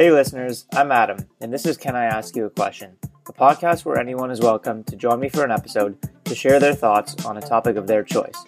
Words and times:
Hey, 0.00 0.10
listeners, 0.10 0.64
I'm 0.72 0.92
Adam, 0.92 1.26
and 1.42 1.52
this 1.52 1.66
is 1.66 1.76
Can 1.76 1.94
I 1.94 2.06
Ask 2.06 2.34
You 2.34 2.46
a 2.46 2.50
Question? 2.50 2.96
A 3.28 3.34
podcast 3.34 3.84
where 3.84 3.98
anyone 3.98 4.30
is 4.30 4.40
welcome 4.40 4.82
to 4.84 4.96
join 4.96 5.20
me 5.20 5.28
for 5.28 5.44
an 5.44 5.50
episode 5.50 5.98
to 6.24 6.34
share 6.34 6.58
their 6.58 6.72
thoughts 6.72 7.22
on 7.26 7.36
a 7.36 7.42
topic 7.42 7.76
of 7.76 7.86
their 7.86 8.02
choice. 8.02 8.46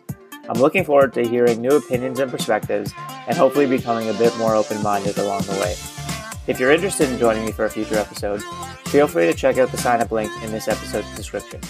I'm 0.48 0.58
looking 0.58 0.82
forward 0.82 1.12
to 1.12 1.28
hearing 1.28 1.60
new 1.60 1.76
opinions 1.76 2.20
and 2.20 2.30
perspectives 2.30 2.94
and 3.28 3.36
hopefully 3.36 3.66
becoming 3.66 4.08
a 4.08 4.14
bit 4.14 4.34
more 4.38 4.54
open 4.54 4.82
minded 4.82 5.18
along 5.18 5.42
the 5.42 5.52
way. 5.60 5.72
If 6.46 6.58
you're 6.58 6.72
interested 6.72 7.10
in 7.10 7.18
joining 7.18 7.44
me 7.44 7.52
for 7.52 7.66
a 7.66 7.70
future 7.70 7.98
episode, 7.98 8.42
feel 8.86 9.06
free 9.06 9.26
to 9.26 9.34
check 9.34 9.58
out 9.58 9.70
the 9.70 9.76
sign 9.76 10.00
up 10.00 10.10
link 10.10 10.32
in 10.42 10.52
this 10.52 10.68
episode's 10.68 11.14
description. 11.16 11.60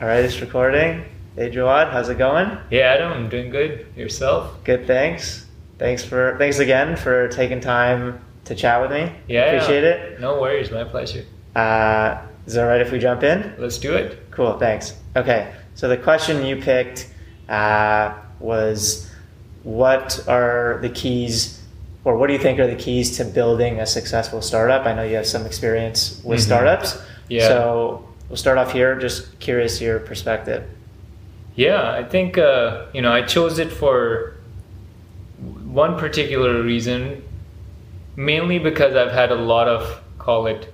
All 0.00 0.08
right, 0.08 0.24
it's 0.24 0.40
recording. 0.40 1.04
Hey, 1.36 1.52
Jawad, 1.52 1.92
how's 1.92 2.08
it 2.08 2.18
going? 2.18 2.58
Yeah, 2.72 2.94
Adam, 2.94 3.12
I'm 3.12 3.28
doing 3.28 3.50
good. 3.50 3.86
Yourself? 3.94 4.64
Good, 4.64 4.88
thanks. 4.88 5.46
Thanks 5.80 6.04
for 6.04 6.36
thanks 6.36 6.58
again 6.58 6.94
for 6.94 7.26
taking 7.28 7.58
time 7.58 8.20
to 8.44 8.54
chat 8.54 8.82
with 8.82 8.90
me. 8.92 9.10
Yeah, 9.28 9.44
appreciate 9.46 9.82
it. 9.82 10.20
No 10.20 10.38
worries, 10.38 10.70
my 10.70 10.84
pleasure. 10.84 11.24
Uh, 11.56 12.18
is 12.46 12.54
it 12.54 12.60
all 12.60 12.66
right 12.68 12.82
if 12.82 12.92
we 12.92 12.98
jump 12.98 13.22
in? 13.22 13.54
Let's 13.56 13.78
do 13.78 13.94
it. 13.94 14.30
Cool, 14.30 14.58
thanks. 14.58 14.94
Okay, 15.16 15.54
so 15.74 15.88
the 15.88 15.96
question 15.96 16.44
you 16.44 16.56
picked 16.56 17.08
uh, 17.48 18.12
was, 18.40 19.10
what 19.62 20.22
are 20.28 20.80
the 20.82 20.90
keys, 20.90 21.62
or 22.04 22.18
what 22.18 22.26
do 22.26 22.34
you 22.34 22.38
think 22.38 22.58
are 22.60 22.66
the 22.66 22.76
keys 22.76 23.16
to 23.16 23.24
building 23.24 23.80
a 23.80 23.86
successful 23.86 24.42
startup? 24.42 24.84
I 24.84 24.92
know 24.92 25.02
you 25.02 25.16
have 25.16 25.26
some 25.26 25.46
experience 25.46 26.20
with 26.22 26.40
Mhm. 26.40 26.44
startups. 26.44 26.98
Yeah. 27.30 27.48
So 27.48 28.04
we'll 28.28 28.36
start 28.36 28.58
off 28.58 28.72
here. 28.72 28.96
Just 28.96 29.40
curious 29.40 29.80
your 29.80 29.98
perspective. 29.98 30.64
Yeah, 31.54 31.90
I 31.90 32.04
think 32.04 32.36
uh, 32.36 32.84
you 32.92 33.00
know 33.00 33.12
I 33.12 33.22
chose 33.22 33.58
it 33.58 33.72
for 33.72 34.34
one 35.72 35.96
particular 35.96 36.62
reason, 36.62 37.22
mainly 38.16 38.58
because 38.58 38.96
I've 38.96 39.12
had 39.12 39.30
a 39.30 39.36
lot 39.36 39.68
of 39.68 40.00
call 40.18 40.46
it 40.46 40.72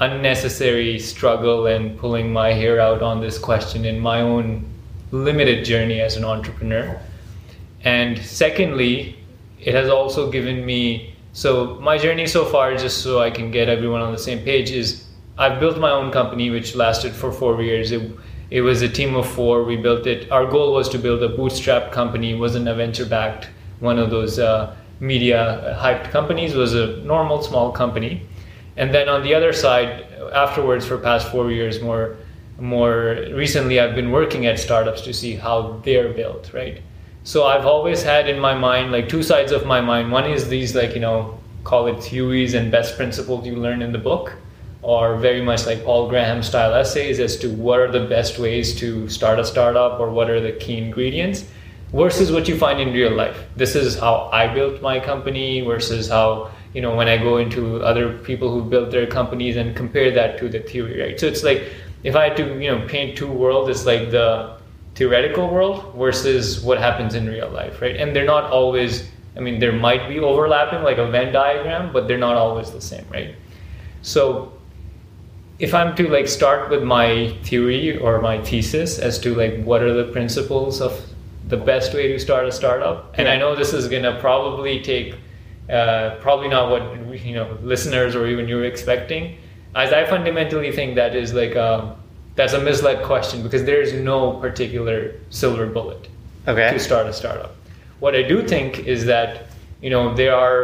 unnecessary 0.00 0.98
struggle 0.98 1.66
and 1.66 1.96
pulling 1.96 2.32
my 2.32 2.52
hair 2.52 2.80
out 2.80 3.02
on 3.02 3.20
this 3.20 3.38
question 3.38 3.84
in 3.84 4.00
my 4.00 4.20
own 4.20 4.68
limited 5.12 5.64
journey 5.64 6.00
as 6.00 6.16
an 6.16 6.24
entrepreneur. 6.24 7.00
And 7.84 8.18
secondly, 8.18 9.16
it 9.60 9.74
has 9.74 9.88
also 9.88 10.30
given 10.30 10.66
me 10.66 11.14
so 11.32 11.78
my 11.80 11.96
journey 11.96 12.26
so 12.26 12.44
far, 12.44 12.76
just 12.76 13.02
so 13.02 13.20
I 13.20 13.30
can 13.30 13.50
get 13.50 13.68
everyone 13.68 14.02
on 14.02 14.12
the 14.12 14.18
same 14.18 14.40
page, 14.40 14.70
is 14.70 15.06
I've 15.38 15.60
built 15.60 15.78
my 15.78 15.90
own 15.90 16.10
company 16.10 16.50
which 16.50 16.74
lasted 16.74 17.14
for 17.14 17.32
four 17.32 17.62
years. 17.62 17.90
It, 17.90 18.10
it 18.50 18.60
was 18.60 18.82
a 18.82 18.88
team 18.88 19.14
of 19.14 19.26
four. 19.26 19.64
We 19.64 19.76
built 19.76 20.06
it. 20.06 20.30
Our 20.30 20.44
goal 20.44 20.74
was 20.74 20.90
to 20.90 20.98
build 20.98 21.22
a 21.22 21.30
bootstrap 21.30 21.90
company. 21.90 22.32
It 22.32 22.38
wasn't 22.38 22.68
a 22.68 22.74
venture 22.74 23.06
backed 23.06 23.48
one 23.82 23.98
of 23.98 24.10
those 24.10 24.38
uh, 24.38 24.74
media 25.00 25.76
hyped 25.78 26.10
companies. 26.10 26.54
Was 26.54 26.74
a 26.74 26.98
normal 26.98 27.42
small 27.42 27.72
company. 27.72 28.26
And 28.76 28.94
then 28.94 29.08
on 29.08 29.22
the 29.22 29.34
other 29.34 29.52
side, 29.52 30.06
afterwards, 30.32 30.86
for 30.86 30.96
past 30.96 31.30
four 31.30 31.50
years, 31.50 31.82
more 31.82 32.16
more 32.58 33.18
recently, 33.34 33.80
I've 33.80 33.94
been 33.94 34.12
working 34.12 34.46
at 34.46 34.58
startups 34.58 35.02
to 35.02 35.12
see 35.12 35.34
how 35.34 35.80
they're 35.84 36.12
built, 36.12 36.52
right? 36.54 36.80
So 37.24 37.44
I've 37.44 37.66
always 37.66 38.02
had 38.02 38.28
in 38.28 38.38
my 38.38 38.54
mind 38.54 38.92
like 38.92 39.08
two 39.08 39.22
sides 39.22 39.52
of 39.52 39.66
my 39.66 39.80
mind. 39.80 40.12
One 40.12 40.30
is 40.30 40.48
these 40.48 40.74
like 40.74 40.94
you 40.94 41.00
know 41.00 41.38
call 41.64 41.86
it 41.86 42.02
theories 42.02 42.54
and 42.54 42.70
best 42.70 42.96
principles 42.96 43.46
you 43.46 43.56
learn 43.56 43.82
in 43.82 43.92
the 43.92 43.98
book, 44.10 44.32
or 44.82 45.16
very 45.16 45.42
much 45.42 45.66
like 45.66 45.84
Paul 45.84 46.08
Graham 46.08 46.42
style 46.42 46.74
essays 46.74 47.18
as 47.20 47.36
to 47.38 47.48
what 47.50 47.80
are 47.80 47.90
the 47.90 48.06
best 48.06 48.38
ways 48.38 48.74
to 48.76 49.08
start 49.08 49.38
a 49.40 49.44
startup 49.44 50.00
or 50.00 50.10
what 50.10 50.30
are 50.30 50.40
the 50.40 50.52
key 50.52 50.78
ingredients 50.78 51.44
versus 51.92 52.32
what 52.32 52.48
you 52.48 52.56
find 52.56 52.80
in 52.80 52.92
real 52.92 53.12
life. 53.12 53.44
This 53.56 53.74
is 53.74 53.98
how 53.98 54.30
I 54.32 54.52
built 54.52 54.80
my 54.80 54.98
company 54.98 55.60
versus 55.60 56.08
how 56.08 56.50
you 56.74 56.80
know 56.80 56.94
when 56.96 57.08
I 57.08 57.18
go 57.18 57.36
into 57.36 57.82
other 57.82 58.18
people 58.18 58.50
who 58.50 58.68
built 58.68 58.90
their 58.90 59.06
companies 59.06 59.56
and 59.56 59.76
compare 59.76 60.10
that 60.10 60.38
to 60.38 60.48
the 60.48 60.60
theory, 60.60 61.00
right? 61.00 61.20
So 61.20 61.26
it's 61.26 61.42
like 61.42 61.64
if 62.02 62.16
I 62.16 62.28
had 62.28 62.36
to 62.38 62.60
you 62.60 62.70
know 62.70 62.86
paint 62.88 63.16
two 63.16 63.30
worlds, 63.30 63.68
it's 63.70 63.86
like 63.86 64.10
the 64.10 64.56
theoretical 64.94 65.48
world 65.48 65.94
versus 65.96 66.60
what 66.60 66.78
happens 66.78 67.14
in 67.14 67.26
real 67.26 67.50
life, 67.50 67.80
right? 67.80 67.96
And 67.96 68.14
they're 68.14 68.24
not 68.26 68.50
always. 68.50 69.08
I 69.34 69.40
mean, 69.40 69.60
there 69.60 69.72
might 69.72 70.10
be 70.10 70.18
overlapping, 70.18 70.82
like 70.82 70.98
a 70.98 71.06
Venn 71.06 71.32
diagram, 71.32 71.90
but 71.90 72.06
they're 72.06 72.18
not 72.18 72.36
always 72.36 72.70
the 72.70 72.82
same, 72.82 73.06
right? 73.10 73.34
So 74.02 74.52
if 75.58 75.72
I'm 75.74 75.94
to 75.96 76.08
like 76.08 76.28
start 76.28 76.70
with 76.70 76.82
my 76.82 77.34
theory 77.44 77.96
or 77.96 78.20
my 78.20 78.42
thesis 78.42 78.98
as 78.98 79.18
to 79.20 79.34
like 79.34 79.62
what 79.64 79.80
are 79.80 79.94
the 79.94 80.10
principles 80.12 80.80
of 80.80 81.00
the 81.52 81.64
best 81.72 81.92
way 81.92 82.08
to 82.08 82.18
start 82.18 82.44
a 82.46 82.52
startup, 82.60 82.98
and 83.18 83.28
I 83.28 83.36
know 83.36 83.54
this 83.54 83.72
is 83.74 83.86
gonna 83.86 84.16
probably 84.20 84.80
take 84.80 85.08
uh, 85.68 86.16
probably 86.26 86.48
not 86.48 86.64
what 86.72 86.82
you 87.26 87.34
know 87.38 87.46
listeners 87.72 88.16
or 88.16 88.26
even 88.26 88.48
you're 88.48 88.64
expecting. 88.74 89.22
As 89.74 89.92
I 89.92 90.02
fundamentally 90.14 90.72
think 90.72 90.96
that 90.96 91.14
is 91.14 91.34
like 91.42 91.54
a, 91.54 91.94
that's 92.36 92.54
a 92.54 92.60
misled 92.68 93.04
question 93.04 93.42
because 93.42 93.64
there 93.64 93.82
is 93.86 93.92
no 93.92 94.18
particular 94.46 94.96
silver 95.30 95.66
bullet 95.66 96.08
Okay. 96.48 96.70
to 96.72 96.78
start 96.78 97.06
a 97.06 97.12
startup. 97.12 97.52
What 98.00 98.14
I 98.14 98.22
do 98.32 98.36
think 98.52 98.70
is 98.94 99.04
that 99.14 99.30
you 99.84 99.90
know 99.90 100.04
there 100.14 100.34
are 100.34 100.62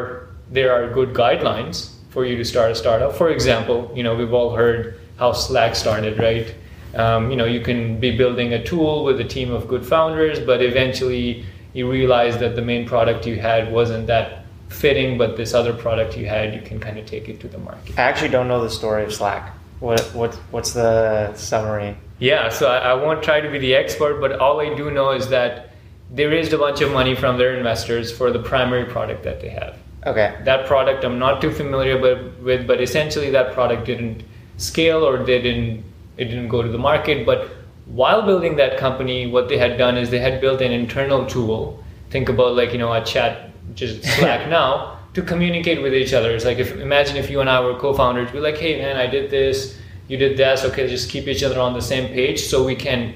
there 0.50 0.70
are 0.76 0.84
good 0.99 1.10
guidelines 1.22 1.76
for 2.15 2.25
you 2.25 2.34
to 2.43 2.44
start 2.44 2.72
a 2.72 2.75
startup. 2.75 3.12
For 3.22 3.28
example, 3.37 3.78
you 3.94 4.03
know 4.06 4.15
we've 4.20 4.32
all 4.41 4.50
heard 4.62 4.81
how 5.19 5.32
Slack 5.32 5.76
started, 5.76 6.19
right? 6.19 6.49
Um, 6.94 7.31
you 7.31 7.37
know 7.37 7.44
you 7.44 7.60
can 7.60 8.00
be 8.00 8.16
building 8.16 8.54
a 8.54 8.65
tool 8.65 9.04
with 9.04 9.21
a 9.21 9.25
team 9.25 9.53
of 9.53 9.69
good 9.69 9.84
founders, 9.84 10.41
but 10.41 10.62
eventually 10.62 11.44
you 11.75 11.91
realize 11.91 12.38
that 12.38 12.56
the 12.56 12.62
main 12.62 12.87
product 12.87 13.26
you 13.26 13.37
had 13.37 13.71
wasn't 13.72 14.06
that 14.06 14.44
fitting, 14.69 15.19
but 15.19 15.37
this 15.37 15.54
other 15.54 15.72
product 15.72 16.16
you 16.16 16.26
had, 16.26 16.54
you 16.54 16.60
can 16.60 16.78
kind 16.81 16.99
of 16.99 17.06
take 17.06 17.28
it 17.28 17.41
to 17.41 17.49
the 17.49 17.59
market. 17.59 17.99
I 17.99 18.03
actually 18.03 18.31
don't 18.31 18.49
know 18.49 18.62
the 18.62 18.71
story 18.71 19.04
of 19.04 19.12
Slack. 19.12 19.54
What 19.81 20.00
what 20.15 20.34
what's 20.50 20.72
the 20.72 21.34
summary? 21.34 21.97
Yeah, 22.19 22.49
so 22.49 22.69
I, 22.69 22.78
I 22.78 22.94
won't 22.94 23.22
try 23.22 23.41
to 23.41 23.50
be 23.50 23.59
the 23.59 23.75
expert, 23.75 24.20
but 24.20 24.41
all 24.41 24.60
I 24.60 24.75
do 24.75 24.91
know 24.91 25.12
is 25.12 25.28
that 25.28 25.70
they 26.12 26.25
raised 26.26 26.53
a 26.53 26.59
bunch 26.59 26.81
of 26.81 26.91
money 26.91 27.15
from 27.15 27.38
their 27.38 27.56
investors 27.56 28.10
for 28.10 28.31
the 28.31 28.38
primary 28.38 28.87
product 28.87 29.22
that 29.25 29.41
they 29.41 29.50
have. 29.50 29.76
Okay. 30.06 30.37
That 30.44 30.66
product 30.66 31.05
I'm 31.05 31.19
not 31.19 31.41
too 31.41 31.53
familiar 31.53 31.99
with, 31.99 32.66
but 32.66 32.81
essentially 32.81 33.31
that 33.31 33.53
product 33.53 33.84
didn't 33.87 34.25
scale 34.56 35.06
or 35.06 35.19
they 35.25 35.41
didn't 35.41 35.84
it 36.19 36.25
didn't 36.25 36.49
go 36.49 36.62
to 36.62 36.69
the 36.69 36.79
market. 36.79 37.25
But 37.25 37.49
while 37.87 38.23
building 38.23 38.56
that 38.56 38.77
company, 38.77 39.27
what 39.27 39.49
they 39.49 39.56
had 39.56 39.79
done 39.79 39.97
is 39.97 40.11
they 40.11 40.19
had 40.19 40.41
built 40.41 40.61
an 40.61 40.73
internal 40.73 41.25
tool. 41.27 41.83
Think 42.11 42.29
about 42.29 42.55
like 42.55 42.73
you 42.73 42.79
know 42.79 42.93
a 42.93 43.03
chat, 43.05 43.51
just 43.75 44.05
Slack 44.17 44.49
now, 44.49 44.99
to 45.15 45.23
communicate 45.23 45.81
with 45.81 45.95
each 45.95 46.12
other. 46.12 46.34
It's 46.34 46.45
like 46.45 46.59
if 46.59 46.77
imagine 46.77 47.17
if 47.17 47.31
you 47.31 47.41
and 47.41 47.49
I 47.49 47.61
were 47.61 47.79
co-founders, 47.79 48.31
be 48.31 48.41
like, 48.41 48.59
hey 48.59 48.79
man, 48.79 48.97
I 48.97 49.06
did 49.06 49.31
this, 49.31 49.79
you 50.09 50.17
did 50.17 50.37
this. 50.37 50.65
Okay, 50.65 50.87
just 50.89 51.11
keep 51.11 51.29
each 51.29 51.43
other 51.43 51.61
on 51.61 51.73
the 51.73 51.83
same 51.83 52.12
page 52.12 52.41
so 52.41 52.65
we 52.65 52.77
can 52.77 53.15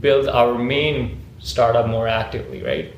build 0.00 0.28
our 0.28 0.58
main 0.58 1.20
startup 1.38 1.86
more 1.88 2.08
actively, 2.08 2.62
right? 2.62 2.92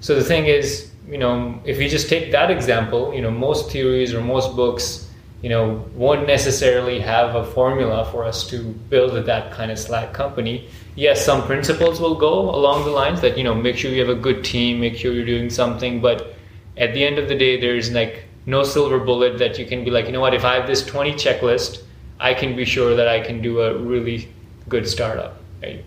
So 0.00 0.14
the 0.14 0.24
thing 0.24 0.46
is, 0.46 0.90
you 1.08 1.18
know, 1.18 1.60
if 1.64 1.80
you 1.80 1.88
just 1.88 2.08
take 2.08 2.32
that 2.32 2.50
example, 2.50 3.12
you 3.14 3.20
know, 3.20 3.30
most 3.30 3.70
theories 3.70 4.14
or 4.14 4.22
most 4.22 4.56
books, 4.56 5.09
you 5.42 5.48
know, 5.48 5.84
won't 5.94 6.26
necessarily 6.26 7.00
have 7.00 7.34
a 7.34 7.44
formula 7.44 8.06
for 8.12 8.24
us 8.24 8.46
to 8.48 8.62
build 8.62 9.12
that 9.24 9.52
kind 9.52 9.70
of 9.70 9.78
Slack 9.78 10.12
company. 10.12 10.68
Yes, 10.96 11.24
some 11.24 11.46
principles 11.46 11.98
will 12.00 12.14
go 12.14 12.50
along 12.50 12.84
the 12.84 12.90
lines 12.90 13.20
that, 13.22 13.38
you 13.38 13.44
know, 13.44 13.54
make 13.54 13.76
sure 13.76 13.90
you 13.90 14.00
have 14.00 14.16
a 14.16 14.20
good 14.20 14.44
team, 14.44 14.80
make 14.80 14.96
sure 14.96 15.12
you're 15.12 15.24
doing 15.24 15.48
something, 15.48 16.00
but 16.00 16.34
at 16.76 16.92
the 16.92 17.04
end 17.04 17.18
of 17.18 17.28
the 17.28 17.34
day, 17.34 17.58
there's 17.60 17.90
like 17.92 18.24
no 18.46 18.62
silver 18.62 18.98
bullet 18.98 19.38
that 19.38 19.58
you 19.58 19.64
can 19.64 19.84
be 19.84 19.90
like, 19.90 20.06
you 20.06 20.12
know 20.12 20.20
what, 20.20 20.34
if 20.34 20.44
I 20.44 20.54
have 20.54 20.66
this 20.66 20.84
20 20.84 21.12
checklist, 21.12 21.82
I 22.18 22.34
can 22.34 22.54
be 22.54 22.66
sure 22.66 22.94
that 22.94 23.08
I 23.08 23.20
can 23.20 23.40
do 23.40 23.60
a 23.60 23.78
really 23.78 24.28
good 24.68 24.86
startup, 24.86 25.40
right? 25.62 25.82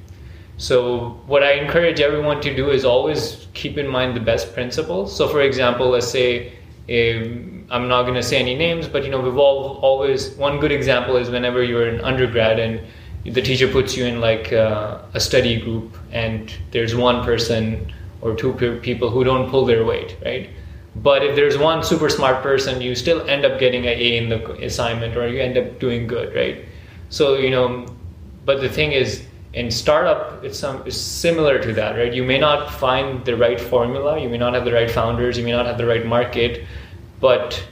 So 0.57 1.21
what 1.27 1.43
I 1.43 1.53
encourage 1.53 1.99
everyone 1.99 2.41
to 2.41 2.55
do 2.55 2.69
is 2.71 2.85
always 2.85 3.47
keep 3.53 3.77
in 3.77 3.87
mind 3.87 4.15
the 4.15 4.19
best 4.19 4.53
principles. 4.53 5.15
So 5.15 5.27
for 5.27 5.41
example, 5.41 5.89
let's 5.89 6.07
say 6.07 6.53
um, 6.89 7.52
I'm 7.69 7.87
not 7.87 8.03
going 8.03 8.15
to 8.15 8.23
say 8.23 8.39
any 8.39 8.55
names, 8.55 8.87
but 8.87 9.03
you 9.03 9.11
know 9.11 9.19
we've 9.19 9.37
all 9.37 9.77
always 9.81 10.31
one 10.31 10.59
good 10.59 10.71
example 10.71 11.17
is 11.17 11.29
whenever 11.29 11.63
you're 11.63 11.87
an 11.87 12.01
undergrad 12.01 12.59
and 12.59 12.81
the 13.25 13.41
teacher 13.41 13.67
puts 13.67 13.95
you 13.95 14.05
in 14.05 14.19
like 14.19 14.51
uh, 14.51 14.99
a 15.13 15.19
study 15.19 15.59
group 15.59 15.97
and 16.11 16.53
there's 16.71 16.95
one 16.95 17.23
person 17.23 17.91
or 18.21 18.35
two 18.35 18.53
people 18.81 19.09
who 19.09 19.23
don't 19.23 19.49
pull 19.49 19.65
their 19.65 19.85
weight, 19.85 20.17
right? 20.23 20.49
But 20.95 21.23
if 21.23 21.35
there's 21.35 21.57
one 21.57 21.83
super 21.83 22.09
smart 22.09 22.43
person, 22.43 22.81
you 22.81 22.95
still 22.95 23.27
end 23.29 23.45
up 23.45 23.59
getting 23.59 23.87
an 23.87 23.97
A 23.97 24.17
in 24.17 24.29
the 24.29 24.53
assignment 24.63 25.17
or 25.17 25.27
you 25.27 25.41
end 25.41 25.57
up 25.57 25.79
doing 25.79 26.07
good, 26.07 26.35
right? 26.35 26.65
So 27.09 27.35
you 27.35 27.49
know, 27.49 27.87
but 28.45 28.61
the 28.61 28.69
thing 28.69 28.91
is 28.91 29.23
in 29.53 29.69
startup 29.69 30.43
it's, 30.43 30.57
some, 30.57 30.81
it's 30.85 30.97
similar 30.97 31.59
to 31.61 31.73
that 31.73 31.95
right 31.95 32.13
you 32.13 32.23
may 32.23 32.39
not 32.39 32.73
find 32.73 33.23
the 33.23 33.37
right 33.37 33.61
formula 33.61 34.19
you 34.19 34.27
may 34.27 34.37
not 34.37 34.53
have 34.53 34.65
the 34.65 34.73
right 34.73 34.89
founders 34.89 35.37
you 35.37 35.43
may 35.43 35.51
not 35.51 35.65
have 35.65 35.77
the 35.77 35.85
right 35.85 36.05
market 36.05 36.65
but 37.23 37.63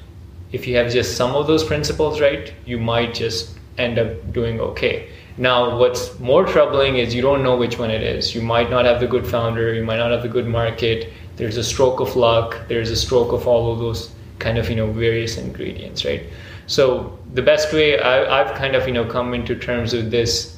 if 0.52 0.68
you 0.68 0.76
have 0.78 0.92
just 0.92 1.16
some 1.16 1.36
of 1.36 1.48
those 1.48 1.64
principles 1.64 2.22
right 2.22 2.54
you 2.66 2.78
might 2.92 3.14
just 3.14 3.58
end 3.78 4.00
up 4.00 4.34
doing 4.34 4.60
okay. 4.60 5.10
Now 5.38 5.78
what's 5.78 6.20
more 6.20 6.46
troubling 6.46 6.98
is 6.98 7.16
you 7.16 7.22
don't 7.22 7.44
know 7.44 7.56
which 7.56 7.80
one 7.80 7.90
it 7.90 8.04
is. 8.04 8.36
You 8.36 8.42
might 8.42 8.70
not 8.70 8.86
have 8.86 9.00
the 9.00 9.08
good 9.08 9.26
founder. 9.26 9.74
You 9.74 9.84
might 9.84 9.98
not 9.98 10.12
have 10.12 10.24
the 10.24 10.34
good 10.38 10.48
market. 10.48 11.12
There's 11.38 11.58
a 11.58 11.64
stroke 11.64 12.00
of 12.00 12.16
luck. 12.16 12.60
There's 12.68 12.92
a 12.92 12.96
stroke 12.96 13.32
of 13.32 13.48
all 13.48 13.72
of 13.72 13.80
those 13.80 14.12
kind 14.40 14.58
of 14.58 14.70
you 14.70 14.76
know 14.76 14.92
various 14.92 15.38
ingredients 15.38 16.04
right? 16.04 16.24
So 16.68 17.18
the 17.34 17.42
best 17.42 17.74
way 17.74 18.00
I, 18.00 18.42
i've 18.42 18.56
kind 18.56 18.76
of 18.76 18.88
you 18.88 18.94
know 18.94 19.06
come 19.06 19.34
into 19.34 19.56
terms 19.56 19.94
with 19.94 20.12
this 20.12 20.58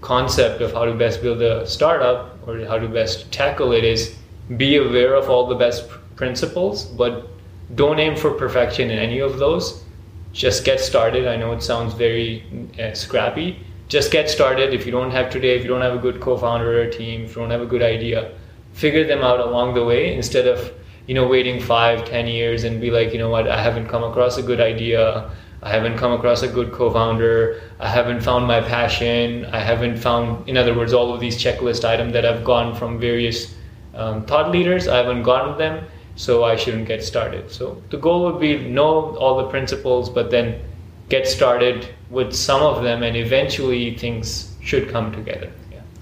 concept 0.00 0.60
of 0.60 0.72
how 0.72 0.84
to 0.84 0.94
best 0.94 1.22
build 1.22 1.42
a 1.42 1.66
startup 1.66 2.46
or 2.46 2.64
how 2.66 2.78
to 2.78 2.88
best 2.88 3.30
tackle 3.32 3.72
it 3.72 3.84
is 3.84 4.14
be 4.56 4.76
aware 4.76 5.14
of 5.14 5.30
all 5.30 5.46
the 5.46 5.54
best 5.54 5.88
principles 6.16 6.84
but 6.84 7.28
don't 7.74 7.98
aim 7.98 8.16
for 8.16 8.30
perfection 8.30 8.90
in 8.90 8.98
any 8.98 9.20
of 9.20 9.38
those. 9.38 9.84
Just 10.32 10.64
get 10.64 10.80
started. 10.80 11.26
I 11.26 11.36
know 11.36 11.52
it 11.52 11.62
sounds 11.62 11.94
very 11.94 12.44
uh, 12.78 12.94
scrappy. 12.94 13.64
Just 13.88 14.10
get 14.10 14.28
started. 14.28 14.74
If 14.74 14.86
you 14.86 14.92
don't 14.92 15.10
have 15.10 15.30
today 15.30 15.56
if 15.56 15.62
you 15.62 15.68
don't 15.68 15.80
have 15.82 15.94
a 15.94 15.98
good 15.98 16.20
co-founder 16.20 16.82
or 16.82 16.90
team 16.90 17.24
if 17.24 17.30
you 17.30 17.42
don't 17.42 17.50
have 17.50 17.60
a 17.62 17.66
good 17.66 17.82
idea 17.82 18.34
figure 18.74 19.04
them 19.04 19.22
out 19.22 19.40
along 19.40 19.74
the 19.74 19.84
way 19.84 20.14
instead 20.14 20.46
of 20.46 20.72
you 21.06 21.14
know 21.14 21.26
waiting 21.26 21.60
five 21.60 22.04
ten 22.04 22.26
years 22.26 22.64
and 22.64 22.80
be 22.80 22.90
like 22.90 23.12
you 23.12 23.18
know 23.18 23.30
what? 23.30 23.48
I 23.48 23.62
haven't 23.62 23.88
come 23.88 24.02
across 24.02 24.36
a 24.36 24.42
good 24.42 24.60
idea. 24.60 25.30
I 25.62 25.70
haven't 25.70 25.96
come 25.96 26.12
across 26.12 26.42
a 26.42 26.48
good 26.48 26.72
co-founder. 26.72 27.62
I 27.80 27.88
haven't 27.88 28.20
found 28.20 28.46
my 28.46 28.60
passion. 28.60 29.46
I 29.46 29.60
haven't 29.60 29.96
found 29.96 30.48
in 30.48 30.56
other 30.58 30.74
words 30.74 30.92
all 30.92 31.14
of 31.14 31.20
these 31.20 31.42
checklist 31.42 31.84
items 31.84 32.12
that 32.12 32.26
i've 32.26 32.44
gotten 32.44 32.74
from 32.74 32.98
various 32.98 33.54
um, 33.94 34.26
thought 34.26 34.50
leaders. 34.50 34.88
I 34.88 34.96
haven't 34.96 35.22
gotten 35.22 35.56
them 35.56 35.84
so 36.16 36.44
i 36.44 36.56
shouldn't 36.56 36.86
get 36.86 37.02
started 37.02 37.50
so 37.50 37.82
the 37.90 37.96
goal 37.96 38.24
would 38.24 38.40
be 38.40 38.56
know 38.68 39.16
all 39.16 39.36
the 39.36 39.48
principles 39.48 40.08
but 40.08 40.30
then 40.30 40.60
get 41.08 41.26
started 41.26 41.88
with 42.10 42.32
some 42.32 42.62
of 42.62 42.82
them 42.82 43.02
and 43.02 43.16
eventually 43.16 43.96
things 43.96 44.54
should 44.60 44.88
come 44.88 45.12
together 45.12 45.50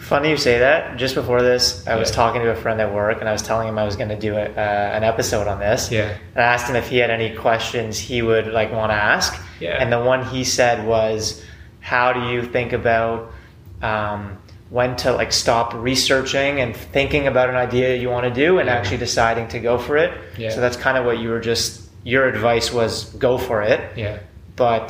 Funny 0.03 0.31
you 0.31 0.37
say 0.37 0.59
that. 0.59 0.97
Just 0.97 1.15
before 1.15 1.43
this, 1.43 1.87
I 1.87 1.95
was 1.95 2.11
talking 2.11 2.43
to 2.43 2.51
a 2.51 2.57
friend 2.57 2.81
at 2.81 2.93
work, 2.93 3.21
and 3.21 3.29
I 3.29 3.33
was 3.33 3.41
telling 3.41 3.69
him 3.69 3.79
I 3.79 3.85
was 3.85 3.95
going 3.95 4.09
to 4.09 4.19
do 4.19 4.35
a, 4.35 4.47
uh, 4.47 4.97
an 4.97 5.05
episode 5.05 5.47
on 5.47 5.61
this. 5.61 5.93
Yeah. 5.93 6.19
And 6.35 6.43
I 6.43 6.53
asked 6.55 6.69
him 6.69 6.75
if 6.75 6.89
he 6.89 6.97
had 6.97 7.09
any 7.09 7.37
questions 7.37 8.01
he 8.01 8.21
would 8.21 8.49
like 8.49 8.73
want 8.73 8.91
to 8.91 8.97
ask. 8.97 9.41
Yeah. 9.61 9.81
And 9.81 9.93
the 9.93 10.03
one 10.03 10.27
he 10.27 10.43
said 10.43 10.85
was, 10.85 11.41
"How 11.79 12.13
do 12.13 12.33
you 12.33 12.43
think 12.43 12.73
about 12.73 13.33
um, 13.81 14.39
when 14.73 14.97
to 14.97 15.09
like 15.21 15.33
stop 15.33 15.69
researching 15.75 16.61
and 16.63 16.71
thinking 16.95 17.27
about 17.33 17.49
an 17.53 17.57
idea 17.69 17.97
you 17.97 18.11
want 18.17 18.25
to 18.33 18.35
do, 18.45 18.59
and 18.59 18.67
Yeah. 18.67 18.77
actually 18.77 19.01
deciding 19.09 19.47
to 19.55 19.59
go 19.69 19.75
for 19.87 19.95
it?" 20.05 20.11
Yeah. 20.39 20.51
So 20.55 20.59
that's 20.65 20.79
kind 20.87 20.97
of 20.99 21.05
what 21.05 21.17
you 21.23 21.29
were 21.33 21.41
just. 21.53 21.81
Your 22.05 22.25
advice 22.35 22.73
was 22.79 22.93
go 23.27 23.39
for 23.39 23.63
it 23.63 23.81
yeah 23.97 24.19
but 24.57 24.89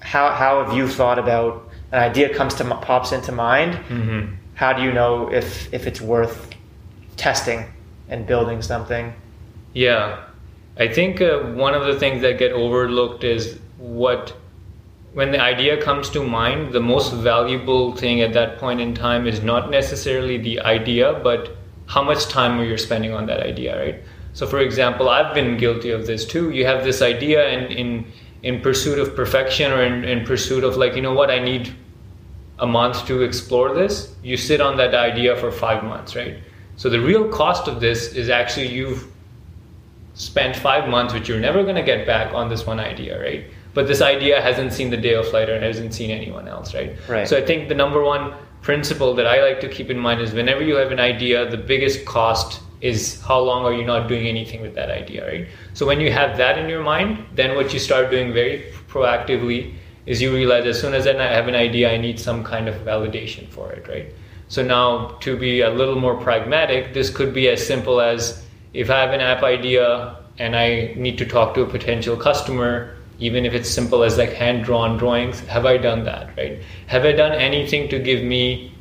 how, 0.00 0.26
how 0.40 0.64
have 0.64 0.72
you 0.78 0.88
thought 0.88 1.18
about 1.18 1.52
an 1.92 2.00
idea 2.10 2.26
comes 2.34 2.54
to 2.54 2.64
pops 2.64 3.12
into 3.12 3.32
mind 3.32 3.74
mm-hmm. 3.74 4.32
how 4.54 4.72
do 4.72 4.80
you 4.82 4.92
know 4.92 5.30
if 5.40 5.68
if 5.74 5.86
it's 5.86 6.00
worth 6.00 6.38
testing 7.16 7.60
and 8.08 8.26
building 8.26 8.62
something 8.62 9.12
Yeah, 9.74 10.24
I 10.84 10.88
think 10.88 11.20
uh, 11.20 11.38
one 11.66 11.74
of 11.74 11.84
the 11.84 11.98
things 11.98 12.22
that 12.22 12.38
get 12.38 12.52
overlooked 12.52 13.24
is 13.24 13.58
what 13.76 14.32
when 15.14 15.30
the 15.30 15.40
idea 15.40 15.80
comes 15.80 16.08
to 16.10 16.22
mind, 16.22 16.72
the 16.72 16.80
most 16.80 17.12
valuable 17.12 17.94
thing 17.94 18.22
at 18.22 18.32
that 18.32 18.58
point 18.58 18.80
in 18.80 18.94
time 18.94 19.26
is 19.26 19.42
not 19.42 19.70
necessarily 19.70 20.38
the 20.38 20.60
idea, 20.60 21.20
but 21.22 21.56
how 21.86 22.02
much 22.02 22.28
time 22.28 22.58
are 22.58 22.64
you 22.64 22.78
spending 22.78 23.12
on 23.12 23.26
that 23.26 23.40
idea, 23.40 23.78
right? 23.78 24.02
So, 24.32 24.46
for 24.46 24.60
example, 24.60 25.10
I've 25.10 25.34
been 25.34 25.58
guilty 25.58 25.90
of 25.90 26.06
this 26.06 26.24
too. 26.24 26.50
You 26.50 26.64
have 26.64 26.84
this 26.84 27.02
idea, 27.02 27.46
and 27.46 27.70
in 27.70 28.06
in 28.42 28.60
pursuit 28.60 28.98
of 28.98 29.14
perfection 29.14 29.70
or 29.72 29.82
in, 29.82 30.04
in 30.04 30.24
pursuit 30.24 30.64
of 30.64 30.76
like, 30.76 30.96
you 30.96 31.02
know 31.02 31.12
what, 31.12 31.30
I 31.30 31.38
need 31.38 31.72
a 32.58 32.66
month 32.66 33.06
to 33.06 33.22
explore 33.22 33.72
this, 33.74 34.14
you 34.22 34.36
sit 34.36 34.60
on 34.60 34.76
that 34.76 34.94
idea 34.94 35.36
for 35.36 35.52
five 35.52 35.84
months, 35.84 36.16
right? 36.16 36.38
So 36.76 36.90
the 36.90 37.00
real 37.00 37.28
cost 37.28 37.68
of 37.68 37.80
this 37.80 38.14
is 38.14 38.28
actually 38.28 38.68
you've 38.68 39.06
spent 40.14 40.56
five 40.56 40.88
months, 40.88 41.14
which 41.14 41.28
you're 41.28 41.40
never 41.40 41.62
going 41.62 41.76
to 41.76 41.82
get 41.82 42.06
back 42.06 42.34
on 42.34 42.48
this 42.48 42.66
one 42.66 42.80
idea, 42.80 43.20
right? 43.20 43.44
But 43.74 43.86
this 43.86 44.02
idea 44.02 44.40
hasn't 44.40 44.72
seen 44.72 44.90
the 44.90 44.96
day 44.96 45.14
of 45.14 45.26
light 45.32 45.48
or 45.48 45.58
hasn't 45.58 45.94
seen 45.94 46.10
anyone 46.10 46.48
else, 46.48 46.74
right? 46.74 46.96
Right. 47.08 47.26
So 47.26 47.36
I 47.36 47.44
think 47.44 47.68
the 47.68 47.74
number 47.74 48.02
one 48.02 48.34
principle 48.60 49.14
that 49.14 49.26
I 49.26 49.42
like 49.42 49.60
to 49.60 49.68
keep 49.68 49.90
in 49.90 49.98
mind 49.98 50.20
is 50.20 50.32
whenever 50.32 50.62
you 50.62 50.76
have 50.76 50.92
an 50.92 51.00
idea, 51.00 51.50
the 51.50 51.56
biggest 51.56 52.04
cost 52.04 52.60
is 52.80 53.20
how 53.22 53.38
long 53.38 53.64
are 53.64 53.72
you 53.72 53.84
not 53.84 54.08
doing 54.08 54.26
anything 54.26 54.60
with 54.60 54.74
that 54.74 54.90
idea, 54.90 55.26
right? 55.26 55.48
So 55.72 55.86
when 55.86 56.00
you 56.00 56.12
have 56.12 56.36
that 56.36 56.58
in 56.58 56.68
your 56.68 56.82
mind, 56.82 57.24
then 57.34 57.54
what 57.54 57.72
you 57.72 57.78
start 57.78 58.10
doing 58.10 58.32
very 58.32 58.72
proactively 58.88 59.74
is 60.04 60.20
you 60.20 60.34
realize 60.34 60.66
as 60.66 60.80
soon 60.80 60.94
as 60.94 61.06
I 61.06 61.14
have 61.14 61.48
an 61.48 61.54
idea, 61.54 61.92
I 61.92 61.96
need 61.96 62.18
some 62.18 62.42
kind 62.42 62.68
of 62.68 62.74
validation 62.84 63.48
for 63.48 63.72
it, 63.72 63.86
right? 63.88 64.12
So 64.48 64.62
now 64.62 65.16
to 65.20 65.36
be 65.36 65.60
a 65.60 65.70
little 65.70 65.98
more 65.98 66.16
pragmatic, 66.16 66.92
this 66.92 67.08
could 67.08 67.32
be 67.32 67.48
as 67.48 67.64
simple 67.64 68.00
as 68.00 68.44
if 68.74 68.90
I 68.90 69.00
have 69.00 69.10
an 69.10 69.20
app 69.20 69.42
idea 69.42 70.18
and 70.38 70.56
I 70.56 70.92
need 70.96 71.18
to 71.18 71.26
talk 71.26 71.54
to 71.54 71.62
a 71.62 71.66
potential 71.66 72.16
customer, 72.16 72.96
even 73.18 73.44
if 73.44 73.54
it's 73.54 73.68
simple 73.68 74.02
as 74.02 74.18
like 74.18 74.32
hand 74.32 74.64
drawn 74.64 74.96
drawings, 74.96 75.40
have 75.40 75.66
I 75.66 75.76
done 75.76 76.04
that, 76.04 76.36
right? 76.36 76.60
Have 76.86 77.04
I 77.04 77.12
done 77.12 77.32
anything 77.32 77.88
to 77.90 77.98
give 77.98 78.22
me 78.22 78.72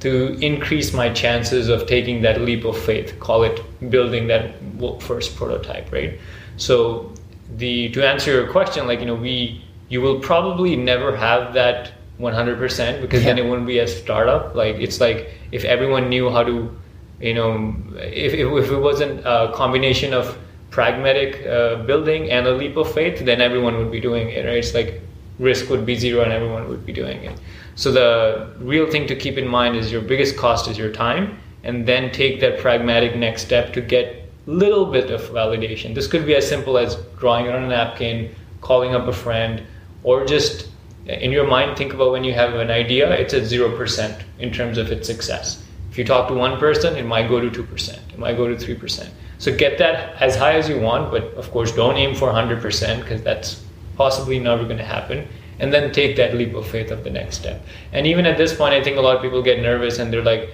to 0.00 0.38
increase 0.40 0.94
my 0.94 1.10
chances 1.10 1.68
of 1.68 1.86
taking 1.86 2.22
that 2.22 2.40
leap 2.40 2.64
of 2.64 2.76
faith 2.78 3.20
call 3.20 3.42
it 3.42 3.60
building 3.90 4.28
that 4.28 4.54
first 5.02 5.36
prototype 5.36 5.92
right? 5.92 6.18
So 6.56 7.12
the 7.56 7.90
to 7.90 8.06
answer 8.06 8.30
your 8.30 8.50
question 8.50 8.86
like 8.86 9.00
you 9.00 9.06
know 9.06 9.14
we 9.14 9.62
you 9.90 10.00
will 10.00 10.20
probably 10.20 10.76
never 10.76 11.14
have 11.14 11.52
that 11.54 11.92
100% 12.20 13.00
because 13.00 13.24
then 13.24 13.38
it 13.38 13.44
wouldn't 13.44 13.66
be 13.66 13.78
a 13.78 13.88
startup. 13.88 14.54
Like 14.54 14.76
it's 14.76 15.00
like 15.00 15.30
if 15.52 15.64
everyone 15.64 16.08
knew 16.08 16.30
how 16.30 16.44
to 16.44 16.74
you 17.20 17.34
know 17.34 17.74
if, 17.96 18.32
if, 18.32 18.64
if 18.64 18.70
it 18.70 18.78
wasn't 18.78 19.20
a 19.26 19.52
combination 19.54 20.14
of 20.14 20.38
pragmatic 20.70 21.46
uh, 21.46 21.76
building 21.84 22.30
and 22.30 22.46
a 22.46 22.52
leap 22.52 22.76
of 22.76 22.92
faith 22.92 23.24
then 23.24 23.40
everyone 23.40 23.76
would 23.76 23.90
be 23.90 24.00
doing 24.00 24.28
it 24.30 24.44
right 24.46 24.58
it's 24.58 24.74
like 24.74 25.00
risk 25.38 25.70
would 25.70 25.84
be 25.84 25.94
zero 25.96 26.22
and 26.22 26.32
everyone 26.32 26.68
would 26.68 26.84
be 26.84 26.92
doing 26.92 27.22
it 27.24 27.38
so 27.80 27.90
the 27.90 28.50
real 28.58 28.90
thing 28.90 29.06
to 29.06 29.16
keep 29.16 29.38
in 29.38 29.48
mind 29.48 29.74
is 29.74 29.90
your 29.90 30.02
biggest 30.02 30.36
cost 30.36 30.68
is 30.68 30.76
your 30.76 30.92
time, 30.92 31.38
and 31.64 31.86
then 31.86 32.12
take 32.12 32.38
that 32.40 32.58
pragmatic 32.58 33.16
next 33.16 33.40
step 33.42 33.72
to 33.72 33.80
get 33.80 34.28
little 34.44 34.84
bit 34.84 35.10
of 35.10 35.22
validation. 35.30 35.94
This 35.94 36.06
could 36.06 36.26
be 36.26 36.34
as 36.34 36.46
simple 36.46 36.76
as 36.76 36.96
drawing 37.18 37.46
it 37.46 37.54
on 37.54 37.64
a 37.64 37.68
napkin, 37.68 38.34
calling 38.60 38.94
up 38.94 39.08
a 39.08 39.14
friend, 39.14 39.62
or 40.02 40.26
just 40.26 40.68
in 41.06 41.32
your 41.32 41.46
mind 41.46 41.78
think 41.78 41.94
about 41.94 42.12
when 42.12 42.22
you 42.22 42.34
have 42.34 42.54
an 42.54 42.70
idea, 42.70 43.10
it's 43.12 43.32
at 43.32 43.44
zero 43.44 43.74
percent 43.74 44.24
in 44.38 44.52
terms 44.52 44.76
of 44.76 44.92
its 44.92 45.06
success. 45.06 45.64
If 45.90 45.96
you 45.96 46.04
talk 46.04 46.28
to 46.28 46.34
one 46.34 46.58
person, 46.58 46.96
it 46.96 47.06
might 47.06 47.28
go 47.28 47.40
to 47.40 47.50
two 47.50 47.64
percent, 47.64 48.00
it 48.12 48.18
might 48.18 48.36
go 48.36 48.46
to 48.46 48.58
three 48.58 48.74
percent. 48.74 49.10
So 49.40 49.48
get 49.56 49.78
that 49.78 50.20
as 50.22 50.36
high 50.36 50.52
as 50.60 50.68
you 50.68 50.78
want, 50.78 51.10
but 51.10 51.24
of 51.34 51.50
course 51.50 51.72
don't 51.74 51.96
aim 51.96 52.14
for 52.14 52.30
hundred 52.30 52.60
percent 52.62 53.02
because 53.02 53.22
that's 53.22 53.62
possibly 53.96 54.38
never 54.38 54.64
going 54.64 54.78
to 54.78 54.90
happen 54.98 55.26
and 55.58 55.72
then 55.74 55.92
take 55.92 56.16
that 56.16 56.34
leap 56.34 56.54
of 56.54 56.66
faith 56.66 56.90
of 56.90 57.04
the 57.04 57.10
next 57.10 57.36
step. 57.42 57.58
And 57.92 58.06
even 58.06 58.24
at 58.26 58.36
this 58.38 58.54
point, 58.54 58.72
I 58.74 58.82
think 58.84 58.96
a 58.96 59.00
lot 59.00 59.16
of 59.16 59.22
people 59.22 59.42
get 59.42 59.60
nervous 59.60 59.98
and 59.98 60.12
they're 60.12 60.28
like, 60.34 60.44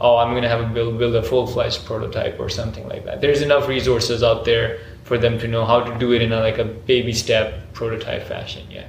"Oh, 0.00 0.16
I'm 0.16 0.30
going 0.30 0.42
to 0.48 0.48
have 0.48 0.60
a 0.60 0.70
build 0.76 0.98
build 0.98 1.14
a 1.16 1.22
full 1.22 1.46
fledged 1.46 1.84
prototype 1.84 2.38
or 2.40 2.48
something 2.48 2.86
like 2.88 3.04
that." 3.04 3.20
There's 3.20 3.42
enough 3.42 3.68
resources 3.68 4.22
out 4.22 4.44
there 4.44 4.78
for 5.04 5.18
them 5.18 5.38
to 5.38 5.46
know 5.48 5.64
how 5.64 5.80
to 5.88 5.92
do 5.98 6.12
it 6.16 6.22
in 6.22 6.32
a, 6.32 6.40
like 6.40 6.58
a 6.58 6.64
baby 6.64 7.12
step 7.12 7.46
prototype 7.74 8.24
fashion. 8.34 8.64
Yeah. 8.70 8.86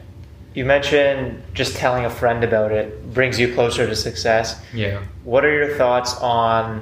you 0.58 0.66
mentioned 0.66 1.44
just 1.54 1.76
telling 1.78 2.06
a 2.06 2.10
friend 2.10 2.44
about 2.44 2.72
it 2.72 2.88
brings 3.14 3.40
you 3.40 3.48
closer 3.54 3.86
to 3.86 3.96
success 3.96 4.60
Yeah. 4.74 5.04
what 5.24 5.46
are 5.46 5.54
your 5.62 5.78
thoughts 5.78 6.12
on 6.20 6.82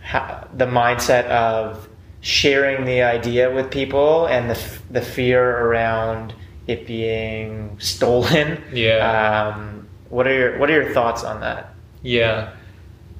how, 0.00 0.46
the 0.62 0.66
mindset 0.66 1.24
of 1.30 1.88
sharing 2.20 2.84
the 2.84 3.02
idea 3.02 3.52
with 3.54 3.70
people 3.70 4.26
and 4.26 4.48
the, 4.50 4.54
f- 4.56 4.82
the 4.90 5.00
fear 5.02 5.58
around 5.66 6.34
it 6.66 6.86
being 6.86 7.76
stolen 7.78 8.62
Yeah. 8.72 9.52
um, 9.54 9.86
what 10.08 10.26
are 10.26 10.34
your 10.34 10.58
what 10.58 10.68
are 10.70 10.82
your 10.82 10.92
thoughts 10.92 11.22
on 11.24 11.40
that 11.40 11.74
Yeah, 12.02 12.50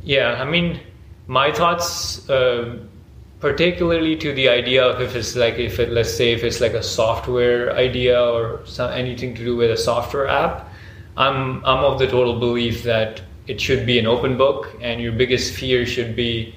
yeah. 0.05 0.41
I 0.41 0.45
mean, 0.45 0.81
my 1.26 1.50
thoughts, 1.53 2.29
uh, 2.31 2.79
particularly 3.41 4.17
to 4.17 4.33
the 4.33 4.49
idea 4.49 4.85
of 4.85 5.00
if 5.00 5.15
it's 5.17 5.35
like 5.37 5.59
if 5.59 5.79
it 5.79 5.91
let's 5.91 6.15
say 6.15 6.33
if 6.33 6.43
it's 6.45 6.61
like 6.61 6.73
a 6.75 6.83
software 6.83 7.75
idea 7.76 8.21
or 8.21 8.61
some, 8.65 8.93
anything 8.93 9.35
to 9.35 9.45
do 9.45 9.57
with 9.57 9.71
a 9.71 9.76
software 9.76 10.29
app, 10.29 10.69
I'm 11.17 11.65
I'm 11.65 11.85
of 11.85 11.99
the 11.99 12.07
total 12.07 12.38
belief 12.38 12.83
that 12.85 13.21
it 13.47 13.61
should 13.61 13.85
be 13.87 13.99
an 13.99 14.07
open 14.07 14.37
book, 14.37 14.75
and 14.81 15.00
your 15.00 15.12
biggest 15.12 15.55
fear 15.55 15.87
should 15.87 16.15
be 16.17 16.55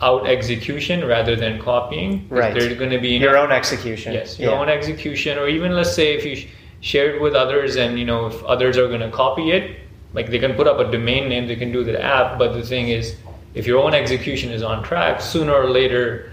out 0.00 0.28
execution 0.28 1.04
rather 1.04 1.34
than 1.36 1.60
copying. 1.60 2.26
Right. 2.28 2.54
There's 2.54 2.74
going 2.78 2.90
to 2.90 2.98
be 2.98 3.10
your 3.16 3.36
own 3.36 3.50
execution 3.50 4.12
Yes, 4.12 4.38
your 4.38 4.52
Yeah. 4.52 4.58
own 4.58 4.68
execution, 4.68 5.38
or 5.38 5.48
even 5.48 5.72
let's 5.74 5.92
say 5.92 6.14
if 6.14 6.24
you 6.24 6.36
sh- 6.36 6.46
share 6.80 7.14
it 7.14 7.20
with 7.20 7.34
others, 7.34 7.76
and 7.76 7.98
you 7.98 8.04
know 8.04 8.26
if 8.26 8.42
others 8.44 8.76
are 8.78 8.86
going 8.88 9.00
to 9.00 9.10
copy 9.10 9.50
it, 9.50 9.76
like 10.14 10.30
they 10.30 10.38
can 10.38 10.54
put 10.54 10.66
up 10.68 10.78
a 10.78 10.90
domain 10.90 11.28
name, 11.28 11.46
they 11.48 11.56
can 11.56 11.72
do 11.72 11.82
the 11.84 12.00
app. 12.02 12.38
But 12.38 12.52
the 12.54 12.62
thing 12.62 12.88
is, 12.88 13.16
if 13.54 13.66
your 13.66 13.82
own 13.82 13.92
execution 13.94 14.50
is 14.52 14.62
on 14.62 14.82
track, 14.84 15.20
sooner 15.20 15.52
or 15.52 15.68
later, 15.70 16.30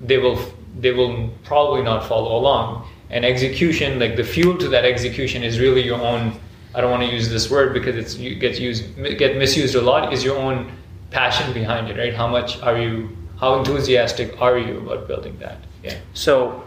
they 0.00 0.18
will 0.18 0.38
they 0.80 0.92
will 0.92 1.28
probably 1.44 1.82
not 1.82 2.06
follow 2.06 2.36
along. 2.36 2.86
And 3.10 3.24
execution, 3.24 3.98
like 3.98 4.14
the 4.16 4.22
fuel 4.22 4.56
to 4.58 4.68
that 4.68 4.84
execution, 4.84 5.42
is 5.42 5.58
really 5.58 5.82
your 5.82 6.00
own. 6.00 6.38
I 6.74 6.80
don't 6.80 6.90
want 6.92 7.02
to 7.02 7.12
use 7.12 7.28
this 7.28 7.50
word 7.50 7.74
because 7.74 7.96
it's 7.96 8.14
it 8.14 8.36
gets 8.38 8.60
used 8.60 8.84
get 9.18 9.36
misused 9.36 9.74
a 9.74 9.80
lot. 9.80 10.12
Is 10.12 10.22
your 10.22 10.36
own 10.38 10.70
passion 11.10 11.52
behind 11.52 11.88
it, 11.88 11.96
right? 11.98 12.14
How 12.14 12.26
much 12.28 12.60
are 12.62 12.78
you? 12.78 13.08
How 13.40 13.58
enthusiastic 13.58 14.40
are 14.40 14.58
you 14.58 14.78
about 14.80 15.06
building 15.08 15.36
that? 15.38 15.58
Yeah. 15.82 15.94
So, 16.14 16.64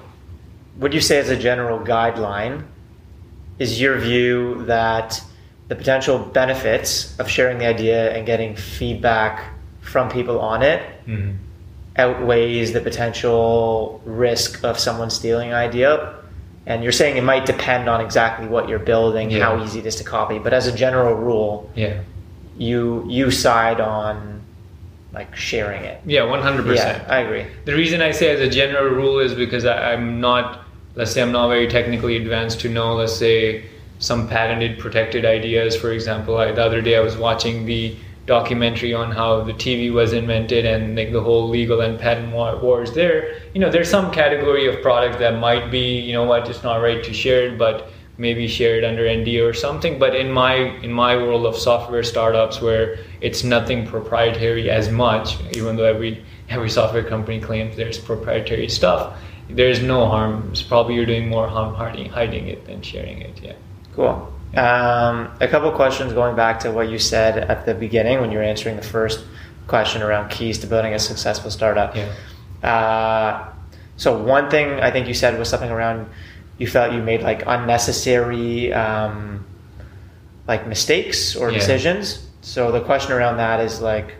would 0.78 0.94
you 0.94 1.02
say 1.02 1.20
as 1.20 1.30
a 1.30 1.36
general 1.38 1.80
guideline 1.80 2.64
is 3.60 3.80
your 3.82 3.98
view 3.98 4.64
that 4.66 5.22
the 5.68 5.76
potential 5.76 6.18
benefits 6.20 7.18
of 7.20 7.30
sharing 7.30 7.58
the 7.58 7.66
idea 7.66 8.12
and 8.16 8.26
getting 8.26 8.56
feedback 8.56 9.44
from 9.82 10.10
people 10.10 10.40
on 10.40 10.62
it 10.64 10.82
Mhm. 11.08 11.36
outweighs 11.98 12.72
the 12.74 12.80
potential 12.82 14.02
risk 14.06 14.64
of 14.64 14.80
someone 14.80 15.10
stealing 15.10 15.50
an 15.50 15.56
idea 15.56 16.14
and 16.66 16.84
you're 16.84 16.92
saying 16.92 17.18
it 17.18 17.24
might 17.24 17.46
depend 17.46 17.90
on 17.90 18.00
exactly 18.02 18.48
what 18.48 18.70
you're 18.70 18.80
building 18.80 19.30
Yeah. 19.32 19.44
how 19.44 19.64
easy 19.64 19.80
it 19.80 19.86
is 19.86 19.96
to 19.98 20.04
copy 20.04 20.40
but 20.40 20.54
as 20.54 20.68
a 20.68 20.72
general 20.72 21.14
rule 21.16 21.70
Yeah. 21.76 21.94
You 22.62 23.04
you 23.10 23.32
side 23.32 23.80
on 23.82 24.40
like 25.14 25.36
sharing 25.36 25.84
it 25.84 26.00
Yeah, 26.06 26.22
100%. 26.22 26.76
yeah 26.76 27.06
i 27.10 27.18
agree 27.20 27.46
The 27.66 27.74
reason 27.74 28.02
I 28.02 28.12
say 28.12 28.28
as 28.36 28.40
a 28.40 28.50
general 28.50 28.88
rule 29.02 29.20
is 29.20 29.34
because 29.34 29.66
I, 29.66 29.94
I'm 29.94 30.22
not, 30.22 30.46
let's 30.96 31.12
say, 31.12 31.22
I'm 31.22 31.32
not 31.34 31.48
very 31.50 31.68
technically 31.68 32.16
advanced 32.18 32.62
to 32.62 32.70
know, 32.70 32.94
let's 33.02 33.16
say, 33.26 33.66
some 34.00 34.28
patented 34.28 34.80
protected 34.80 35.26
ideas. 35.26 35.76
For 35.76 35.92
example, 35.92 36.38
I, 36.38 36.52
the 36.52 36.64
other 36.64 36.82
day 36.82 36.96
I 36.98 37.02
was 37.02 37.18
watching 37.18 37.66
the 37.66 37.96
documentary 38.26 38.94
on 38.94 39.12
how 39.12 39.44
the 39.44 39.54
TV 39.54 39.92
was 39.92 40.14
invented 40.14 40.64
and 40.66 40.96
like 40.96 41.12
the 41.12 41.22
whole 41.28 41.50
legal 41.50 41.82
and 41.82 42.00
patent 42.00 42.32
war, 42.32 42.56
wars 42.66 42.94
there. 42.94 43.20
You 43.54 43.60
know, 43.62 43.70
there's 43.70 43.90
some 43.90 44.12
category 44.12 44.66
of 44.72 44.82
product 44.82 45.20
that 45.20 45.40
might 45.40 45.66
be, 45.72 46.00
you 46.08 46.14
know 46.14 46.24
what, 46.32 46.48
it's 46.50 46.64
not 46.64 46.78
right 46.78 47.04
to 47.04 47.14
share 47.14 47.42
it, 47.48 47.58
but 47.58 47.76
maybe 48.22 48.48
share 48.48 48.78
it 48.78 48.84
under 48.84 49.04
NDA 49.04 49.44
or 49.50 49.54
something. 49.54 49.98
But 49.98 50.16
in 50.16 50.32
my 50.32 50.54
in 50.86 50.94
my 50.94 51.18
world 51.18 51.46
of 51.46 51.58
software 51.58 52.04
startups, 52.04 52.62
where 52.62 53.00
it's 53.20 53.44
nothing 53.44 53.88
proprietary 53.88 54.70
as 54.70 54.90
much, 54.90 55.38
even 55.58 55.76
though 55.76 55.90
every 55.96 56.24
every 56.48 56.70
software 56.70 57.04
company 57.04 57.42
claims 57.42 57.76
there's 57.76 57.98
proprietary 57.98 58.70
stuff, 58.70 59.18
there's 59.50 59.82
no 59.82 60.06
harm. 60.06 60.50
It's 60.52 60.62
probably 60.62 60.96
you're 60.96 61.06
doing 61.06 61.28
more 61.28 61.48
harm 61.48 61.74
hiding 61.74 62.10
hiding 62.10 62.48
it 62.48 62.66
than 62.66 62.82
sharing 62.82 63.22
it. 63.22 63.42
Yeah. 63.42 63.56
Cool. 63.96 64.32
Um, 64.56 65.32
a 65.40 65.48
couple 65.48 65.72
questions 65.72 66.14
going 66.14 66.36
back 66.36 66.60
to 66.62 66.72
what 66.72 66.90
you 66.90 67.00
said 67.00 67.38
at 67.38 67.66
the 67.66 67.74
beginning 67.74 68.22
when 68.22 68.32
you 68.32 68.38
were 68.38 68.44
answering 68.44 68.76
the 68.76 68.84
first 68.84 69.24
question 69.68 70.02
around 70.02 70.30
keys 70.30 70.58
to 70.60 70.68
building 70.68 70.94
a 70.94 71.00
successful 71.00 71.50
startup. 71.50 71.96
Yeah. 71.96 72.12
Uh, 72.62 73.54
so 73.96 74.18
one 74.22 74.50
thing 74.50 74.80
I 74.82 74.92
think 74.92 75.08
you 75.08 75.14
said 75.14 75.40
was 75.40 75.48
something 75.48 75.72
around 75.72 76.10
you 76.62 76.68
felt 76.68 76.94
you 76.94 77.02
made 77.02 77.22
like 77.24 77.42
unnecessary 77.48 78.72
um, 78.72 79.44
like 80.48 80.68
mistakes 80.68 81.36
or 81.36 81.50
Yeah. 81.50 81.58
decisions. 81.60 82.04
So 82.42 82.72
the 82.72 82.82
question 82.82 83.12
around 83.14 83.38
that 83.38 83.60
is 83.62 83.82
like 83.82 84.16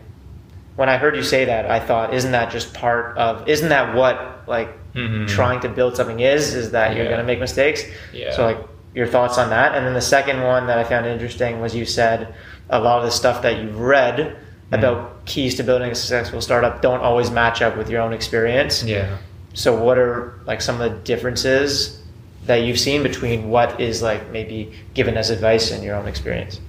when 0.76 0.88
I 0.88 0.96
heard 0.96 1.14
you 1.16 1.22
say 1.22 1.44
that, 1.44 1.70
I 1.70 1.78
thought, 1.78 2.14
isn't 2.14 2.32
that 2.32 2.50
just 2.50 2.72
part 2.74 3.16
of? 3.18 3.48
Isn't 3.48 3.68
that 3.68 3.94
what 3.94 4.16
like 4.48 4.70
Mhm. 4.94 5.28
trying 5.28 5.60
to 5.60 5.68
build 5.68 5.96
something 5.96 6.20
is? 6.20 6.54
Is 6.54 6.70
that 6.72 6.96
you're 6.96 7.06
going 7.06 7.18
to 7.18 7.24
make 7.32 7.38
mistakes? 7.40 7.84
Yeah. 8.12 8.32
So 8.32 8.44
like 8.44 8.58
your 8.94 9.06
thoughts 9.06 9.38
on 9.38 9.50
that, 9.50 9.74
and 9.74 9.86
then 9.86 9.94
the 9.94 10.00
second 10.18 10.42
one 10.42 10.66
that 10.66 10.78
I 10.78 10.84
found 10.84 11.06
interesting 11.06 11.60
was 11.60 11.74
you 11.76 11.84
said 11.84 12.34
a 12.70 12.80
lot 12.80 12.98
of 12.98 13.04
the 13.04 13.10
stuff 13.22 13.42
that 13.42 13.58
you've 13.58 13.78
read 13.78 14.16
Mm-hmm. 14.18 14.84
about 14.84 15.26
keys 15.26 15.54
to 15.56 15.62
building 15.62 15.90
a 15.90 15.94
successful 15.94 16.40
startup 16.40 16.80
don't 16.80 17.00
always 17.00 17.30
match 17.30 17.60
up 17.60 17.76
with 17.76 17.90
your 17.90 18.00
own 18.00 18.14
experience. 18.14 18.82
Yeah. 18.82 19.18
So 19.52 19.68
what 19.76 19.98
are 19.98 20.32
like 20.46 20.62
some 20.62 20.80
of 20.80 20.90
the 20.90 20.96
differences 21.04 21.98
that 22.46 22.62
you've 22.62 22.78
seen 22.78 23.02
between 23.02 23.50
what 23.50 23.80
is 23.80 24.02
like 24.02 24.30
maybe 24.30 24.72
given 24.94 25.16
as 25.16 25.30
advice 25.30 25.70
in 25.70 25.82
your 25.82 25.94
own 25.94 26.08
experience? 26.08 26.60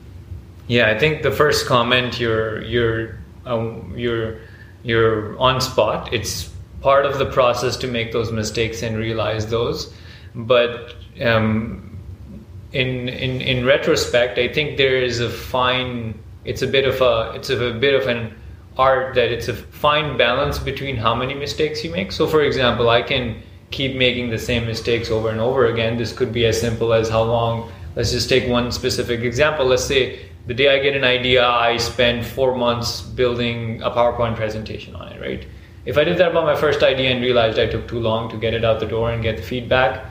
Yeah, 0.68 0.89
I 0.89 0.98
think 0.98 1.24
the 1.24 1.32
first 1.32 1.65
comment 1.65 2.20
you're 2.20 2.62
you're 2.63 3.18
um, 3.46 3.94
you're 3.98 4.39
you're 4.84 5.38
on 5.39 5.60
spot. 5.62 6.13
It's 6.13 6.50
part 6.82 7.06
of 7.06 7.18
the 7.18 7.25
process 7.25 7.77
to 7.77 7.88
make 7.88 8.12
those 8.12 8.32
mistakes 8.32 8.84
and 8.84 8.98
realize 8.98 9.48
those. 9.48 9.94
But 10.36 10.96
um, 11.22 11.98
in 12.72 13.10
in 13.10 13.42
in 13.42 13.65
retrospect, 13.65 14.38
I 14.38 14.48
think 14.48 14.77
there 14.77 14.98
is 14.98 15.20
a 15.20 15.30
fine. 15.30 16.20
It's 16.46 16.62
a 16.62 16.68
bit 16.68 16.86
of 16.86 17.01
a 17.01 17.34
it's 17.36 17.50
a, 17.50 17.74
bit 17.74 17.94
of 17.94 18.08
an 18.08 18.34
art 18.77 19.15
that 19.15 19.32
it's 19.32 19.48
a 19.48 19.53
fine 19.53 20.18
balance 20.18 20.60
between 20.60 20.98
how 20.98 21.15
many 21.15 21.34
mistakes 21.34 21.84
you 21.84 21.92
make. 21.92 22.12
So, 22.12 22.27
for 22.27 22.42
example, 22.42 22.89
I 22.89 23.01
can 23.01 23.42
keep 23.74 23.96
making 23.96 24.30
the 24.30 24.38
same 24.38 24.65
mistakes 24.65 25.10
over 25.10 25.30
and 25.30 25.42
over 25.42 25.65
again. 25.65 25.98
This 25.98 26.13
could 26.13 26.32
be 26.32 26.46
as 26.46 26.60
simple 26.62 26.94
as 26.94 27.10
how 27.10 27.24
long. 27.24 27.72
Let's 27.96 28.12
just 28.12 28.30
take 28.30 28.48
one 28.48 28.72
specific 28.72 29.22
example. 29.22 29.65
Let's 29.65 29.84
say 29.84 30.25
the 30.48 30.53
day 30.53 30.70
I 30.74 30.80
get 30.80 30.96
an 30.96 31.03
idea, 31.03 31.46
I 31.46 31.77
spend 31.77 32.25
four 32.25 32.56
months 32.56 33.01
building 33.01 33.82
a 33.82 33.89
PowerPoint 33.89 34.36
presentation 34.36 34.96
on 34.96 35.12
it, 35.12 35.20
right? 35.20 35.46
If 35.86 35.98
I 35.98 36.03
did 36.03 36.18
that 36.20 36.32
about 36.32 36.46
my 36.46 36.56
first 36.56 36.84
idea 36.84 37.12
and 37.12 37.22
realized 37.22 37.60
I 37.60 37.65
took 37.68 37.88
too 37.88 38.00
long 38.00 38.30
to 38.30 38.38
get 38.38 38.53
it 38.53 38.63
out 38.63 38.80
the 38.80 38.86
door 38.86 39.12
and 39.12 39.22
get 39.22 39.38
the 39.38 39.44
feedback, 39.44 40.06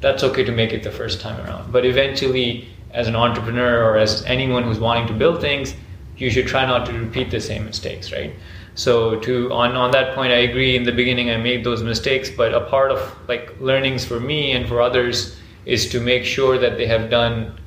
that's 0.00 0.24
okay 0.24 0.42
to 0.42 0.52
make 0.52 0.72
it 0.72 0.82
the 0.82 0.90
first 0.90 1.20
time 1.20 1.40
around. 1.44 1.72
But 1.72 1.84
eventually, 1.84 2.68
as 2.90 3.06
an 3.06 3.16
entrepreneur 3.16 3.84
or 3.84 3.96
as 3.98 4.24
anyone 4.24 4.64
who's 4.64 4.80
wanting 4.80 5.06
to 5.08 5.14
build 5.14 5.40
things, 5.40 5.74
you 6.16 6.30
should 6.30 6.46
try 6.46 6.66
not 6.66 6.86
to 6.86 6.92
repeat 6.92 7.30
the 7.30 7.40
same 7.40 7.64
mistakes, 7.64 8.12
right? 8.12 8.34
So 8.74 9.16
to 9.20 9.52
on 9.52 9.76
on 9.76 9.90
that 9.90 10.14
point, 10.14 10.32
I 10.32 10.38
agree. 10.48 10.76
In 10.76 10.84
the 10.84 10.92
beginning, 10.92 11.30
I 11.30 11.36
made 11.36 11.64
those 11.64 11.82
mistakes, 11.82 12.30
but 12.30 12.54
a 12.54 12.60
part 12.60 12.90
of 12.90 13.00
like 13.28 13.54
learnings 13.60 14.04
for 14.04 14.18
me 14.18 14.52
and 14.52 14.66
for 14.66 14.80
others 14.80 15.36
is 15.66 15.88
to 15.90 16.00
make 16.00 16.24
sure 16.24 16.58
that 16.58 16.76
they 16.78 16.86
have 16.86 17.10
done 17.10 17.58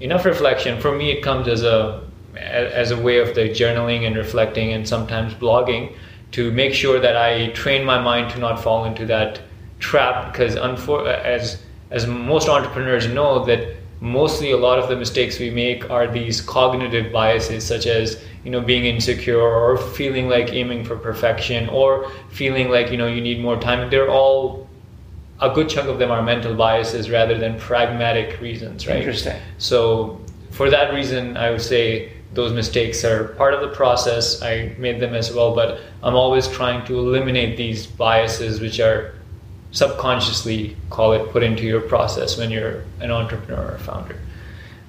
enough 0.00 0.24
reflection. 0.24 0.80
For 0.80 0.92
me, 0.96 1.10
it 1.10 1.22
comes 1.22 1.48
as 1.48 1.62
a 1.62 2.02
as 2.36 2.90
a 2.90 2.96
way 2.96 3.18
of 3.18 3.34
the 3.34 3.48
journaling 3.48 4.06
and 4.06 4.16
reflecting 4.16 4.72
and 4.72 4.88
sometimes 4.88 5.34
blogging 5.34 5.94
to 6.32 6.50
make 6.50 6.74
sure 6.74 6.98
that 6.98 7.16
I 7.16 7.48
train 7.50 7.84
my 7.84 8.00
mind 8.00 8.30
to 8.32 8.38
not 8.40 8.60
fall 8.60 8.86
into 8.86 9.06
that 9.06 9.40
trap 9.78 10.32
because 10.32 10.56
unfor- 10.56 11.06
as 11.06 11.62
as 11.90 12.06
most 12.06 12.48
entrepreneurs 12.48 13.06
know 13.06 13.44
that 13.44 13.76
mostly 14.00 14.50
a 14.50 14.56
lot 14.56 14.78
of 14.78 14.88
the 14.88 14.96
mistakes 14.96 15.38
we 15.38 15.50
make 15.50 15.88
are 15.90 16.06
these 16.06 16.40
cognitive 16.40 17.12
biases 17.12 17.64
such 17.64 17.86
as 17.86 18.22
you 18.44 18.50
know 18.50 18.60
being 18.60 18.84
insecure 18.84 19.40
or 19.40 19.76
feeling 19.78 20.28
like 20.28 20.52
aiming 20.52 20.84
for 20.84 20.96
perfection 20.96 21.68
or 21.70 22.10
feeling 22.30 22.68
like 22.68 22.90
you 22.90 22.96
know 22.98 23.06
you 23.06 23.20
need 23.20 23.40
more 23.40 23.58
time 23.60 23.88
they're 23.90 24.10
all 24.10 24.68
a 25.40 25.50
good 25.50 25.68
chunk 25.68 25.88
of 25.88 25.98
them 25.98 26.10
are 26.10 26.22
mental 26.22 26.54
biases 26.54 27.10
rather 27.10 27.36
than 27.38 27.58
pragmatic 27.58 28.40
reasons 28.40 28.86
right 28.86 28.98
Interesting. 28.98 29.40
so 29.58 30.20
for 30.50 30.70
that 30.70 30.92
reason 30.94 31.36
i 31.36 31.50
would 31.50 31.62
say 31.62 32.12
those 32.34 32.52
mistakes 32.52 33.04
are 33.04 33.28
part 33.40 33.54
of 33.54 33.60
the 33.60 33.68
process 33.68 34.42
i 34.42 34.74
made 34.78 35.00
them 35.00 35.14
as 35.14 35.32
well 35.32 35.54
but 35.54 35.80
i'm 36.02 36.14
always 36.14 36.46
trying 36.48 36.84
to 36.86 36.98
eliminate 36.98 37.56
these 37.56 37.86
biases 37.86 38.60
which 38.60 38.78
are 38.78 39.14
subconsciously 39.72 40.76
call 40.90 41.12
it 41.12 41.30
put 41.32 41.42
into 41.42 41.64
your 41.64 41.80
process 41.80 42.38
when 42.38 42.50
you're 42.50 42.84
an 43.00 43.10
entrepreneur 43.10 43.72
or 43.74 43.78
founder 43.78 44.16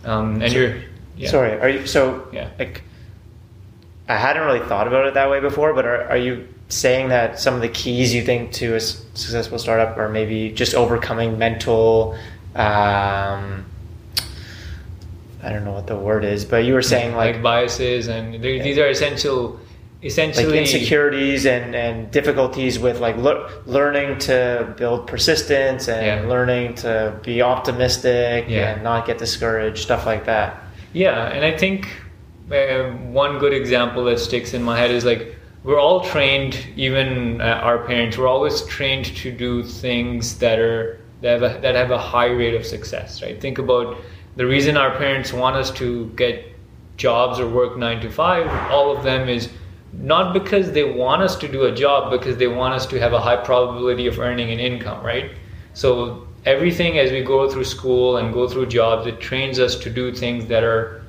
um, 0.04 0.42
and 0.42 0.52
So- 0.52 0.58
you're 0.60 0.76
yeah. 1.18 1.30
Sorry, 1.30 1.58
are 1.62 1.70
you 1.70 1.88
so 1.88 2.28
Yeah. 2.34 2.50
like 2.60 2.84
I 4.08 4.18
hadn't 4.18 4.44
really 4.44 4.66
thought 4.68 4.88
about 4.88 5.08
it 5.08 5.14
that 5.16 5.30
way 5.30 5.40
before, 5.40 5.74
but 5.74 5.86
are, 5.86 6.04
are 6.10 6.18
you 6.18 6.48
saying 6.70 7.10
that 7.10 7.40
some 7.40 7.54
of 7.56 7.62
the 7.62 7.70
keys 7.70 8.14
you 8.14 8.24
think 8.24 8.52
to 8.54 8.76
a 8.76 8.80
successful 8.80 9.58
startup 9.60 9.98
are 9.98 10.10
maybe 10.10 10.52
just 10.52 10.74
overcoming 10.76 11.38
mental 11.38 12.16
um, 12.56 13.66
I 15.44 15.50
don't 15.50 15.64
know 15.66 15.74
what 15.74 15.86
the 15.88 15.96
word 15.96 16.24
is, 16.24 16.46
but 16.46 16.64
you 16.66 16.74
were 16.74 16.82
saying 16.82 17.16
like 17.16 17.36
like 17.36 17.44
biases 17.44 18.08
and 18.08 18.42
they- 18.44 18.60
these 18.62 18.78
are 18.78 18.88
essential 18.88 19.60
essentially 20.02 20.46
like 20.46 20.56
insecurities 20.62 21.46
and, 21.46 21.76
and 21.76 22.10
difficulties 22.12 22.78
with 22.80 23.00
like 23.00 23.18
lear- 23.18 23.48
learning 23.66 24.18
to 24.20 24.74
build 24.78 25.08
persistence 25.08 25.88
and 25.90 26.06
Yeah. 26.24 26.30
learning 26.30 26.76
to 26.76 27.14
be 27.24 27.42
optimistic 27.42 28.46
Yeah. 28.48 28.74
and 28.74 28.84
not 28.84 29.06
get 29.08 29.18
discouraged, 29.18 29.80
stuff 29.80 30.06
like 30.06 30.26
that. 30.26 30.62
Yeah, 30.94 31.28
and 31.30 31.44
I 31.44 31.58
think 31.58 31.88
one 32.48 33.40
good 33.40 33.54
example 33.54 34.04
that 34.06 34.20
sticks 34.20 34.54
in 34.54 34.62
my 34.64 34.78
head 34.78 34.92
is 34.92 35.06
like 35.06 35.36
we're 35.64 35.80
all 35.80 36.02
trained, 36.02 36.56
even 36.76 37.42
uh, 37.42 37.46
our 37.64 37.84
parents, 37.86 38.18
we're 38.18 38.28
always 38.28 38.62
trained 38.66 39.06
to 39.06 39.32
do 39.32 39.64
things 39.64 40.38
that 40.38 40.60
are 40.60 41.00
that 41.22 41.42
have 41.42 41.56
a, 41.58 41.62
that 41.62 41.76
have 41.76 41.90
a 41.92 41.98
high 41.98 42.28
rate 42.28 42.54
of 42.54 42.66
success. 42.66 43.24
Right? 43.24 43.42
Think 43.42 43.58
about 43.58 43.98
the 44.36 44.46
reason 44.46 44.78
our 44.78 44.96
parents 44.96 45.34
want 45.34 45.56
us 45.56 45.72
to 45.72 46.08
get 46.16 46.46
jobs 46.98 47.40
or 47.40 47.50
work 47.50 47.78
nine 47.78 48.00
to 48.02 48.12
five. 48.12 48.48
All 48.72 48.96
of 48.96 49.04
them 49.04 49.28
is 49.28 49.50
not 49.94 50.34
because 50.34 50.72
they 50.72 50.84
want 50.84 51.24
us 51.24 51.36
to 51.38 51.48
do 51.48 51.64
a 51.64 51.72
job, 51.74 52.12
because 52.12 52.38
they 52.38 52.48
want 52.48 52.76
us 52.76 52.86
to 52.88 53.00
have 53.00 53.14
a 53.14 53.20
high 53.20 53.38
probability 53.38 54.06
of 54.06 54.20
earning 54.20 54.52
an 54.52 54.60
income. 54.60 55.04
Right? 55.04 55.32
So 55.74 56.28
everything 56.46 57.00
as 57.00 57.12
we 57.12 57.24
go 57.24 57.50
through 57.50 57.64
school 57.64 58.18
and 58.18 58.32
go 58.32 58.48
through 58.48 58.68
jobs, 58.68 59.08
it 59.08 59.20
trains 59.20 59.58
us 59.58 59.76
to 59.78 59.90
do 59.90 60.14
things 60.14 60.46
that 60.46 60.64
are 60.64 61.05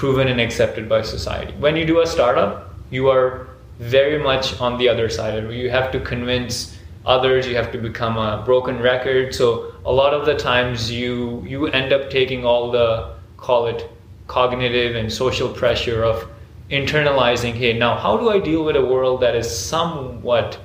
proven 0.00 0.28
and 0.28 0.40
accepted 0.40 0.88
by 0.88 1.02
society. 1.02 1.52
When 1.58 1.76
you 1.76 1.84
do 1.84 2.00
a 2.00 2.06
startup, 2.06 2.74
you 2.90 3.10
are 3.10 3.48
very 3.78 4.16
much 4.16 4.58
on 4.58 4.78
the 4.78 4.88
other 4.88 5.10
side 5.10 5.36
of 5.36 5.50
it. 5.50 5.54
You 5.54 5.68
have 5.68 5.92
to 5.92 6.00
convince 6.00 6.74
others, 7.04 7.46
you 7.46 7.54
have 7.56 7.70
to 7.72 7.76
become 7.76 8.16
a 8.16 8.42
broken 8.46 8.80
record. 8.80 9.34
So 9.34 9.74
a 9.84 9.92
lot 9.92 10.14
of 10.14 10.24
the 10.24 10.34
times 10.36 10.90
you 10.90 11.44
you 11.46 11.66
end 11.66 11.92
up 11.92 12.08
taking 12.08 12.46
all 12.46 12.70
the 12.70 13.12
call 13.36 13.66
it 13.66 13.90
cognitive 14.26 14.96
and 14.96 15.12
social 15.12 15.50
pressure 15.50 16.02
of 16.02 16.26
internalizing, 16.70 17.52
hey, 17.52 17.74
now 17.78 17.94
how 17.94 18.16
do 18.16 18.30
I 18.30 18.38
deal 18.40 18.64
with 18.64 18.76
a 18.76 18.86
world 18.94 19.20
that 19.20 19.36
is 19.36 19.48
somewhat 19.54 20.58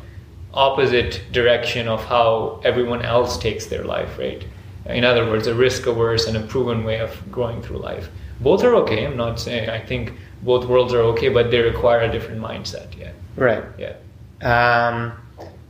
opposite 0.54 1.22
direction 1.34 1.90
of 1.90 2.06
how 2.06 2.62
everyone 2.64 3.02
else 3.02 3.38
takes 3.38 3.66
their 3.66 3.84
life, 3.84 4.18
right? 4.18 4.48
In 4.86 5.04
other 5.04 5.26
words, 5.26 5.48
a 5.48 5.54
risk 5.54 5.88
averse 5.88 6.26
and 6.26 6.38
a 6.38 6.48
proven 6.54 6.86
way 6.86 7.00
of 7.02 7.12
growing 7.30 7.62
through 7.62 7.80
life. 7.80 8.08
Both 8.40 8.64
are 8.64 8.76
okay. 8.76 9.06
I'm 9.06 9.18
not 9.18 9.40
saying 9.40 9.70
I 9.70 9.80
think 9.80 10.14
both 10.44 10.66
worlds 10.68 10.94
are 10.94 11.02
okay, 11.14 11.30
but 11.30 11.52
they 11.52 11.60
require 11.60 12.02
a 12.02 12.12
different 12.12 12.42
mindset. 12.42 12.98
Yeah. 12.98 13.12
Right. 13.36 13.64
Yeah. 13.78 13.94
Um, 14.42 15.14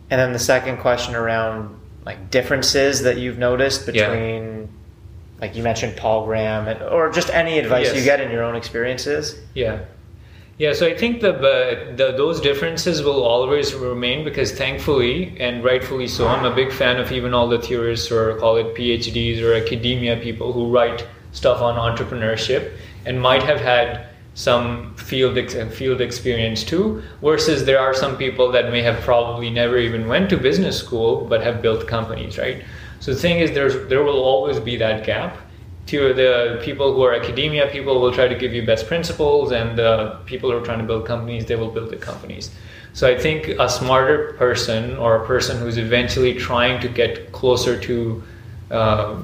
and 0.09 0.19
then 0.19 0.33
the 0.33 0.39
second 0.39 0.77
question 0.77 1.15
around 1.15 1.79
like 2.05 2.29
differences 2.29 3.01
that 3.03 3.17
you've 3.17 3.37
noticed 3.37 3.87
Yeah. 3.87 4.09
between, 4.09 4.69
like 5.41 5.55
you 5.55 5.63
mentioned 5.63 5.97
Paul 5.97 6.25
Graham, 6.25 6.67
and, 6.67 6.81
or 6.83 7.11
just 7.11 7.29
any 7.29 7.57
advice 7.59 7.87
Yes. 7.87 7.95
you 7.97 8.03
get 8.03 8.19
in 8.21 8.31
your 8.31 8.43
own 8.43 8.55
experiences. 8.55 9.39
Yeah. 9.53 9.79
Yeah, 10.57 10.71
so 10.71 10.87
I 10.87 10.95
think 10.95 11.19
the, 11.19 11.33
the 11.97 12.13
those 12.15 12.39
differences 12.39 13.03
will 13.03 13.23
always 13.23 13.73
remain 13.73 14.23
because 14.23 14.53
thankfully 14.53 15.35
and 15.37 15.61
rightfully 15.65 16.07
so, 16.07 16.27
I'm 16.29 16.45
a 16.45 16.55
big 16.55 16.71
fan 16.71 16.97
of 16.97 17.11
even 17.11 17.33
all 17.33 17.49
the 17.49 17.59
theorists 17.59 18.09
or 18.09 18.37
call 18.37 18.55
it 18.55 18.73
PhDs 18.73 19.41
or 19.43 19.53
academia 19.53 20.15
people 20.15 20.53
who 20.53 20.71
write 20.71 21.05
stuff 21.35 21.61
on 21.61 21.75
entrepreneurship 21.75 22.71
and 23.05 23.21
might 23.21 23.43
have 23.43 23.59
had 23.59 24.07
some 24.33 24.93
field 24.95 25.37
ex- 25.37 25.55
field 25.77 26.01
experience 26.01 26.63
too. 26.63 27.03
Versus 27.21 27.65
there 27.65 27.79
are 27.79 27.93
some 27.93 28.17
people 28.17 28.51
that 28.51 28.71
may 28.71 28.81
have 28.81 28.99
probably 29.01 29.49
never 29.49 29.77
even 29.77 30.07
went 30.07 30.29
to 30.31 30.37
business 30.37 30.77
school 30.77 31.25
but 31.25 31.41
have 31.41 31.61
built 31.61 31.87
companies, 31.87 32.37
right? 32.37 32.63
So 32.99 33.13
the 33.13 33.19
thing 33.19 33.39
is, 33.39 33.51
there's 33.51 33.87
there 33.87 34.03
will 34.03 34.23
always 34.23 34.59
be 34.59 34.77
that 34.77 35.05
gap 35.05 35.37
to 35.87 36.13
the 36.13 36.59
people 36.63 36.93
who 36.93 37.03
are 37.03 37.13
academia 37.13 37.67
people 37.67 38.01
will 38.01 38.11
try 38.11 38.27
to 38.27 38.35
give 38.35 38.53
you 38.53 38.65
best 38.65 38.87
principles 38.87 39.51
and 39.51 39.77
the 39.77 40.17
people 40.25 40.49
who 40.49 40.57
are 40.57 40.65
trying 40.65 40.79
to 40.79 40.85
build 40.85 41.05
companies 41.05 41.45
they 41.45 41.55
will 41.55 41.69
build 41.69 41.91
the 41.91 41.95
companies 41.95 42.49
so 42.93 43.07
i 43.07 43.15
think 43.15 43.49
a 43.59 43.69
smarter 43.69 44.33
person 44.33 44.97
or 44.97 45.23
a 45.23 45.27
person 45.27 45.59
who's 45.59 45.77
eventually 45.77 46.33
trying 46.33 46.81
to 46.81 46.87
get 46.87 47.31
closer 47.31 47.79
to 47.79 48.23
uh, 48.71 49.21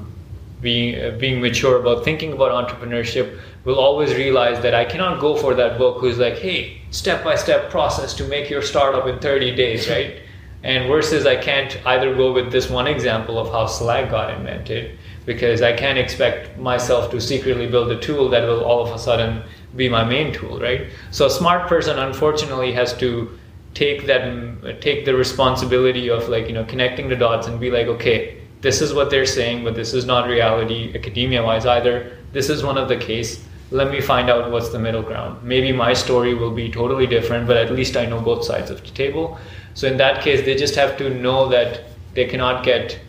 being 0.61 1.01
uh, 1.01 1.17
being 1.17 1.41
mature 1.41 1.79
about 1.79 2.03
thinking 2.03 2.33
about 2.33 2.51
entrepreneurship 2.51 3.39
will 3.65 3.79
always 3.79 4.13
realize 4.15 4.61
that 4.61 4.73
i 4.73 4.85
cannot 4.85 5.19
go 5.19 5.35
for 5.35 5.53
that 5.53 5.77
book 5.77 5.99
who's 5.99 6.17
like 6.17 6.37
hey 6.37 6.81
step 6.91 7.23
by 7.23 7.35
step 7.35 7.69
process 7.69 8.13
to 8.13 8.23
make 8.25 8.49
your 8.49 8.61
startup 8.61 9.07
in 9.07 9.19
30 9.19 9.55
days 9.55 9.89
right 9.95 10.21
and 10.63 10.87
versus 10.87 11.25
i 11.25 11.35
can't 11.35 11.79
either 11.87 12.15
go 12.15 12.31
with 12.31 12.51
this 12.51 12.69
one 12.69 12.87
example 12.87 13.39
of 13.39 13.51
how 13.51 13.65
slack 13.65 14.09
got 14.11 14.33
invented 14.33 14.97
because 15.25 15.61
I 15.61 15.73
can't 15.73 15.97
expect 15.97 16.57
myself 16.57 17.11
to 17.11 17.21
secretly 17.21 17.67
build 17.67 17.91
a 17.91 17.99
tool 17.99 18.29
that 18.29 18.43
will 18.43 18.63
all 18.63 18.85
of 18.85 18.93
a 18.93 18.99
sudden 18.99 19.43
be 19.75 19.87
my 19.87 20.03
main 20.03 20.33
tool, 20.33 20.59
right? 20.59 20.87
So 21.11 21.27
a 21.27 21.29
smart 21.29 21.67
person, 21.67 21.99
unfortunately, 21.99 22.73
has 22.73 22.97
to 22.97 23.37
take 23.73 24.05
that 24.05 24.81
take 24.81 25.05
the 25.05 25.15
responsibility 25.15 26.09
of 26.09 26.27
like 26.27 26.47
you 26.47 26.53
know 26.53 26.65
connecting 26.65 27.07
the 27.07 27.15
dots 27.15 27.47
and 27.47 27.59
be 27.59 27.71
like, 27.71 27.87
okay, 27.87 28.40
this 28.61 28.81
is 28.81 28.93
what 28.93 29.09
they're 29.09 29.25
saying, 29.25 29.63
but 29.63 29.75
this 29.75 29.93
is 29.93 30.05
not 30.05 30.27
reality, 30.27 30.91
academia-wise 30.95 31.65
either. 31.65 32.17
This 32.31 32.49
is 32.49 32.63
one 32.63 32.77
of 32.77 32.87
the 32.87 32.97
case. 32.97 33.43
Let 33.71 33.89
me 33.89 34.01
find 34.01 34.29
out 34.29 34.51
what's 34.51 34.69
the 34.69 34.79
middle 34.79 35.01
ground. 35.01 35.43
Maybe 35.43 35.71
my 35.71 35.93
story 35.93 36.33
will 36.33 36.51
be 36.51 36.69
totally 36.69 37.07
different, 37.07 37.47
but 37.47 37.57
at 37.57 37.71
least 37.71 37.97
I 37.97 38.05
know 38.05 38.19
both 38.19 38.43
sides 38.45 38.69
of 38.69 38.81
the 38.83 38.91
table. 38.91 39.39
So 39.73 39.87
in 39.87 39.97
that 39.97 40.21
case, 40.21 40.45
they 40.45 40.55
just 40.55 40.75
have 40.75 40.97
to 40.97 41.09
know 41.09 41.49
that 41.49 41.83
they 42.13 42.25
cannot 42.25 42.63
get 42.63 42.99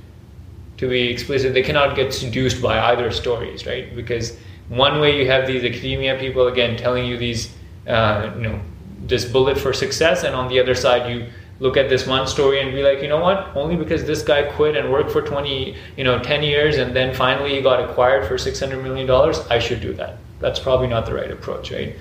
to 0.79 0.89
be 0.89 1.09
explicit, 1.11 1.55
they 1.55 1.63
cannot 1.63 1.95
get 1.95 2.13
seduced 2.13 2.61
by 2.61 2.79
either 2.91 3.11
stories, 3.13 3.67
right? 3.67 3.95
Because 3.95 4.37
one 4.69 5.01
way 5.01 5.17
you 5.17 5.31
have 5.31 5.47
these 5.47 5.65
academia 5.65 6.19
people 6.19 6.49
again 6.49 6.77
telling 6.77 7.07
you 7.07 7.17
these, 7.17 7.55
uh, 7.87 8.33
you 8.37 8.43
know, 8.43 8.61
this 9.07 9.25
bullet 9.25 9.59
for 9.59 9.73
success, 9.73 10.25
and 10.25 10.35
on 10.35 10.49
the 10.49 10.59
other 10.59 10.75
side 10.75 11.09
you 11.09 11.27
look 11.63 11.77
at 11.77 11.89
this 11.89 12.07
one 12.09 12.27
story 12.27 12.61
and 12.61 12.73
be 12.73 12.83
like, 12.83 13.01
you 13.03 13.09
know 13.09 13.21
what? 13.21 13.39
Only 13.55 13.77
because 13.77 14.05
this 14.05 14.23
guy 14.31 14.43
quit 14.57 14.77
and 14.77 14.91
worked 14.91 15.11
for 15.13 15.23
twenty, 15.23 15.77
you 15.97 16.05
know, 16.05 16.19
ten 16.19 16.43
years, 16.43 16.77
and 16.77 16.95
then 16.99 17.15
finally 17.15 17.55
he 17.55 17.61
got 17.71 17.79
acquired 17.87 18.27
for 18.27 18.37
six 18.37 18.59
hundred 18.61 18.83
million 18.83 19.07
dollars, 19.07 19.39
I 19.49 19.59
should 19.61 19.81
do 19.81 19.93
that. 19.95 20.19
That's 20.41 20.59
probably 20.59 20.89
not 20.89 21.07
the 21.07 21.15
right 21.15 21.31
approach, 21.31 21.71
right? 21.71 21.95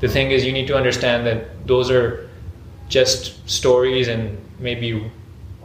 The 0.00 0.08
thing 0.08 0.30
is, 0.30 0.44
you 0.46 0.52
need 0.52 0.68
to 0.68 0.76
understand 0.76 1.26
that 1.26 1.66
those 1.66 1.90
are 1.90 2.30
just 2.88 3.48
stories 3.50 4.06
and 4.06 4.38
maybe, 4.60 5.10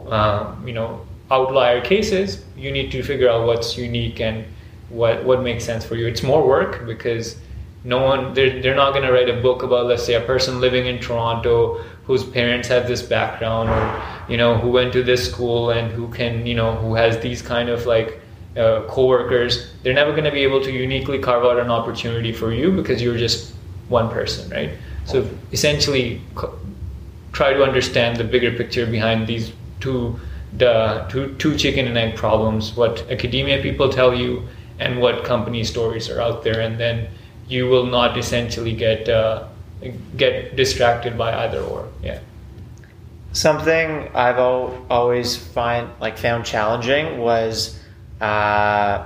uh, 0.08 0.54
you 0.66 0.72
know, 0.72 1.06
outlier 1.30 1.80
cases, 1.80 2.44
you 2.56 2.72
need 2.72 2.90
to 2.90 3.02
figure 3.02 3.28
out 3.30 3.46
what's 3.46 3.78
unique 3.78 4.20
and 4.20 4.44
what 4.88 5.24
what 5.24 5.42
makes 5.42 5.64
sense 5.64 5.84
for 5.84 5.94
you. 5.94 6.06
It's 6.08 6.24
more 6.24 6.42
work 6.46 6.84
because 6.86 7.36
no 7.84 8.02
one 8.02 8.34
they're, 8.34 8.60
they're 8.60 8.74
not 8.84 8.92
going 8.94 9.06
to 9.06 9.12
write 9.12 9.28
a 9.28 9.40
book 9.40 9.62
about 9.62 9.86
let's 9.86 10.04
say 10.04 10.14
a 10.14 10.26
person 10.32 10.60
living 10.60 10.86
in 10.86 10.98
Toronto 10.98 11.84
whose 12.06 12.24
parents 12.24 12.68
have 12.68 12.86
this 12.86 13.02
background 13.02 13.68
or 13.70 14.02
you 14.28 14.36
know 14.36 14.56
who 14.56 14.68
went 14.68 14.92
to 14.92 15.02
this 15.02 15.30
school 15.30 15.70
and 15.70 15.90
who 15.92 16.08
can 16.08 16.46
you 16.46 16.54
know 16.54 16.74
who 16.74 16.94
has 16.94 17.18
these 17.20 17.40
kind 17.42 17.68
of 17.68 17.86
like 17.86 18.20
uh, 18.56 18.82
co-workers 18.88 19.72
they're 19.82 19.94
never 19.94 20.12
going 20.12 20.24
to 20.24 20.30
be 20.30 20.42
able 20.42 20.62
to 20.62 20.70
uniquely 20.70 21.18
carve 21.18 21.44
out 21.44 21.58
an 21.58 21.70
opportunity 21.70 22.32
for 22.32 22.52
you 22.52 22.70
because 22.70 23.02
you're 23.02 23.18
just 23.18 23.54
one 23.88 24.08
person 24.08 24.48
right? 24.50 24.70
So 25.06 25.28
essentially 25.52 26.22
try 27.32 27.52
to 27.52 27.62
understand 27.62 28.16
the 28.16 28.24
bigger 28.24 28.52
picture 28.52 28.86
behind 28.86 29.26
these 29.26 29.52
two 29.80 30.18
the 30.56 31.04
two, 31.08 31.34
two 31.34 31.56
chicken 31.56 31.86
and 31.88 31.98
egg 31.98 32.16
problems 32.16 32.76
what 32.76 33.10
academia 33.10 33.60
people 33.60 33.88
tell 33.88 34.14
you 34.14 34.46
and 34.78 35.00
what 35.00 35.24
company 35.24 35.64
stories 35.64 36.08
are 36.08 36.20
out 36.20 36.44
there 36.44 36.60
and 36.60 36.78
then 36.78 37.08
you 37.48 37.66
will 37.66 37.86
not 37.86 38.16
essentially 38.16 38.72
get 38.72 39.08
uh, 39.08 39.46
get 40.16 40.56
distracted 40.56 41.16
by 41.18 41.34
either 41.44 41.60
or 41.60 41.88
yeah 42.02 42.18
Something 43.32 44.08
I've 44.14 44.38
al- 44.38 44.86
always 44.88 45.36
find 45.36 45.88
like 46.00 46.16
found 46.18 46.44
challenging 46.44 47.18
was 47.18 47.76
uh, 48.20 49.04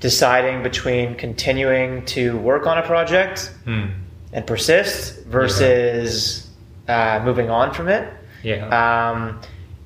deciding 0.00 0.62
between 0.62 1.14
continuing 1.14 2.04
to 2.06 2.36
work 2.38 2.66
on 2.66 2.76
a 2.78 2.82
project 2.82 3.52
Hmm. 3.64 3.86
and 4.32 4.46
persist 4.46 5.24
versus 5.24 6.46
uh, 6.86 7.20
moving 7.24 7.48
on 7.50 7.72
from 7.72 7.88
it. 7.88 8.12
yeah 8.42 8.68
Um, 9.10 9.40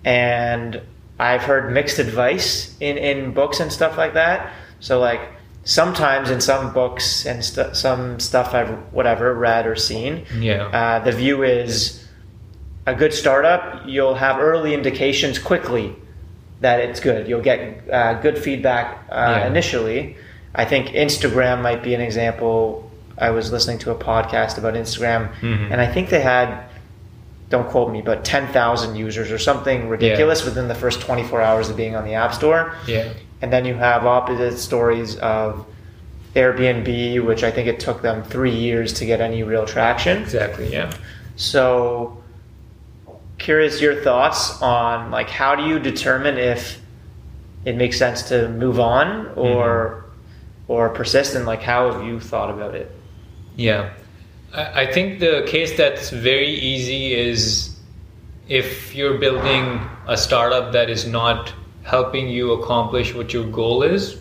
and 0.04 0.80
I've 1.20 1.42
heard 1.42 1.72
mixed 1.72 2.00
advice 2.00 2.76
in, 2.80 2.98
in 2.98 3.32
books 3.32 3.60
and 3.60 3.72
stuff 3.72 3.96
like 3.96 4.14
that. 4.14 4.52
So 4.80 4.98
like 4.98 5.20
sometimes 5.64 6.30
in 6.30 6.40
some 6.40 6.72
books 6.72 7.24
and 7.26 7.44
st- 7.44 7.76
some 7.76 8.18
stuff 8.20 8.54
I've 8.54 8.70
whatever 8.92 9.34
read 9.34 9.66
or 9.66 9.76
seen, 9.76 10.24
yeah 10.38 10.64
uh, 10.66 10.98
the 11.04 11.12
view 11.12 11.42
is 11.44 12.04
a 12.86 12.94
good 12.94 13.12
startup. 13.14 13.82
You'll 13.86 14.14
have 14.16 14.38
early 14.40 14.74
indications 14.74 15.38
quickly 15.38 15.94
that 16.60 16.80
it's 16.80 16.98
good. 17.00 17.28
You'll 17.28 17.40
get 17.42 17.88
uh, 17.92 18.14
good 18.14 18.38
feedback 18.38 19.04
uh, 19.10 19.14
Yeah. 19.40 19.46
initially. 19.46 20.16
I 20.54 20.64
think 20.64 20.88
Instagram 20.88 21.62
might 21.62 21.82
be 21.82 21.94
an 21.94 22.00
example. 22.00 22.90
I 23.18 23.30
was 23.30 23.52
listening 23.52 23.78
to 23.80 23.90
a 23.92 23.94
podcast 23.94 24.58
about 24.58 24.74
Instagram, 24.74 25.32
Mhm. 25.40 25.70
and 25.70 25.80
I 25.80 25.86
think 25.86 26.08
they 26.08 26.20
had, 26.20 26.64
don't 27.50 27.68
quote 27.68 27.92
me, 27.92 28.02
but 28.02 28.24
10,000 28.24 28.96
users 28.96 29.30
or 29.30 29.38
something 29.38 29.88
ridiculous 29.88 30.44
within 30.44 30.66
the 30.68 30.74
first 30.74 31.00
24 31.02 31.40
hours 31.40 31.68
of 31.70 31.76
being 31.76 31.94
on 31.94 32.04
the 32.04 32.14
App 32.14 32.34
Store. 32.34 32.74
yeah 32.86 33.08
And 33.42 33.52
then 33.52 33.64
you 33.64 33.74
have 33.74 34.06
opposite 34.06 34.56
stories 34.58 35.16
of 35.16 35.66
Airbnb, 36.34 37.24
which 37.26 37.42
I 37.42 37.50
think 37.50 37.68
it 37.68 37.78
took 37.80 38.00
them 38.00 38.22
three 38.22 38.54
years 38.54 38.94
to 38.94 39.04
get 39.04 39.20
any 39.20 39.42
real 39.42 39.66
traction. 39.66 40.22
exactly 40.22 40.72
yeah 40.72 40.92
So, 41.36 42.22
curious 43.38 43.80
your 43.80 43.96
thoughts 44.02 44.62
on 44.62 45.10
like 45.10 45.28
how 45.28 45.56
do 45.56 45.64
you 45.64 45.78
determine 45.80 46.38
if 46.38 46.80
it 47.64 47.76
makes 47.76 47.98
sense 47.98 48.22
to 48.28 48.48
move 48.48 48.78
on 48.80 49.28
or 49.36 50.04
mm-hmm. 50.04 50.72
or 50.72 50.88
persist, 50.90 51.34
and 51.34 51.44
like 51.46 51.62
how 51.62 51.92
have 51.92 52.04
you 52.04 52.20
thought 52.20 52.50
about 52.50 52.74
it? 52.74 52.90
Yeah. 53.56 53.92
I 54.54 54.82
I 54.82 54.92
think 54.92 55.20
the 55.20 55.44
case 55.46 55.76
that's 55.76 56.10
very 56.10 56.50
easy 56.50 57.14
is 57.14 57.76
if 58.48 58.94
you're 58.94 59.18
building 59.18 59.80
a 60.06 60.16
startup 60.16 60.72
that 60.72 60.90
is 60.90 61.06
not 61.06 61.52
helping 61.84 62.28
you 62.28 62.52
accomplish 62.52 63.14
what 63.14 63.32
your 63.32 63.44
goal 63.50 63.82
is, 63.82 64.18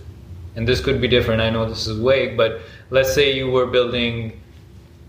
and 0.56 0.68
this 0.68 0.82
could 0.82 1.00
be 1.00 1.08
different, 1.08 1.42
I 1.42 1.50
know 1.50 1.68
this 1.68 1.88
is 1.88 1.98
vague, 1.98 2.36
but 2.36 2.62
let's 2.90 3.14
say 3.14 3.34
you 3.34 3.50
were 3.50 3.68
building, 3.68 4.40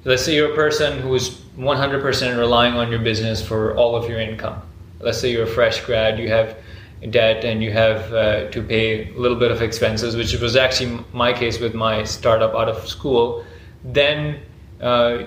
let's 0.04 0.24
say 0.24 0.34
you're 0.34 0.52
a 0.52 0.54
person 0.54 1.00
who's 1.00 1.30
100% 1.58 2.38
relying 2.38 2.74
on 2.74 2.90
your 2.90 3.00
business 3.00 3.46
for 3.46 3.76
all 3.76 3.96
of 3.96 4.08
your 4.08 4.20
income. 4.20 4.62
Let's 5.00 5.20
say 5.20 5.32
you're 5.32 5.44
a 5.44 5.54
fresh 5.54 5.84
grad, 5.84 6.18
you 6.18 6.28
have 6.28 6.56
debt 7.10 7.44
and 7.44 7.62
you 7.62 7.72
have 7.72 8.12
uh, 8.12 8.48
to 8.50 8.62
pay 8.62 9.12
a 9.12 9.18
little 9.18 9.36
bit 9.36 9.50
of 9.50 9.60
expenses, 9.60 10.14
which 10.14 10.34
was 10.34 10.54
actually 10.54 11.04
my 11.12 11.32
case 11.32 11.58
with 11.58 11.74
my 11.74 12.04
startup 12.04 12.54
out 12.54 12.68
of 12.68 12.86
school. 12.86 13.44
Then 13.84 14.40
uh, 14.80 15.24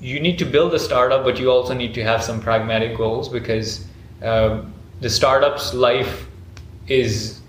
you 0.00 0.20
need 0.20 0.38
to 0.38 0.44
build 0.44 0.74
a 0.74 0.78
startup, 0.78 1.24
but 1.24 1.38
you 1.38 1.50
also 1.50 1.72
need 1.72 1.94
to 1.94 2.02
have 2.02 2.22
some 2.22 2.40
pragmatic 2.40 2.96
goals 2.96 3.28
because 3.28 3.86
uh, 4.22 4.62
the 5.00 5.08
startup's 5.08 5.72
life 5.72 6.26
is, 6.88 7.40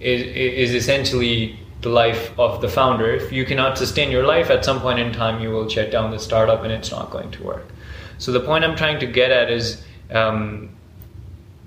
is 0.00 0.22
is 0.22 0.74
essentially 0.74 1.58
the 1.80 1.88
life 1.88 2.38
of 2.38 2.60
the 2.60 2.68
founder. 2.68 3.12
If 3.12 3.32
you 3.32 3.44
cannot 3.44 3.78
sustain 3.78 4.10
your 4.10 4.26
life, 4.26 4.50
at 4.50 4.64
some 4.64 4.80
point 4.80 4.98
in 4.98 5.12
time, 5.12 5.40
you 5.40 5.50
will 5.50 5.68
shut 5.68 5.90
down 5.90 6.10
the 6.10 6.18
startup, 6.18 6.62
and 6.62 6.72
it's 6.72 6.90
not 6.90 7.10
going 7.10 7.30
to 7.32 7.42
work. 7.42 7.66
So 8.18 8.32
the 8.32 8.40
point 8.40 8.64
I'm 8.64 8.76
trying 8.76 9.00
to 9.00 9.06
get 9.06 9.30
at 9.30 9.50
is. 9.50 9.82
Um, 10.10 10.70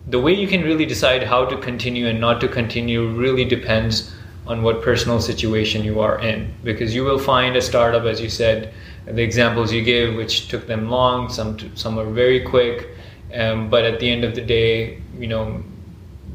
the 0.07 0.19
way 0.19 0.33
you 0.33 0.47
can 0.47 0.61
really 0.61 0.85
decide 0.85 1.23
how 1.23 1.45
to 1.45 1.57
continue 1.57 2.07
and 2.07 2.21
not 2.21 2.39
to 2.41 2.47
continue 2.47 3.09
really 3.09 3.43
depends 3.43 4.13
on 4.47 4.61
what 4.61 4.81
personal 4.81 5.19
situation 5.19 5.83
you 5.83 5.99
are 5.99 6.19
in 6.19 6.53
because 6.63 6.93
you 6.93 7.03
will 7.03 7.17
find 7.17 7.55
a 7.55 7.61
startup 7.61 8.03
as 8.03 8.21
you 8.21 8.29
said 8.29 8.73
the 9.05 9.23
examples 9.23 9.73
you 9.73 9.83
gave 9.83 10.15
which 10.15 10.47
took 10.47 10.67
them 10.67 10.89
long 10.89 11.29
some 11.29 11.57
some 11.75 11.97
are 11.97 12.05
very 12.05 12.39
quick 12.41 12.89
um, 13.33 13.69
but 13.69 13.83
at 13.83 13.99
the 13.99 14.09
end 14.09 14.23
of 14.23 14.35
the 14.35 14.41
day 14.41 15.01
you 15.17 15.27
know 15.27 15.63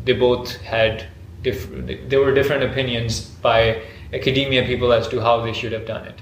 they 0.04 0.12
both 0.12 0.56
had 0.62 1.06
different 1.42 2.10
there 2.10 2.20
were 2.20 2.34
different 2.34 2.62
opinions 2.62 3.20
by 3.42 3.82
academia 4.12 4.64
people 4.64 4.92
as 4.92 5.08
to 5.08 5.20
how 5.20 5.40
they 5.40 5.52
should 5.52 5.72
have 5.72 5.86
done 5.86 6.04
it 6.06 6.20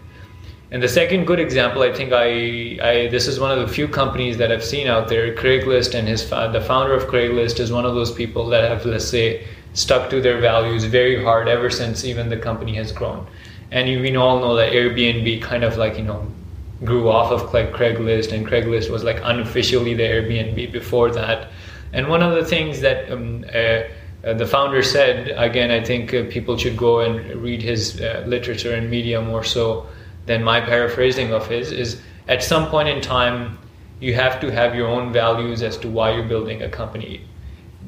and 0.70 0.82
the 0.82 0.88
second 0.88 1.24
good 1.26 1.40
example, 1.40 1.82
I 1.82 1.94
think 1.94 2.12
I, 2.12 2.78
I 2.82 3.08
this 3.08 3.26
is 3.26 3.40
one 3.40 3.50
of 3.50 3.58
the 3.58 3.72
few 3.72 3.88
companies 3.88 4.36
that 4.36 4.52
I've 4.52 4.64
seen 4.64 4.86
out 4.86 5.08
there. 5.08 5.34
Craigslist 5.34 5.94
and 5.94 6.06
his 6.06 6.28
the 6.28 6.62
founder 6.66 6.92
of 6.92 7.04
Craigslist 7.04 7.58
is 7.58 7.72
one 7.72 7.86
of 7.86 7.94
those 7.94 8.12
people 8.12 8.46
that 8.48 8.68
have 8.68 8.84
let's 8.84 9.08
say 9.08 9.46
stuck 9.72 10.10
to 10.10 10.20
their 10.20 10.38
values 10.38 10.84
very 10.84 11.22
hard 11.22 11.48
ever 11.48 11.70
since 11.70 12.04
even 12.04 12.28
the 12.28 12.36
company 12.36 12.74
has 12.74 12.92
grown. 12.92 13.26
And 13.70 13.88
we 13.88 14.14
all 14.16 14.40
know 14.40 14.56
that 14.56 14.72
Airbnb 14.72 15.40
kind 15.40 15.64
of 15.64 15.78
like 15.78 15.96
you 15.96 16.04
know 16.04 16.26
grew 16.84 17.08
off 17.08 17.32
of 17.32 17.54
like 17.54 17.72
Craigslist, 17.72 18.32
and 18.32 18.46
Craigslist 18.46 18.90
was 18.90 19.04
like 19.04 19.20
unofficially 19.22 19.94
the 19.94 20.02
Airbnb 20.02 20.70
before 20.70 21.10
that. 21.12 21.48
And 21.92 22.08
one 22.08 22.22
of 22.22 22.34
the 22.34 22.44
things 22.44 22.80
that 22.80 23.10
um, 23.10 23.44
uh, 23.54 23.82
uh, 24.24 24.34
the 24.34 24.46
founder 24.46 24.82
said, 24.82 25.28
again, 25.36 25.70
I 25.70 25.82
think 25.82 26.12
uh, 26.12 26.24
people 26.28 26.56
should 26.58 26.76
go 26.76 27.00
and 27.00 27.40
read 27.40 27.62
his 27.62 28.00
uh, 28.00 28.24
literature 28.26 28.74
and 28.74 28.90
media 28.90 29.22
more 29.22 29.44
so 29.44 29.86
than 30.26 30.42
my 30.42 30.60
paraphrasing 30.60 31.32
of 31.32 31.46
his 31.46 31.72
is 31.72 32.00
at 32.26 32.42
some 32.42 32.68
point 32.68 32.88
in 32.88 33.00
time 33.00 33.58
you 34.00 34.14
have 34.14 34.40
to 34.40 34.50
have 34.50 34.74
your 34.74 34.86
own 34.86 35.12
values 35.12 35.62
as 35.62 35.76
to 35.78 35.88
why 35.88 36.12
you're 36.12 36.28
building 36.28 36.62
a 36.62 36.68
company. 36.68 37.22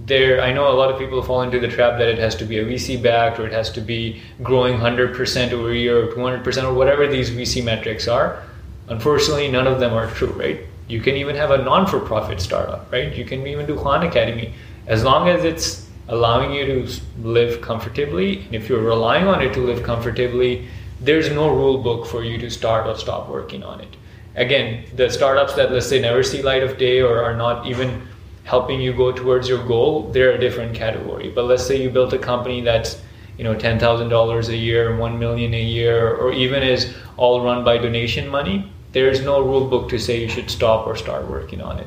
There 0.07 0.41
i 0.41 0.51
know 0.53 0.67
a 0.69 0.75
lot 0.75 0.91
of 0.91 0.99
people 0.99 1.23
fall 1.23 1.43
into 1.43 1.61
the 1.61 1.69
trap 1.69 1.99
that 1.99 2.09
it 2.09 2.19
has 2.19 2.35
to 2.37 2.45
be 2.45 2.59
a 2.59 2.65
vc 2.65 3.01
backed 3.03 3.39
or 3.39 3.47
it 3.47 3.53
has 3.53 3.71
to 3.73 3.81
be 3.81 4.21
growing 4.43 4.79
100% 4.79 5.53
over 5.53 5.71
a 5.71 5.77
year 5.77 6.03
or 6.03 6.13
200% 6.13 6.65
or 6.65 6.75
whatever 6.75 7.07
these 7.07 7.31
vc 7.31 7.63
metrics 7.63 8.09
are. 8.09 8.43
Unfortunately 8.89 9.49
none 9.51 9.67
of 9.67 9.79
them 9.79 9.93
are 9.93 10.11
true 10.11 10.33
right 10.33 10.67
you 10.91 11.01
can 11.01 11.17
even 11.17 11.37
have 11.37 11.51
a 11.51 11.59
non-for-profit 11.59 12.41
startup 12.41 12.91
right 12.93 13.15
you 13.15 13.25
can 13.25 13.47
even 13.47 13.67
do 13.67 13.77
khan 13.77 14.07
academy 14.07 14.53
as 14.87 15.05
long 15.05 15.29
as 15.29 15.45
it's 15.45 15.89
allowing 16.09 16.53
you 16.53 16.67
to 16.67 17.01
live 17.23 17.61
comfortably 17.61 18.41
and 18.47 18.55
if 18.55 18.69
you're 18.69 18.83
relying 18.83 19.27
on 19.27 19.41
it 19.41 19.55
to 19.55 19.61
live 19.61 19.83
comfortably 19.83 20.69
there's 21.01 21.31
no 21.31 21.49
rule 21.49 21.79
book 21.83 22.07
for 22.07 22.23
you 22.23 22.39
to 22.39 22.51
start 22.51 22.87
or 22.87 22.95
stop 22.97 23.29
working 23.29 23.63
on 23.63 23.81
it. 23.81 23.97
Again, 24.37 24.85
the 24.95 25.11
startups 25.11 25.55
that 25.55 25.73
let's 25.73 25.87
say 25.87 26.01
never 26.01 26.23
see 26.23 26.43
light 26.43 26.63
of 26.63 26.79
day 26.79 27.01
or 27.01 27.23
are 27.23 27.35
not 27.35 27.67
even 27.67 28.07
helping 28.45 28.81
you 28.81 28.93
go 28.93 29.11
towards 29.11 29.49
your 29.49 29.67
goal, 29.67 30.11
they're 30.13 30.33
a 30.33 30.39
different 30.39 30.75
category. 30.75 31.31
But 31.31 31.45
let's 31.45 31.67
say 31.67 31.83
you 31.83 31.91
built 31.91 32.13
a 32.13 32.19
company 32.19 32.61
that's 32.61 33.01
you 33.39 33.45
know 33.45 33.55
ten 33.55 33.79
thousand 33.79 34.11
dollars 34.11 34.51
a 34.51 34.57
year, 34.57 34.97
one 34.97 35.19
million 35.19 35.55
a 35.55 35.63
year, 35.63 36.15
or 36.17 36.33
even 36.33 36.63
is 36.63 36.95
all 37.17 37.43
run 37.43 37.65
by 37.65 37.79
donation 37.79 38.29
money. 38.29 38.71
There's 38.93 39.23
no 39.23 39.41
rule 39.41 39.67
book 39.69 39.89
to 39.91 39.99
say 39.99 40.21
you 40.21 40.29
should 40.29 40.51
stop 40.51 40.87
or 40.87 40.97
start 40.97 41.29
working 41.29 41.61
on 41.61 41.79
it. 41.79 41.87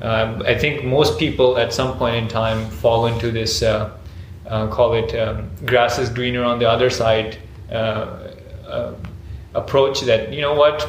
Um, 0.00 0.42
I 0.46 0.56
think 0.56 0.84
most 0.84 1.18
people 1.18 1.58
at 1.58 1.72
some 1.72 1.98
point 1.98 2.16
in 2.16 2.28
time 2.28 2.70
fall 2.70 3.06
into 3.06 3.30
this, 3.30 3.62
uh, 3.62 3.96
uh, 4.46 4.68
call 4.68 4.94
it 4.94 5.14
um, 5.18 5.50
grass 5.66 5.98
is 5.98 6.08
greener 6.08 6.44
on 6.44 6.58
the 6.58 6.68
other 6.68 6.88
side 6.88 7.36
uh, 7.70 8.32
uh, 8.66 8.94
approach 9.54 10.02
that 10.02 10.32
you 10.32 10.40
know 10.40 10.54
what 10.54 10.88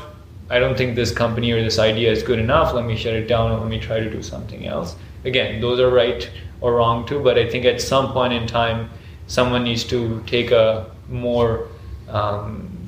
I 0.50 0.60
don't 0.60 0.78
think 0.78 0.96
this 0.96 1.12
company 1.12 1.52
or 1.52 1.62
this 1.64 1.78
idea 1.78 2.12
is 2.12 2.24
good 2.24 2.40
enough. 2.40 2.74
Let 2.74 2.86
me 2.86 2.96
shut 2.96 3.14
it 3.14 3.28
down 3.28 3.52
and 3.52 3.62
let 3.62 3.70
me 3.70 3.80
try 3.80 4.00
to 4.00 4.10
do 4.10 4.24
something 4.24 4.66
else. 4.66 4.96
Again, 5.26 5.62
those 5.62 5.80
are 5.80 5.90
right 5.90 6.30
or 6.62 6.76
wrong 6.76 7.06
too, 7.06 7.20
but 7.20 7.38
I 7.38 7.48
think 7.50 7.66
at 7.66 7.80
some 7.82 8.12
point 8.12 8.34
in 8.34 8.48
time, 8.48 8.90
someone 9.28 9.64
needs 9.64 9.84
to 9.86 10.24
take 10.26 10.52
a 10.52 10.90
more, 11.08 11.68
um, 12.08 12.79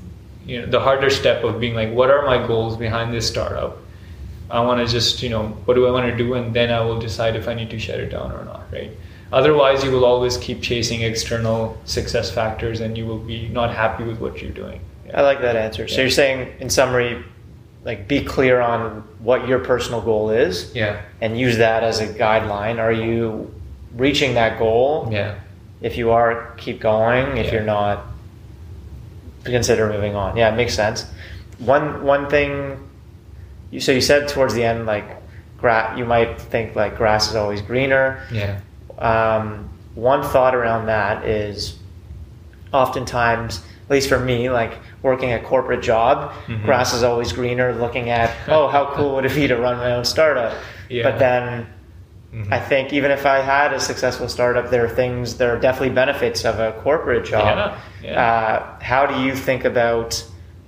you 0.46 0.60
know, 0.62 0.66
the 0.68 0.80
harder 0.80 1.10
step 1.10 1.44
of 1.44 1.60
being 1.60 1.74
like, 1.76 1.92
what 1.92 2.10
are 2.10 2.26
my 2.26 2.46
goals 2.46 2.78
behind 2.78 3.14
this 3.14 3.28
startup? 3.28 3.78
I 4.50 4.60
want 4.62 4.86
to 4.86 4.92
just, 4.92 5.22
you 5.24 5.30
know, 5.30 5.48
what 5.66 5.76
do 5.76 5.88
I 5.88 5.92
want 5.92 6.10
to 6.12 6.18
do? 6.18 6.34
And 6.34 6.54
then 6.54 6.72
I 6.72 6.82
will 6.82 7.00
decide 7.00 7.36
if 7.36 7.48
I 7.48 7.54
need 7.54 7.70
to 7.70 7.80
shut 7.80 8.00
it 8.00 8.10
down 8.10 8.32
or 8.32 8.44
not, 8.44 8.66
right? 8.72 8.92
Otherwise, 9.32 9.84
you 9.84 9.92
will 9.92 10.04
always 10.04 10.36
keep 10.38 10.62
chasing 10.62 11.02
external 11.04 11.78
success 11.86 12.30
factors 12.30 12.82
and 12.82 12.98
you 12.98 13.06
will 13.06 13.20
be 13.20 13.48
not 13.48 13.74
happy 13.74 14.04
with 14.04 14.20
what 14.20 14.42
you're 14.42 14.52
doing. 14.52 14.82
I 15.14 15.22
like 15.22 15.42
that 15.42 15.56
answer. 15.56 15.88
So 15.88 16.02
you're 16.02 16.10
saying, 16.10 16.54
in 16.60 16.70
summary, 16.70 17.24
like 17.84 18.08
be 18.08 18.24
clear 18.24 18.60
on 18.62 19.02
what 19.20 19.48
your 19.48 19.58
personal 19.58 20.02
goal 20.02 20.30
is 20.30 20.72
yeah 20.76 21.02
and 21.20 21.40
use 21.40 21.58
that 21.58 21.84
as 21.84 22.00
a 22.00 22.08
guideline 22.08 22.78
are 22.78 22.92
you 22.92 23.52
reaching 23.96 24.36
that 24.36 24.60
goal 24.60 25.10
yeah 25.12 25.40
if 25.82 25.98
you 25.98 26.12
are 26.12 26.54
keep 26.58 26.80
going 26.80 27.38
if 27.38 27.48
Yeah. 27.48 27.54
you're 27.54 27.64
not 27.64 28.06
consider 29.44 29.88
moving 29.90 30.16
on 30.16 30.36
yeah 30.38 30.52
it 30.54 30.56
makes 30.56 30.74
sense 30.74 31.06
one 31.60 32.04
one 32.04 32.30
thing 32.30 32.78
you 33.72 33.80
so 33.80 33.92
you 33.92 34.02
said 34.02 34.28
towards 34.28 34.54
the 34.54 34.64
end 34.64 34.86
like 34.86 35.06
gra- 35.58 35.94
you 35.98 36.06
might 36.06 36.40
think 36.40 36.76
like 36.76 36.96
grass 36.98 37.30
is 37.30 37.36
always 37.36 37.62
greener 37.62 38.24
yeah 38.32 38.60
um, 39.00 39.68
one 39.96 40.22
thought 40.24 40.54
around 40.56 40.86
that 40.86 41.26
is 41.26 41.78
oftentimes, 42.74 43.64
at 43.86 43.92
least 43.92 44.08
for 44.10 44.20
me, 44.20 44.50
like 44.50 44.78
working 45.02 45.34
a 45.34 45.40
corporate 45.40 45.82
job, 45.82 46.32
Mhm. 46.48 46.64
grass 46.64 46.94
is 46.94 47.04
always 47.04 47.34
greener 47.34 47.74
looking 47.74 48.10
at, 48.10 48.32
oh, 48.48 48.68
how 48.68 48.86
cool 48.94 49.16
would 49.16 49.26
it 49.26 49.34
be 49.36 49.48
to 49.48 49.58
run 49.58 49.78
my 49.78 49.92
own 49.94 50.06
startup? 50.06 50.54
Yeah. 50.90 51.04
But 51.04 51.20
then 51.20 51.68
Mhm. 52.34 52.52
I 52.52 52.60
think 52.60 52.94
even 52.94 53.12
if 53.12 53.26
I 53.26 53.40
had 53.40 53.74
a 53.74 53.80
successful 53.80 54.30
startup, 54.30 54.70
there 54.70 54.86
are 54.86 54.90
things, 54.90 55.38
there 55.38 55.54
are 55.54 55.60
definitely 55.60 55.94
benefits 55.94 56.46
of 56.46 56.60
a 56.60 56.72
corporate 56.82 57.26
job. 57.26 57.76
Yeah, 58.02 58.12
yeah. 58.12 58.22
Uh, 58.80 58.84
how 58.84 59.06
do 59.06 59.22
you 59.22 59.36
think 59.36 59.66
about 59.66 60.24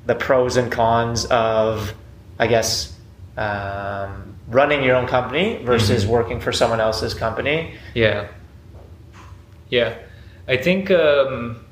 the 0.05 0.15
pros 0.15 0.57
and 0.57 0.69
cons 0.71 1.25
of, 1.25 1.93
I 2.37 2.47
guess, 2.47 2.91
um, 3.37 4.35
running 4.49 4.83
your 4.83 4.95
own 4.97 5.07
company 5.07 5.61
versus 5.63 6.03
Mhm. 6.03 6.09
working 6.09 6.39
for 6.41 6.51
someone 6.51 6.81
else's 6.81 7.13
company? 7.13 7.75
Yeah. 7.93 8.25
Yeah. 9.69 9.93
I 10.49 10.57
think 10.57 10.91
um, 10.91 11.63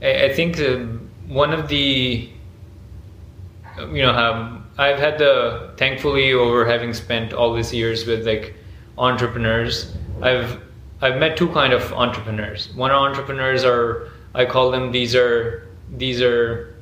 I, 0.00 0.26
I 0.26 0.32
think 0.32 0.60
um, 0.60 1.10
one 1.26 1.52
of 1.52 1.66
the 1.66 2.28
you 3.92 4.02
know 4.02 4.12
um, 4.12 4.64
I've 4.78 4.98
had 5.00 5.18
the 5.18 5.70
thankfully 5.76 6.32
over 6.32 6.64
having 6.64 6.94
spent 6.94 7.32
all 7.32 7.52
these 7.54 7.74
years 7.74 8.06
with 8.06 8.24
like 8.26 8.54
entrepreneurs 8.98 9.94
I've 10.22 10.60
I've 11.00 11.18
met 11.18 11.36
two 11.36 11.48
kind 11.48 11.72
of 11.72 11.92
entrepreneurs. 11.92 12.72
One 12.74 12.92
entrepreneurs 12.92 13.64
are 13.64 14.08
I 14.34 14.44
call 14.44 14.70
them 14.70 14.92
these 14.92 15.14
are 15.14 15.68
these 15.96 16.22
are 16.22 16.74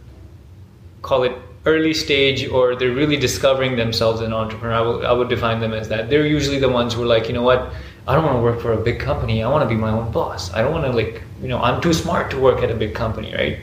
call 1.02 1.22
it 1.22 1.32
early 1.66 1.92
stage 1.92 2.48
or 2.48 2.74
they're 2.74 2.94
really 2.94 3.16
discovering 3.16 3.76
themselves 3.76 4.20
an 4.20 4.32
entrepreneur. 4.32 4.74
I, 4.74 4.80
will, 4.80 5.06
I 5.06 5.12
would 5.12 5.28
define 5.28 5.60
them 5.60 5.72
as 5.72 5.88
that. 5.88 6.08
They're 6.08 6.26
usually 6.26 6.58
the 6.58 6.68
ones 6.68 6.94
who 6.94 7.02
are 7.02 7.06
like, 7.06 7.28
you 7.28 7.34
know 7.34 7.42
what, 7.42 7.72
I 8.08 8.14
don't 8.14 8.24
want 8.24 8.36
to 8.38 8.42
work 8.42 8.60
for 8.60 8.72
a 8.72 8.78
big 8.78 8.98
company. 8.98 9.42
I 9.42 9.48
want 9.48 9.62
to 9.62 9.68
be 9.68 9.78
my 9.78 9.90
own 9.90 10.10
boss. 10.10 10.52
I 10.52 10.62
don't 10.62 10.72
want 10.72 10.84
to 10.86 10.92
like, 10.92 11.22
you 11.42 11.48
know, 11.48 11.60
I'm 11.60 11.80
too 11.80 11.92
smart 11.92 12.30
to 12.30 12.38
work 12.38 12.62
at 12.62 12.70
a 12.70 12.74
big 12.74 12.94
company, 12.94 13.34
right? 13.34 13.58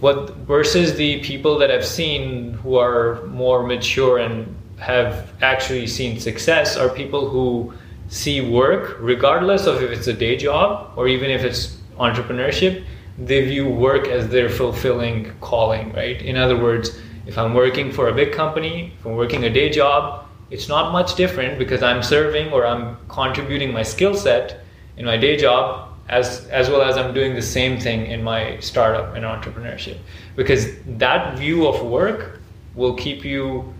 What 0.00 0.30
versus 0.48 0.94
the 0.94 1.20
people 1.20 1.58
that 1.58 1.70
I've 1.70 1.86
seen 1.86 2.54
who 2.54 2.76
are 2.76 3.24
more 3.26 3.62
mature 3.62 4.18
and 4.18 4.54
have 4.82 5.32
actually 5.42 5.86
seen 5.86 6.18
success 6.18 6.76
are 6.76 6.88
people 6.88 7.28
who 7.28 7.72
see 8.08 8.40
work, 8.40 8.96
regardless 9.00 9.66
of 9.66 9.82
if 9.82 9.90
it's 9.90 10.08
a 10.08 10.12
day 10.12 10.36
job 10.36 10.92
or 10.96 11.08
even 11.08 11.30
if 11.30 11.44
it's 11.44 11.78
entrepreneurship, 11.98 12.84
they 13.18 13.46
view 13.46 13.68
work 13.68 14.08
as 14.08 14.28
their 14.28 14.48
fulfilling 14.48 15.32
calling, 15.40 15.92
right? 15.92 16.20
In 16.20 16.36
other 16.36 16.58
words, 16.60 16.98
if 17.26 17.38
I'm 17.38 17.54
working 17.54 17.92
for 17.92 18.08
a 18.08 18.14
big 18.14 18.32
company, 18.32 18.92
if 18.98 19.06
I'm 19.06 19.16
working 19.16 19.44
a 19.44 19.50
day 19.50 19.70
job, 19.70 20.26
it's 20.50 20.68
not 20.68 20.92
much 20.92 21.14
different 21.14 21.58
because 21.58 21.82
I'm 21.82 22.02
serving 22.02 22.52
or 22.52 22.66
I'm 22.66 22.96
contributing 23.08 23.72
my 23.72 23.82
skill 23.82 24.14
set 24.14 24.64
in 24.96 25.04
my 25.06 25.16
day 25.16 25.36
job 25.36 25.88
as 26.08 26.46
as 26.48 26.68
well 26.68 26.82
as 26.82 26.96
I'm 26.96 27.14
doing 27.14 27.34
the 27.34 27.42
same 27.58 27.78
thing 27.78 28.06
in 28.06 28.22
my 28.22 28.58
startup 28.60 29.14
and 29.14 29.24
entrepreneurship. 29.24 29.98
Because 30.34 30.66
that 30.98 31.38
view 31.38 31.66
of 31.68 31.86
work 31.86 32.40
will 32.74 32.94
keep 32.94 33.24
you 33.24 33.72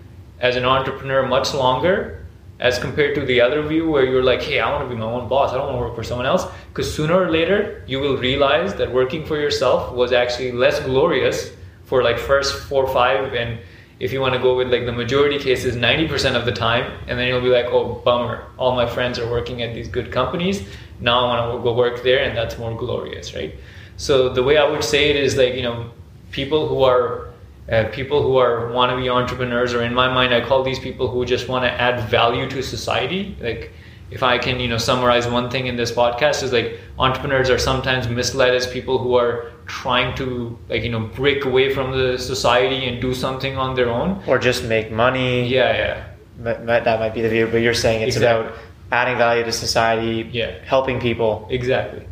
as 0.42 0.56
an 0.56 0.64
entrepreneur 0.64 1.26
much 1.26 1.54
longer 1.54 2.18
as 2.62 2.78
compared 2.78 3.14
to 3.14 3.24
the 3.24 3.40
other 3.40 3.62
view 3.62 3.88
where 3.90 4.04
you're 4.04 4.22
like, 4.22 4.42
hey, 4.42 4.60
I 4.60 4.70
want 4.70 4.88
to 4.88 4.94
be 4.94 5.00
my 5.00 5.06
own 5.06 5.28
boss. 5.28 5.52
I 5.52 5.56
don't 5.56 5.66
want 5.66 5.78
to 5.78 5.80
work 5.80 5.96
for 5.96 6.04
someone 6.04 6.26
else. 6.26 6.44
Because 6.68 6.92
sooner 6.92 7.14
or 7.14 7.30
later, 7.30 7.82
you 7.86 7.98
will 7.98 8.16
realize 8.16 8.74
that 8.74 8.92
working 8.92 9.24
for 9.24 9.36
yourself 9.36 9.92
was 9.92 10.12
actually 10.12 10.52
less 10.52 10.78
glorious 10.80 11.50
for 11.84 12.02
like 12.02 12.18
first 12.18 12.54
four 12.68 12.86
five. 12.92 13.34
And 13.34 13.58
if 13.98 14.12
you 14.12 14.20
want 14.20 14.34
to 14.34 14.40
go 14.40 14.56
with 14.56 14.70
like 14.72 14.84
the 14.86 14.92
majority 14.92 15.38
cases, 15.38 15.74
90% 15.74 16.36
of 16.36 16.44
the 16.44 16.52
time. 16.52 17.00
And 17.08 17.18
then 17.18 17.26
you'll 17.28 17.40
be 17.40 17.48
like, 17.48 17.66
oh, 17.66 18.00
bummer. 18.04 18.46
All 18.58 18.76
my 18.76 18.86
friends 18.86 19.18
are 19.18 19.28
working 19.28 19.62
at 19.62 19.74
these 19.74 19.88
good 19.88 20.12
companies. 20.12 20.62
Now 21.00 21.26
I 21.26 21.36
want 21.36 21.58
to 21.58 21.62
go 21.64 21.74
work 21.74 22.04
there. 22.04 22.22
And 22.22 22.36
that's 22.36 22.58
more 22.58 22.76
glorious, 22.76 23.34
right? 23.34 23.54
So 23.96 24.28
the 24.28 24.42
way 24.42 24.56
I 24.56 24.68
would 24.68 24.84
say 24.84 25.10
it 25.10 25.16
is 25.16 25.36
like, 25.36 25.54
you 25.54 25.62
know, 25.62 25.90
people 26.30 26.68
who 26.68 26.84
are 26.84 27.31
uh, 27.70 27.84
people 27.92 28.22
who 28.22 28.36
are 28.36 28.70
wannabe 28.70 29.12
entrepreneurs, 29.12 29.72
or 29.74 29.82
in 29.82 29.94
my 29.94 30.12
mind, 30.12 30.34
I 30.34 30.40
call 30.40 30.62
these 30.62 30.78
people 30.78 31.08
who 31.08 31.24
just 31.24 31.48
want 31.48 31.64
to 31.64 31.70
add 31.70 32.08
value 32.08 32.48
to 32.50 32.62
society. 32.62 33.36
Like, 33.40 33.72
if 34.10 34.22
I 34.22 34.36
can, 34.36 34.60
you 34.60 34.68
know, 34.68 34.76
summarize 34.78 35.26
one 35.26 35.48
thing 35.48 35.68
in 35.68 35.76
this 35.76 35.90
podcast 35.90 36.42
is 36.42 36.52
like 36.52 36.78
entrepreneurs 36.98 37.48
are 37.48 37.58
sometimes 37.58 38.08
misled 38.08 38.54
as 38.54 38.66
people 38.66 38.98
who 38.98 39.14
are 39.14 39.52
trying 39.66 40.14
to 40.16 40.58
like, 40.68 40.82
you 40.82 40.90
know, 40.90 41.00
break 41.00 41.46
away 41.46 41.72
from 41.72 41.92
the 41.96 42.18
society 42.18 42.84
and 42.86 43.00
do 43.00 43.14
something 43.14 43.56
on 43.56 43.74
their 43.74 43.88
own. 43.88 44.22
Or 44.26 44.38
just 44.38 44.64
make 44.64 44.90
money. 44.92 45.46
Yeah, 45.48 45.72
yeah. 45.72 46.04
That, 46.40 46.84
that 46.84 47.00
might 47.00 47.14
be 47.14 47.22
the 47.22 47.30
view, 47.30 47.46
but 47.46 47.58
you're 47.58 47.72
saying 47.72 48.02
it's 48.02 48.16
Exactly. 48.16 48.48
about 48.48 48.58
adding 48.90 49.16
value 49.16 49.44
to 49.44 49.52
society, 49.52 50.28
Yeah. 50.30 50.58
helping 50.64 51.00
people. 51.00 51.46
Exactly. 51.50 52.04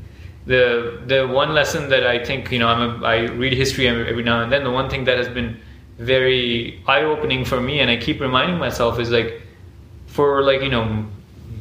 The 0.51 1.01
the 1.07 1.21
one 1.29 1.55
lesson 1.55 1.89
that 1.91 2.05
I 2.07 2.17
think 2.25 2.51
you 2.51 2.59
know 2.59 2.69
I'm 2.69 2.83
a, 3.03 3.07
I 3.07 3.17
read 3.43 3.53
history 3.53 3.87
every 3.89 4.23
now 4.23 4.43
and 4.43 4.51
then. 4.53 4.65
The 4.65 4.71
one 4.81 4.89
thing 4.91 5.05
that 5.05 5.17
has 5.19 5.29
been 5.29 5.61
very 5.99 6.83
eye 6.87 7.03
opening 7.03 7.45
for 7.45 7.61
me, 7.61 7.81
and 7.81 7.91
I 7.91 7.97
keep 7.97 8.21
reminding 8.21 8.59
myself, 8.59 8.99
is 8.99 9.11
like 9.11 9.43
for 10.07 10.43
like 10.43 10.63
you 10.63 10.73
know 10.77 11.07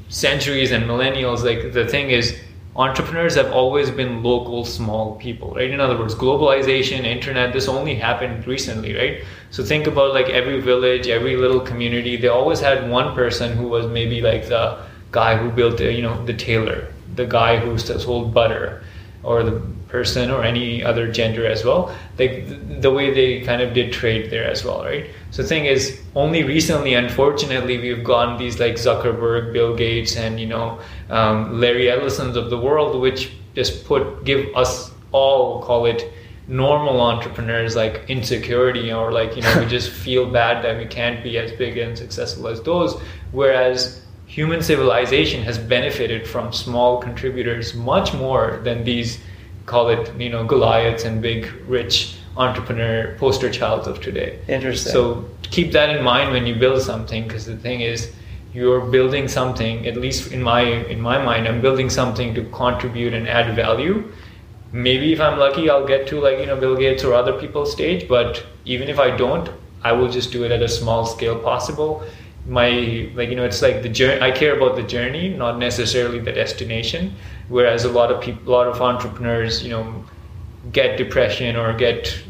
centuries 0.09 0.71
and 0.71 0.83
millennials. 0.85 1.43
Like 1.43 1.73
the 1.73 1.85
thing 1.85 2.09
is, 2.09 2.37
entrepreneurs 2.75 3.35
have 3.35 3.51
always 3.51 3.91
been 3.91 4.23
local, 4.23 4.65
small 4.65 5.15
people, 5.15 5.53
right? 5.53 5.69
In 5.69 5.79
other 5.79 5.97
words, 5.97 6.15
globalization, 6.15 7.03
internet. 7.03 7.53
This 7.53 7.67
only 7.67 7.95
happened 7.95 8.47
recently, 8.47 8.95
right? 8.95 9.23
So 9.51 9.63
think 9.63 9.87
about 9.87 10.13
like 10.13 10.29
every 10.29 10.61
village, 10.61 11.07
every 11.07 11.35
little 11.35 11.59
community. 11.59 12.15
They 12.17 12.29
always 12.29 12.59
had 12.59 12.89
one 12.89 13.13
person 13.13 13.55
who 13.57 13.67
was 13.67 13.85
maybe 13.87 14.21
like 14.21 14.47
the 14.47 14.79
guy 15.11 15.35
who 15.37 15.49
built, 15.51 15.77
the, 15.77 15.91
you 15.91 16.01
know, 16.01 16.23
the 16.25 16.33
tailor, 16.33 16.87
the 17.19 17.25
guy 17.25 17.57
who 17.57 17.77
sold 17.77 18.33
butter, 18.33 18.81
or 19.23 19.43
the 19.43 19.61
person 19.89 20.31
or 20.31 20.43
any 20.43 20.83
other 20.83 21.11
gender 21.11 21.45
as 21.45 21.65
well. 21.65 21.93
Like 22.17 22.47
the, 22.47 22.55
the 22.85 22.91
way 22.91 23.13
they 23.13 23.41
kind 23.41 23.61
of 23.61 23.73
did 23.73 23.91
trade 23.91 24.29
there 24.31 24.49
as 24.49 24.63
well, 24.63 24.83
right? 24.83 25.09
So 25.31 25.41
the 25.41 25.47
thing 25.47 25.65
is, 25.65 25.99
only 26.15 26.43
recently, 26.43 26.93
unfortunately, 26.93 27.77
we've 27.77 28.03
gotten 28.03 28.37
these 28.37 28.59
like 28.59 28.75
Zuckerberg, 28.75 29.51
Bill 29.51 29.75
Gates, 29.75 30.15
and 30.15 30.39
you 30.39 30.47
know 30.47 30.79
um, 31.09 31.59
Larry 31.59 31.91
Ellison's 31.91 32.37
of 32.37 32.49
the 32.49 32.57
world, 32.57 32.99
which 33.01 33.31
just 33.55 33.85
put 33.85 34.23
give 34.23 34.47
us 34.55 34.91
all 35.11 35.61
call 35.63 35.85
it 35.85 36.13
normal 36.47 37.01
entrepreneurs 37.01 37.75
like 37.75 38.05
insecurity 38.07 38.91
or 38.91 39.11
like 39.11 39.35
you 39.35 39.41
know 39.41 39.59
we 39.59 39.65
just 39.77 39.89
feel 39.89 40.29
bad 40.29 40.63
that 40.63 40.77
we 40.77 40.85
can't 40.85 41.23
be 41.23 41.37
as 41.37 41.51
big 41.53 41.77
and 41.77 41.97
successful 41.97 42.47
as 42.47 42.61
those 42.61 42.99
whereas 43.31 44.01
human 44.29 44.61
civilization 44.61 45.41
has 45.41 45.57
benefited 45.57 46.27
from 46.27 46.53
small 46.53 47.01
contributors 47.01 47.73
much 47.73 48.13
more 48.13 48.61
than 48.63 48.83
these 48.83 49.19
call 49.65 49.89
it 49.89 50.03
you 50.21 50.29
know 50.29 50.43
goliaths 50.45 51.03
and 51.03 51.19
big 51.19 51.51
rich 51.67 52.15
entrepreneur 52.37 53.15
poster 53.17 53.49
childs 53.49 53.87
of 53.87 53.99
today. 53.99 54.39
Interesting. 54.47 54.91
so 54.91 55.27
keep 55.41 55.71
that 55.71 55.95
in 55.95 56.03
mind 56.03 56.31
when 56.31 56.45
you 56.45 56.53
build 56.53 56.79
something 56.81 57.27
because 57.27 57.47
the 57.47 57.57
thing 57.57 57.81
is 57.81 58.11
you're 58.53 58.81
building 58.97 59.27
something 59.27 59.87
at 59.87 59.97
least 59.97 60.31
in 60.31 60.43
my 60.43 60.61
in 60.93 61.01
my 61.01 61.17
mind 61.29 61.47
i'm 61.47 61.59
building 61.59 61.89
something 61.89 62.33
to 62.35 62.43
contribute 62.61 63.13
and 63.13 63.27
add 63.27 63.55
value. 63.55 64.11
Maybe 64.71 65.11
if 65.11 65.19
i'm 65.19 65.39
lucky 65.39 65.67
i'll 65.71 65.87
get 65.87 66.05
to 66.09 66.19
like 66.21 66.37
you 66.39 66.45
know 66.45 66.55
bill 66.55 66.75
gates 66.75 67.03
or 67.03 67.15
other 67.15 67.33
people's 67.33 67.71
stage 67.71 68.07
but 68.07 68.45
even 68.65 68.87
if 68.87 68.99
i 68.99 69.09
don't 69.21 69.49
i 69.89 69.91
will 69.91 70.11
just 70.17 70.31
do 70.31 70.43
it 70.43 70.51
at 70.51 70.61
a 70.61 70.69
small 70.69 71.07
scale 71.13 71.37
possible 71.51 72.03
my 72.47 73.09
like 73.15 73.29
you 73.29 73.35
know 73.35 73.43
it's 73.43 73.61
like 73.61 73.83
the 73.83 73.89
journey 73.89 74.19
i 74.21 74.31
care 74.31 74.55
about 74.55 74.75
the 74.75 74.83
journey 74.83 75.29
not 75.29 75.57
necessarily 75.57 76.19
the 76.19 76.31
destination. 76.31 77.13
Whereas 77.47 77.83
a 77.83 77.89
lot 77.89 78.11
of 78.11 78.21
people 78.21 78.47
a 78.47 78.51
lot 78.51 78.67
of 78.67 78.81
entrepreneurs 78.81 79.63
you 79.63 79.69
know 79.69 80.05
get 80.71 80.97
depression 80.97 81.55
or 81.55 81.73
get 81.73 82.21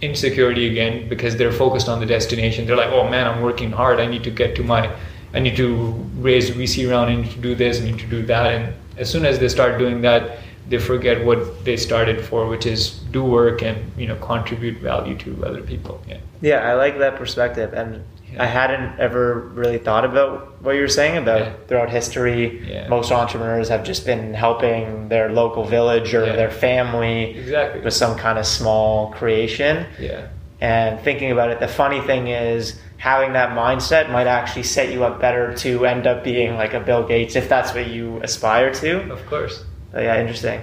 insecurity 0.00 0.68
again 0.68 1.08
because 1.08 1.36
they're 1.36 1.52
focused 1.52 1.88
on 1.88 1.98
the 1.98 2.06
destination. 2.06 2.66
They're 2.66 2.76
like 2.76 2.92
oh 2.92 3.08
man 3.08 3.26
i'm 3.26 3.42
working 3.42 3.70
hard. 3.70 4.00
I 4.00 4.06
need 4.06 4.24
to 4.24 4.30
get 4.30 4.54
to 4.56 4.62
my 4.62 4.90
i 5.34 5.38
need 5.38 5.56
to 5.56 5.74
raise 6.18 6.50
vc 6.50 6.90
round. 6.90 7.10
I 7.10 7.16
need 7.16 7.30
to 7.32 7.40
do 7.40 7.54
this. 7.54 7.80
I 7.80 7.84
need 7.84 7.98
to 7.98 8.06
do 8.06 8.22
that. 8.26 8.46
And 8.54 8.74
as 8.96 9.10
soon 9.10 9.24
as 9.24 9.38
they 9.38 9.48
start 9.48 9.78
doing 9.78 10.00
that 10.02 10.38
they 10.68 10.78
forget 10.78 11.24
what 11.24 11.64
they 11.64 11.76
started 11.76 12.22
for 12.22 12.46
which 12.46 12.66
is 12.66 12.90
do 13.10 13.24
work 13.24 13.62
and 13.62 13.78
you 13.96 14.06
know 14.06 14.16
contribute 14.16 14.78
value 14.78 15.16
to 15.18 15.44
other 15.44 15.62
people. 15.62 16.00
Yeah. 16.06 16.18
Yeah, 16.40 16.70
I 16.70 16.74
like 16.74 16.98
that 16.98 17.16
perspective, 17.16 17.72
and 17.72 18.04
Yeah. 18.32 18.42
I 18.42 18.46
hadn't 18.46 19.00
ever 19.00 19.34
really 19.54 19.78
thought 19.78 20.04
about 20.04 20.62
what 20.62 20.72
you 20.74 20.82
were 20.82 20.88
saying 20.88 21.16
about 21.16 21.40
Yeah. 21.40 21.52
throughout 21.66 21.90
history. 21.90 22.62
Yeah. 22.70 22.86
Most 22.88 23.10
entrepreneurs 23.10 23.68
have 23.70 23.84
just 23.84 24.04
been 24.04 24.34
helping 24.34 25.08
their 25.08 25.30
local 25.30 25.64
village 25.64 26.14
or 26.14 26.26
their 26.26 26.50
family 26.50 27.38
exactly 27.38 27.80
with 27.80 27.94
some 27.94 28.16
kind 28.16 28.38
of 28.38 28.46
small 28.46 29.10
creation. 29.12 29.86
yeah 29.98 30.26
And 30.60 31.00
thinking 31.00 31.30
about 31.32 31.50
it, 31.50 31.60
the 31.60 31.68
funny 31.68 32.00
thing 32.02 32.28
is 32.28 32.78
having 32.98 33.32
that 33.34 33.50
mindset 33.50 34.10
might 34.10 34.26
actually 34.26 34.64
set 34.64 34.90
you 34.92 35.04
up 35.04 35.20
better 35.20 35.54
to 35.54 35.86
end 35.86 36.06
up 36.06 36.22
being 36.24 36.54
like 36.56 36.74
a 36.74 36.80
Bill 36.80 37.04
Gates 37.06 37.36
if 37.36 37.48
that's 37.48 37.72
what 37.74 37.86
you 37.86 38.20
aspire 38.22 38.72
to. 38.74 39.10
of 39.12 39.24
course 39.26 39.64
But 39.92 40.02
yeah, 40.02 40.20
interesting. 40.20 40.60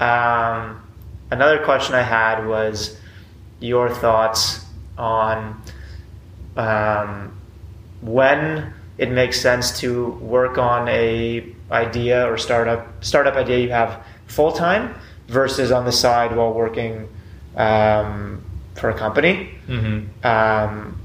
Um, 0.00 0.82
another 1.30 1.58
question 1.64 1.94
I 1.94 2.02
had 2.02 2.46
was 2.46 2.98
your 3.60 3.88
thoughts 3.90 4.64
on 4.98 5.60
um, 6.56 7.36
when 8.00 8.72
it 8.98 9.10
makes 9.10 9.40
sense 9.40 9.78
to 9.80 10.10
work 10.12 10.58
on 10.58 10.88
a 10.88 11.46
idea 11.70 12.26
or 12.30 12.38
startup 12.38 13.04
startup 13.04 13.34
idea 13.34 13.58
you 13.58 13.70
have 13.70 14.04
full 14.26 14.52
time 14.52 14.94
versus 15.28 15.72
on 15.72 15.84
the 15.84 15.92
side 15.92 16.34
while 16.34 16.52
working 16.52 17.08
um, 17.56 18.42
for 18.74 18.90
a 18.90 18.94
company. 18.94 19.50
hmm 19.66 20.04
Um, 20.24 20.98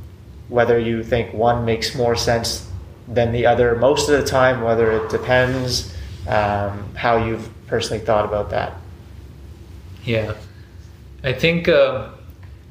whether 0.49 0.77
you 0.77 1.01
think 1.03 1.33
one 1.33 1.63
makes 1.63 1.95
more 1.95 2.15
sense 2.15 2.67
than 3.07 3.31
the 3.31 3.45
other 3.45 3.75
most 3.75 4.09
of 4.09 4.19
the 4.19 4.27
time, 4.27 4.61
whether 4.61 4.91
it 4.91 5.09
depends, 5.09 5.93
um, 6.27 6.93
how 6.95 7.25
you've 7.25 7.49
personally 7.67 8.03
thought 8.03 8.25
about 8.25 8.49
that. 8.49 8.73
Yeah, 10.03 10.33
I 11.23 11.33
think 11.33 11.67
uh, 11.69 12.09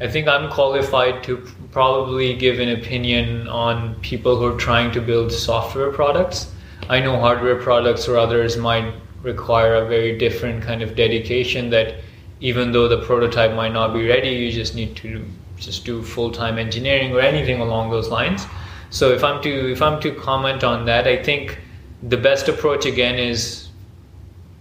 I 0.01 0.09
think 0.09 0.29
I'm 0.29 0.51
qualified 0.51 1.23
to 1.25 1.47
probably 1.73 2.35
give 2.35 2.59
an 2.59 2.71
opinion 2.71 3.47
on 3.49 3.95
people 3.97 4.37
who 4.37 4.47
are 4.47 4.59
trying 4.59 4.91
to 4.93 5.01
build 5.01 5.31
software 5.33 5.93
products. 5.93 6.53
I 6.89 7.01
know 7.01 7.19
hardware 7.21 7.57
products 7.57 8.09
or 8.09 8.17
others 8.17 8.57
might 8.57 8.93
require 9.23 9.75
a 9.77 9.87
very 9.87 10.19
different 10.19 10.63
kind 10.63 10.83
of 10.83 10.97
dedication. 10.97 11.71
That 11.71 11.97
even 12.41 12.73
though 12.73 12.89
the 12.89 13.03
prototype 13.03 13.55
might 13.55 13.73
not 13.73 13.93
be 13.93 14.09
ready, 14.09 14.31
you 14.31 14.51
just 14.51 14.75
need 14.75 14.97
to 14.97 15.25
just 15.57 15.85
do 15.85 16.03
full 16.03 16.33
time 16.33 16.59
engineering 16.59 17.13
or 17.13 17.21
anything 17.21 17.61
along 17.61 17.91
those 17.91 18.09
lines. 18.09 18.47
So 18.91 19.13
if 19.13 19.23
I'm 19.23 19.41
to 19.43 19.73
if 19.73 19.81
I'm 19.81 20.01
to 20.01 20.13
comment 20.13 20.65
on 20.65 20.85
that, 20.87 21.07
I 21.07 21.23
think 21.23 21.61
the 22.03 22.17
best 22.17 22.49
approach 22.49 22.87
again 22.87 23.17
is 23.17 23.69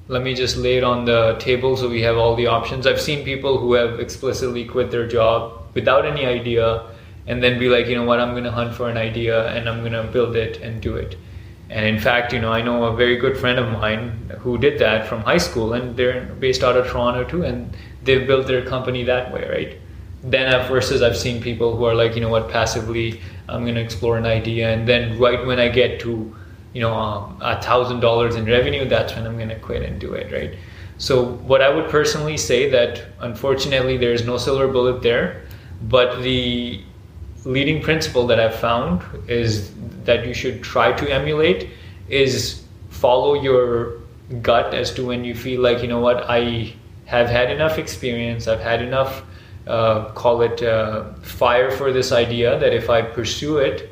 let 0.09 0.21
me 0.21 0.33
just 0.33 0.57
lay 0.57 0.77
it 0.77 0.83
on 0.83 1.05
the 1.05 1.37
table 1.39 1.77
so 1.77 1.89
we 1.89 2.01
have 2.01 2.17
all 2.17 2.35
the 2.35 2.47
options. 2.47 2.85
I've 2.85 3.01
seen 3.01 3.23
people 3.23 3.57
who 3.59 3.73
have 3.73 3.99
explicitly 3.99 4.65
quit 4.65 4.91
their 4.91 5.07
job 5.07 5.61
without 5.73 6.05
any 6.05 6.25
idea 6.25 6.83
and 7.29 7.41
then 7.41 7.57
be 7.57 7.69
like, 7.69 7.87
you 7.87 7.95
know 7.95 8.03
what, 8.03 8.19
I'm 8.19 8.31
going 8.31 8.43
to 8.43 8.51
hunt 8.51 8.75
for 8.75 8.89
an 8.89 8.97
idea 8.97 9.47
and 9.49 9.69
I'm 9.69 9.79
going 9.79 9.93
to 9.93 10.03
build 10.03 10.35
it 10.35 10.57
and 10.61 10.81
do 10.81 10.95
it. 10.97 11.15
And 11.69 11.85
in 11.85 11.99
fact, 11.99 12.33
you 12.33 12.39
know, 12.39 12.51
I 12.51 12.61
know 12.61 12.85
a 12.85 12.95
very 12.95 13.15
good 13.15 13.37
friend 13.37 13.57
of 13.57 13.71
mine 13.71 14.31
who 14.39 14.57
did 14.57 14.79
that 14.79 15.07
from 15.07 15.21
high 15.21 15.37
school 15.37 15.73
and 15.73 15.95
they're 15.95 16.25
based 16.39 16.63
out 16.63 16.75
of 16.75 16.87
Toronto 16.87 17.23
too 17.23 17.45
and 17.45 17.77
they've 18.03 18.27
built 18.27 18.47
their 18.47 18.65
company 18.65 19.03
that 19.03 19.31
way, 19.31 19.47
right? 19.47 19.77
Then 20.23 20.53
uh, 20.53 20.67
versus 20.67 21.01
I've 21.01 21.15
seen 21.15 21.41
people 21.41 21.77
who 21.77 21.85
are 21.85 21.95
like, 21.95 22.15
you 22.15 22.21
know 22.21 22.29
what, 22.29 22.49
passively, 22.49 23.21
I'm 23.47 23.63
going 23.63 23.75
to 23.75 23.81
explore 23.81 24.17
an 24.17 24.25
idea 24.25 24.69
and 24.73 24.87
then 24.87 25.17
right 25.19 25.45
when 25.45 25.59
I 25.59 25.69
get 25.69 25.99
to 26.01 26.35
you 26.73 26.81
know 26.81 26.93
um, 26.93 27.37
a 27.41 27.61
thousand 27.61 27.99
dollars 27.99 28.35
in 28.35 28.45
revenue 28.45 28.87
that's 28.87 29.15
when 29.15 29.25
i'm 29.25 29.37
going 29.37 29.49
to 29.49 29.59
quit 29.59 29.81
and 29.81 29.99
do 29.99 30.13
it 30.13 30.31
right 30.31 30.57
so 30.97 31.31
what 31.51 31.61
i 31.61 31.69
would 31.69 31.89
personally 31.89 32.37
say 32.37 32.69
that 32.69 33.05
unfortunately 33.21 33.97
there's 33.97 34.25
no 34.25 34.37
silver 34.37 34.67
bullet 34.67 35.01
there 35.01 35.43
but 35.83 36.21
the 36.21 36.83
leading 37.45 37.81
principle 37.81 38.27
that 38.27 38.39
i've 38.39 38.55
found 38.55 39.01
is 39.27 39.71
that 40.03 40.25
you 40.25 40.33
should 40.33 40.61
try 40.63 40.91
to 40.91 41.11
emulate 41.11 41.69
is 42.09 42.63
follow 42.89 43.33
your 43.33 43.99
gut 44.41 44.73
as 44.73 44.93
to 44.93 45.05
when 45.05 45.23
you 45.23 45.33
feel 45.33 45.61
like 45.61 45.81
you 45.81 45.87
know 45.87 45.99
what 45.99 46.29
i 46.29 46.73
have 47.05 47.27
had 47.27 47.49
enough 47.51 47.77
experience 47.77 48.47
i've 48.47 48.59
had 48.59 48.81
enough 48.81 49.23
uh, 49.67 50.05
call 50.13 50.41
it 50.41 50.63
uh, 50.63 51.03
fire 51.21 51.69
for 51.69 51.91
this 51.91 52.11
idea 52.11 52.57
that 52.59 52.73
if 52.73 52.89
i 52.89 53.01
pursue 53.01 53.57
it 53.57 53.89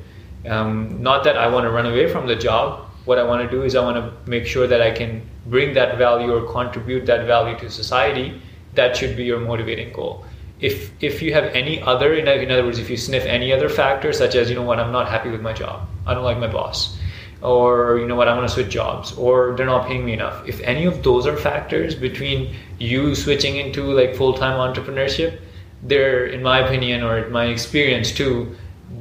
um, 0.48 1.02
not 1.02 1.24
that 1.24 1.38
I 1.38 1.48
want 1.48 1.66
to 1.66 1.72
run 1.72 1.86
away 1.86 2.10
from 2.10 2.28
the 2.28 2.36
job. 2.36 2.90
What 3.06 3.20
I 3.20 3.24
want 3.24 3.50
to 3.50 3.50
do 3.50 3.64
is 3.64 3.76
I 3.76 3.84
want 3.84 3.98
to 3.98 4.30
make 4.30 4.46
sure 4.46 4.68
that 4.68 4.82
I 4.82 4.92
can 4.92 5.22
bring 5.46 5.74
that 5.74 5.98
value 5.98 6.34
or 6.34 6.52
contribute 6.52 7.06
that 7.06 7.26
value 7.26 7.58
to 7.60 7.70
society. 7.70 8.42
That 8.76 8.96
should 8.96 9.16
be 9.16 9.24
your 9.24 9.40
motivating 9.40 9.94
goal. 9.94 10.26
If 10.60 10.92
if 11.04 11.22
you 11.22 11.34
have 11.34 11.46
any 11.56 11.82
other, 11.82 12.14
in, 12.14 12.28
other 12.28 12.64
words, 12.66 12.80
if 12.80 12.90
you 12.90 12.98
sniff 12.98 13.26
any 13.26 13.54
other 13.54 13.70
factors, 13.70 14.18
such 14.18 14.36
as 14.36 14.50
you 14.50 14.56
know 14.56 14.64
what, 14.64 14.80
I'm 14.80 14.92
not 14.92 15.08
happy 15.08 15.30
with 15.30 15.42
my 15.42 15.54
job, 15.54 15.88
I 16.06 16.14
don't 16.14 16.24
like 16.24 16.40
my 16.40 16.48
boss, 16.48 16.98
or 17.42 18.00
you 18.00 18.08
know 18.08 18.16
what, 18.16 18.28
I 18.28 18.36
want 18.36 18.48
to 18.48 18.54
switch 18.54 18.70
jobs, 18.70 19.14
or 19.14 19.56
they're 19.56 19.68
not 19.68 19.88
paying 19.88 20.04
me 20.04 20.14
enough. 20.14 20.48
If 20.48 20.60
any 20.62 20.86
of 20.86 21.04
those 21.04 21.28
are 21.28 21.38
factors 21.38 21.94
between 21.94 22.56
you 22.80 23.14
switching 23.14 23.58
into 23.58 23.84
like 23.84 24.16
full 24.16 24.34
time 24.34 24.58
entrepreneurship, 24.58 25.40
they're, 25.84 26.26
in 26.26 26.42
my 26.42 26.60
opinion 26.60 27.04
or 27.04 27.20
in 27.20 27.32
my 27.32 27.46
experience 27.46 28.12
too, 28.12 28.56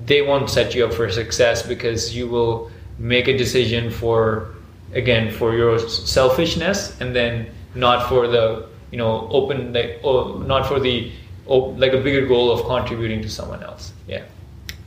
they 0.05 0.23
won't 0.23 0.51
set 0.51 0.75
you 0.75 0.85
up 0.85 0.93
for 0.93 1.11
success 1.11 1.67
because 1.67 2.15
you 2.15 2.29
will 2.29 2.71
make 2.99 3.29
a 3.29 3.37
decision 3.37 3.91
for 3.91 4.55
again 4.93 5.31
for 5.31 5.55
your 5.55 5.79
selfishness 5.79 6.99
and 7.01 7.15
then 7.15 7.47
not 7.75 8.09
for 8.09 8.27
the 8.27 8.67
you 8.91 8.99
know 8.99 9.29
open 9.31 9.73
like 9.73 10.01
oh, 10.05 10.39
not 10.39 10.67
for 10.67 10.81
the 10.81 11.13
oh, 11.49 11.75
like 11.79 11.93
a 11.93 11.99
bigger 12.01 12.27
goal 12.27 12.51
of 12.51 12.65
contributing 12.67 13.23
to 13.23 13.29
someone 13.29 13.63
else 13.63 13.93
yeah 14.09 14.23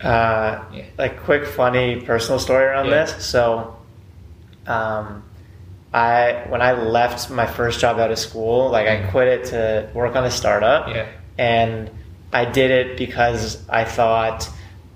Uh, 0.01 0.63
Yeah. 0.73 0.83
Like 0.97 1.23
quick, 1.23 1.45
funny 1.45 1.99
personal 2.01 2.39
story 2.39 2.63
around 2.63 2.85
Yeah. 2.87 3.03
this. 3.03 3.25
So, 3.25 3.75
um, 4.65 5.23
I 5.93 6.43
when 6.47 6.61
I 6.61 6.71
left 6.73 7.29
my 7.29 7.45
first 7.45 7.79
job 7.81 7.99
out 7.99 8.09
of 8.11 8.19
school, 8.19 8.69
like 8.69 8.87
I 8.87 8.97
quit 9.11 9.27
it 9.27 9.43
to 9.51 9.89
work 9.93 10.15
on 10.15 10.23
a 10.23 10.31
startup, 10.31 10.87
Yeah. 10.87 11.05
and 11.37 11.89
I 12.31 12.45
did 12.45 12.69
it 12.71 12.97
because 12.97 13.57
I 13.67 13.83
thought 13.83 14.47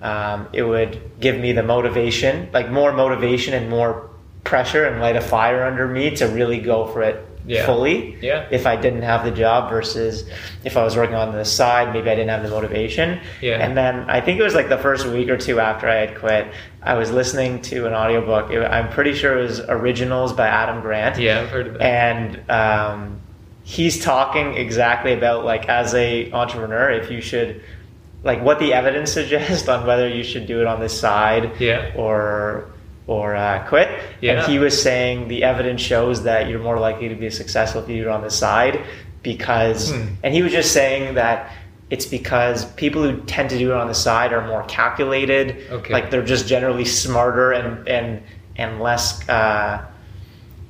um, 0.01 0.47
it 0.53 0.63
would 0.63 1.01
give 1.19 1.37
me 1.39 1.51
the 1.53 1.63
motivation, 1.63 2.49
like 2.53 2.69
more 2.69 2.91
motivation 2.93 3.53
and 3.53 3.69
more 3.69 4.09
pressure 4.43 4.85
and 4.85 5.01
light 5.01 5.15
a 5.15 5.21
fire 5.21 5.63
under 5.65 5.87
me 5.87 6.11
to 6.17 6.27
really 6.27 6.59
go 6.59 6.85
for 6.87 7.01
it 7.01 7.17
Yeah. 7.45 7.65
fully. 7.65 8.17
Yeah. 8.21 8.47
If 8.51 8.65
I 8.65 8.75
didn't 8.77 9.01
have 9.01 9.25
the 9.25 9.31
job 9.31 9.69
versus 9.69 10.23
if 10.63 10.77
I 10.77 10.83
was 10.83 10.95
working 10.95 11.15
on 11.15 11.33
the 11.33 11.43
side, 11.43 11.93
maybe 11.93 12.09
I 12.09 12.15
didn't 12.15 12.29
have 12.29 12.43
the 12.43 12.49
motivation. 12.49 13.19
Yeah. 13.41 13.57
And 13.65 13.75
then 13.75 14.09
I 14.09 14.21
think 14.21 14.39
it 14.39 14.43
was 14.43 14.55
like 14.55 14.69
the 14.69 14.77
first 14.77 15.05
week 15.07 15.29
or 15.29 15.37
two 15.37 15.59
after 15.59 15.89
I 15.89 15.95
had 15.95 16.17
quit, 16.17 16.47
I 16.81 16.93
was 16.93 17.11
listening 17.11 17.61
to 17.63 17.85
an 17.85 17.93
audiobook. 17.93 18.49
It, 18.51 18.63
I'm 18.63 18.89
pretty 18.89 19.13
sure 19.13 19.37
it 19.37 19.41
was 19.43 19.59
Originals 19.59 20.31
by 20.33 20.47
Adam 20.47 20.81
Grant. 20.81 21.17
yeah 21.19 21.41
i've 21.41 21.49
heard 21.49 21.67
of 21.67 21.73
that 21.73 21.81
And 21.81 22.49
um, 22.49 23.19
he's 23.63 24.01
talking 24.03 24.53
exactly 24.55 25.13
about 25.13 25.43
like 25.45 25.67
as 25.67 25.93
a 25.93 26.31
entrepreneur, 26.31 26.91
if 26.91 27.11
you 27.11 27.19
should 27.21 27.61
like 28.23 28.41
what 28.41 28.59
the 28.59 28.73
evidence 28.73 29.11
suggests 29.19 29.67
on 29.67 29.85
whether 29.85 30.07
you 30.07 30.23
should 30.23 30.45
do 30.47 30.61
it 30.61 30.67
on 30.67 30.79
this 30.79 30.97
side 30.97 31.59
Yeah. 31.59 31.91
or 31.97 32.69
or 33.07 33.35
uh, 33.35 33.65
quit. 33.67 33.89
Yeah. 34.21 34.33
And 34.43 34.51
he 34.51 34.59
was 34.59 34.79
saying 34.81 35.27
the 35.27 35.43
evidence 35.43 35.81
shows 35.81 36.23
that 36.23 36.47
you're 36.47 36.59
more 36.61 36.79
likely 36.79 37.09
to 37.09 37.15
be 37.15 37.29
successful 37.29 37.81
if 37.83 37.89
you 37.89 38.03
do 38.03 38.09
it 38.09 38.11
on 38.11 38.21
the 38.21 38.29
side 38.31 38.81
because, 39.23 39.91
Hmm. 39.91 40.01
and 40.23 40.33
he 40.33 40.41
was 40.41 40.51
just 40.51 40.71
saying 40.71 41.15
that 41.15 41.51
it's 41.89 42.05
because 42.05 42.65
people 42.75 43.03
who 43.03 43.17
tend 43.23 43.49
to 43.51 43.57
do 43.57 43.71
it 43.71 43.75
on 43.77 43.87
the 43.87 43.93
side 43.93 44.33
are 44.33 44.47
more 44.47 44.63
calculated. 44.63 45.57
Okay. 45.69 45.93
Like 45.93 46.09
they're 46.11 46.23
just 46.25 46.47
generally 46.47 46.85
smarter 46.85 47.51
and 47.51 47.87
and 47.87 48.21
and 48.55 48.79
less 48.81 49.27
uh, 49.29 49.83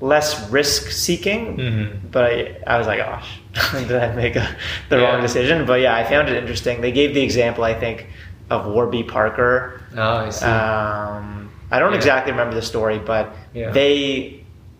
less 0.01 0.49
risk 0.49 0.91
seeking. 0.91 1.57
Mhm. 1.57 2.11
But 2.11 2.23
I, 2.31 2.55
I 2.67 2.77
was 2.77 2.87
like, 2.87 2.99
gosh, 2.99 3.39
did 3.73 3.91
I 3.93 4.13
make 4.15 4.35
a, 4.35 4.47
the 4.89 4.97
Yeah. 4.97 5.11
wrong 5.13 5.21
decision? 5.21 5.65
But 5.65 5.79
yeah, 5.81 5.95
I 5.95 6.03
found 6.03 6.29
it 6.29 6.35
interesting. 6.35 6.81
They 6.81 6.91
gave 6.91 7.13
the 7.13 7.21
example, 7.21 7.63
I 7.63 7.73
think, 7.73 8.07
of 8.49 8.65
Warby 8.65 9.03
Parker. 9.03 9.81
oh 9.95 10.01
i 10.25 10.29
see 10.29 10.45
Um, 10.45 11.42
I 11.73 11.79
don't 11.79 11.91
Yeah. 11.91 11.97
exactly 11.97 12.31
remember 12.31 12.55
the 12.55 12.62
story, 12.62 12.99
but 12.99 13.36
Yeah. 13.53 13.71
they 13.71 14.39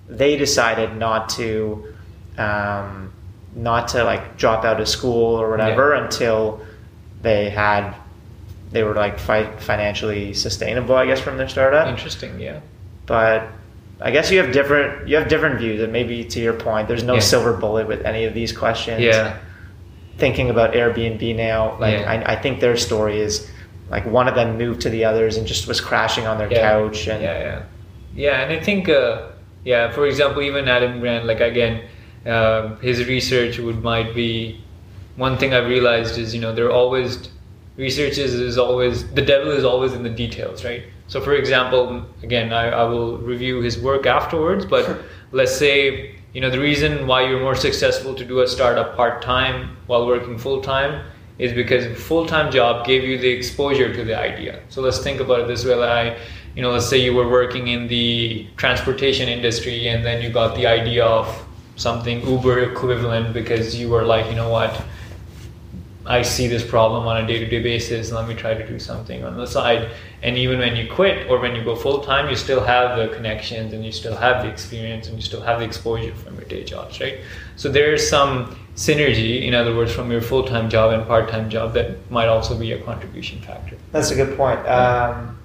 they 0.10 0.36
decided 0.38 0.96
not 0.96 1.30
to 1.38 1.84
um, 2.38 3.12
not 3.56 3.88
to 3.90 4.04
like 4.04 4.38
drop 4.38 4.64
out 4.66 4.80
of 4.82 4.88
school 4.88 5.40
or 5.42 5.50
whatever 5.52 5.94
until 5.94 6.62
they 7.22 7.50
had 7.50 7.94
they 8.72 8.84
were 8.84 8.94
like 8.96 9.20
fi- 9.20 9.52
financially 9.60 10.34
sustainable, 10.34 10.96
I 10.96 11.06
guess, 11.06 11.20
from 11.20 11.38
their 11.38 11.48
startup. 11.50 11.88
interesting 11.88 12.40
yeah 12.40 12.60
But 13.06 13.48
I 14.02 14.10
guess 14.12 14.32
you 14.32 14.40
have 14.42 14.52
different 14.52 15.08
you 15.08 15.16
have 15.20 15.28
different 15.30 15.60
views, 15.60 15.80
and 15.82 15.92
maybe 15.94 16.24
to 16.26 16.40
your 16.40 16.54
point, 16.54 16.88
there's 16.88 17.04
no 17.04 17.16
Yeah. 17.16 17.20
silver 17.34 17.54
bullet 17.54 17.88
with 17.88 18.02
any 18.06 18.26
of 18.26 18.34
these 18.34 18.52
questions. 18.52 19.00
yeah 19.02 19.36
Thinking 20.18 20.50
about 20.52 20.74
Airbnb 20.74 21.36
now, 21.36 21.76
like 21.80 22.00
Yeah. 22.00 22.12
I, 22.28 22.34
I 22.34 22.36
think 22.36 22.60
their 22.60 22.78
story 22.78 23.20
is 23.20 23.50
like 23.90 24.06
one 24.06 24.28
of 24.28 24.36
them 24.36 24.58
moved 24.58 24.82
to 24.82 24.90
the 24.90 25.06
others 25.06 25.38
and 25.38 25.46
just 25.46 25.68
was 25.68 25.82
crashing 25.82 26.26
on 26.28 26.38
their 26.38 26.52
yeah. 26.52 26.62
couch 26.62 27.08
and 27.08 27.22
yeah 27.22 27.40
yeah. 27.40 27.64
Yeah 28.16 28.42
and 28.42 28.54
i 28.54 28.60
think 28.60 28.90
uh, 28.90 29.30
yeah 29.64 29.92
for 29.92 30.06
example 30.06 30.42
even 30.42 30.68
adam 30.68 31.00
grant 31.00 31.26
like 31.26 31.42
again 31.42 31.88
um, 32.26 32.78
his 32.80 33.06
research 33.08 33.60
would 33.60 33.84
might 33.84 34.14
be 34.16 34.62
one 35.16 35.38
thing 35.38 35.54
i've 35.54 35.68
realized 35.68 36.18
is 36.18 36.34
you 36.34 36.42
know 36.42 36.54
there 36.54 36.66
are 36.66 36.72
always 36.72 37.30
research 37.76 38.18
is, 38.18 38.34
is 38.36 38.58
always 38.58 39.10
the 39.14 39.22
devil 39.22 39.52
is 39.52 39.64
always 39.64 39.94
in 39.94 40.04
the 40.04 40.10
details 40.10 40.64
right? 40.64 40.84
So 41.08 41.20
for 41.22 41.34
example 41.34 42.06
again 42.24 42.54
i, 42.54 42.70
I 42.70 42.84
will 42.84 43.18
review 43.18 43.62
his 43.62 43.78
work 43.80 44.06
afterwards 44.06 44.66
but 44.66 45.02
let's 45.32 45.56
say 45.56 46.16
you 46.34 46.42
know 46.42 46.50
the 46.50 46.60
reason 46.60 47.06
why 47.08 47.28
you're 47.28 47.40
more 47.40 47.56
successful 47.56 48.16
to 48.16 48.26
do 48.26 48.40
a 48.40 48.48
startup 48.48 48.96
part-time 48.96 49.76
while 49.88 50.08
working 50.08 50.38
full-time 50.38 51.04
is 51.40 51.54
because 51.54 51.86
full-time 52.00 52.52
job 52.52 52.86
gave 52.86 53.04
you 53.04 53.18
the 53.18 53.28
exposure 53.28 53.94
to 53.94 54.04
the 54.04 54.18
idea 54.18 54.60
so 54.70 54.82
let's 54.82 55.00
think 55.00 55.20
about 55.20 55.40
it 55.40 55.48
this 55.48 55.66
way 55.66 55.76
like 55.76 55.90
I, 55.90 56.18
you 56.56 56.62
know 56.62 56.72
let's 56.72 56.88
say 56.88 56.98
you 56.98 57.14
were 57.14 57.28
working 57.28 57.68
in 57.68 57.88
the 57.88 58.48
transportation 58.58 59.30
industry 59.30 59.88
and 59.88 60.06
then 60.06 60.22
you 60.22 60.30
got 60.30 60.56
the 60.56 60.68
idea 60.68 61.06
of 61.06 61.28
something 61.76 62.26
uber 62.28 62.60
equivalent 62.72 63.34
because 63.34 63.76
you 63.76 63.90
were 63.90 64.04
like 64.04 64.28
you 64.28 64.36
know 64.36 64.50
what 64.50 64.84
I 66.06 66.22
see 66.22 66.48
this 66.48 66.68
problem 66.68 67.08
on 67.08 67.24
a 67.24 67.26
day-to-day 67.26 67.64
basis. 67.64 68.12
Let 68.12 68.28
me 68.28 68.36
try 68.36 68.54
to 68.54 68.68
do 68.68 68.78
something 68.78 69.24
on 69.24 69.38
the 69.38 69.48
side. 69.48 69.92
And 70.22 70.38
even 70.38 70.60
when 70.60 70.76
you 70.76 70.92
quit 70.92 71.30
or 71.30 71.40
when 71.40 71.56
you 71.56 71.64
go 71.64 71.78
full 71.78 72.02
time, 72.02 72.30
you 72.30 72.36
still 72.36 72.62
have 72.62 72.98
the 72.98 73.08
connections 73.16 73.72
and 73.72 73.86
you 73.86 73.92
still 73.92 74.16
have 74.16 74.44
the 74.44 74.50
experience 74.50 75.08
and 75.08 75.16
you 75.16 75.22
still 75.22 75.42
have 75.42 75.60
the 75.60 75.66
exposure 75.66 76.14
from 76.14 76.36
your 76.36 76.44
day 76.46 76.66
jobs, 76.66 77.00
right? 77.00 77.20
So 77.56 77.70
there 77.70 77.94
is 77.94 78.08
some 78.10 78.58
synergy, 78.76 79.44
in 79.44 79.54
other 79.54 79.76
words, 79.76 79.92
from 79.94 80.12
your 80.12 80.22
full-time 80.22 80.70
job 80.70 80.94
and 80.94 81.06
part-time 81.08 81.50
job 81.50 81.74
that 81.74 82.10
might 82.10 82.28
also 82.28 82.58
be 82.58 82.72
a 82.72 82.82
contribution 82.82 83.40
factor. 83.42 83.78
That's 83.92 84.12
a 84.12 84.16
good 84.16 84.36
point. 84.38 84.60
Um, 84.68 85.38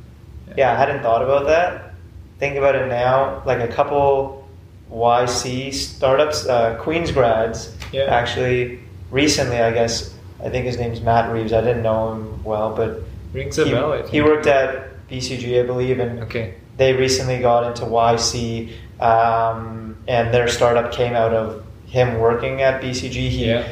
yeah, 0.56 0.72
I 0.72 0.76
hadn't 0.76 1.02
thought 1.02 1.22
about 1.22 1.46
that. 1.46 1.94
Think 2.38 2.56
about 2.56 2.74
it 2.74 2.88
now. 2.88 3.42
Like 3.44 3.60
a 3.60 3.68
couple 3.72 4.48
YC 4.90 5.72
startups, 5.74 6.46
uh, 6.46 6.76
Queens 6.80 7.10
grads, 7.12 7.74
Yeah. 7.92 8.04
actually 8.04 8.80
recently, 9.10 9.60
I 9.60 9.72
guess, 9.72 10.14
I 10.42 10.48
think 10.48 10.64
his 10.66 10.78
name's 10.78 11.00
Matt 11.00 11.30
Reeves. 11.32 11.52
I 11.52 11.60
didn't 11.60 11.82
know 11.82 12.12
him 12.12 12.44
well, 12.44 12.74
but 12.74 13.02
Rings 13.34 13.58
a 13.58 13.64
he, 13.66 13.72
bell. 13.72 13.92
I 13.92 13.98
think. 13.98 14.10
he 14.10 14.22
worked 14.22 14.46
at 14.46 15.06
BCG, 15.10 15.60
I 15.60 15.66
believe, 15.66 15.98
and 16.00 16.20
Okay. 16.20 16.54
they 16.78 16.94
recently 16.94 17.40
got 17.40 17.64
into 17.64 17.84
YC, 17.84 18.70
um, 19.00 19.96
and 20.06 20.32
their 20.32 20.48
startup 20.48 20.92
came 20.92 21.14
out 21.14 21.34
of 21.34 21.62
him 21.88 22.18
working 22.18 22.62
at 22.62 22.80
BCG. 22.82 23.28
He 23.28 23.46
Yeah. 23.50 23.64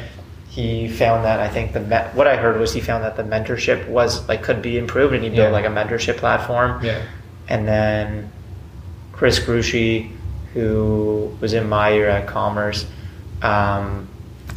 he 0.49 0.87
found 0.87 1.23
that 1.23 1.39
I 1.39 1.47
think 1.47 1.73
the 1.73 1.79
me- 1.79 2.09
what 2.13 2.27
I 2.27 2.35
heard 2.35 2.59
was 2.59 2.73
he 2.73 2.81
found 2.81 3.03
that 3.03 3.15
the 3.15 3.23
mentorship 3.23 3.87
was 3.87 4.27
like 4.27 4.41
could 4.41 4.61
be 4.61 4.77
improved, 4.77 5.13
and 5.13 5.23
he 5.23 5.29
built 5.29 5.49
Yeah. 5.49 5.53
like 5.53 5.65
a 5.65 5.69
mentorship 5.69 6.17
platform. 6.17 6.79
Yeah. 6.83 6.97
And 7.47 7.67
then 7.67 8.31
Chris 9.13 9.39
Grouchy, 9.39 10.11
who 10.55 11.31
was 11.41 11.53
in 11.53 11.69
my 11.69 11.89
year 11.91 12.09
at 12.09 12.25
Commerce, 12.27 12.85
um, 13.43 14.07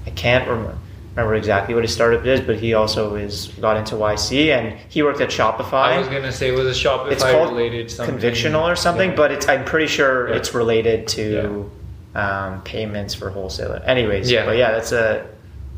I 0.07 0.11
can't 0.11 0.49
rem- 0.49 0.79
remember 1.15 1.35
exactly 1.35 1.75
what 1.75 1.85
his 1.85 1.93
startup 1.93 2.25
is, 2.25 2.41
but 2.41 2.57
he 2.57 2.73
also 2.73 3.17
is 3.17 3.49
got 3.61 3.77
into 3.77 3.95
YC, 3.97 4.53
and 4.53 4.75
he 4.89 5.03
worked 5.03 5.21
at 5.21 5.29
Shopify 5.29 5.73
I 5.93 5.99
was 5.99 6.09
gonna 6.09 6.33
say 6.33 6.49
it 6.49 6.57
was 6.57 6.67
a 6.67 6.71
Shopify 6.89 7.13
it's 7.13 7.23
called 7.23 7.51
related 7.51 7.91
something. 7.91 8.17
convictional 8.19 8.63
or 8.63 8.75
something, 8.77 9.11
Yeah. 9.11 9.17
but 9.17 9.33
it's 9.33 9.47
I'm 9.49 9.65
pretty 9.67 9.87
sure 9.89 10.29
Yeah. 10.31 10.37
it's 10.37 10.55
related 10.55 11.07
to 11.09 11.71
um, 12.15 12.63
payments 12.63 13.15
for 13.15 13.31
wholesaler. 13.31 13.83
Anyways, 13.87 14.31
Yeah. 14.31 14.45
but 14.45 14.57
yeah, 14.57 14.73
that's 14.73 14.93
a 14.93 15.27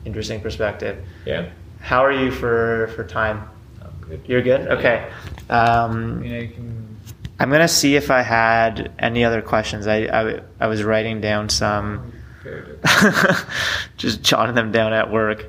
interesting 0.04 0.40
perspective. 0.40 1.04
yeah. 1.26 1.46
How 1.80 2.04
are 2.04 2.12
you 2.12 2.30
for 2.30 2.88
for 2.94 3.04
time? 3.04 3.48
Oh, 3.82 3.86
good. 4.02 4.20
You're 4.26 4.42
good. 4.42 4.68
Okay. 4.68 5.10
Um, 5.50 6.20
mean, 6.20 6.34
I 6.34 6.46
can. 6.46 6.96
I'm 7.40 7.50
gonna 7.50 7.66
see 7.66 7.96
if 7.96 8.10
I 8.10 8.22
had 8.22 8.92
any 9.00 9.24
other 9.24 9.42
questions. 9.42 9.86
I 9.88 10.04
I, 10.04 10.40
I 10.60 10.66
was 10.68 10.84
writing 10.84 11.20
down 11.20 11.48
some, 11.48 12.12
just 13.96 14.22
jotting 14.22 14.54
them 14.54 14.70
down 14.70 14.92
at 14.92 15.10
work. 15.10 15.46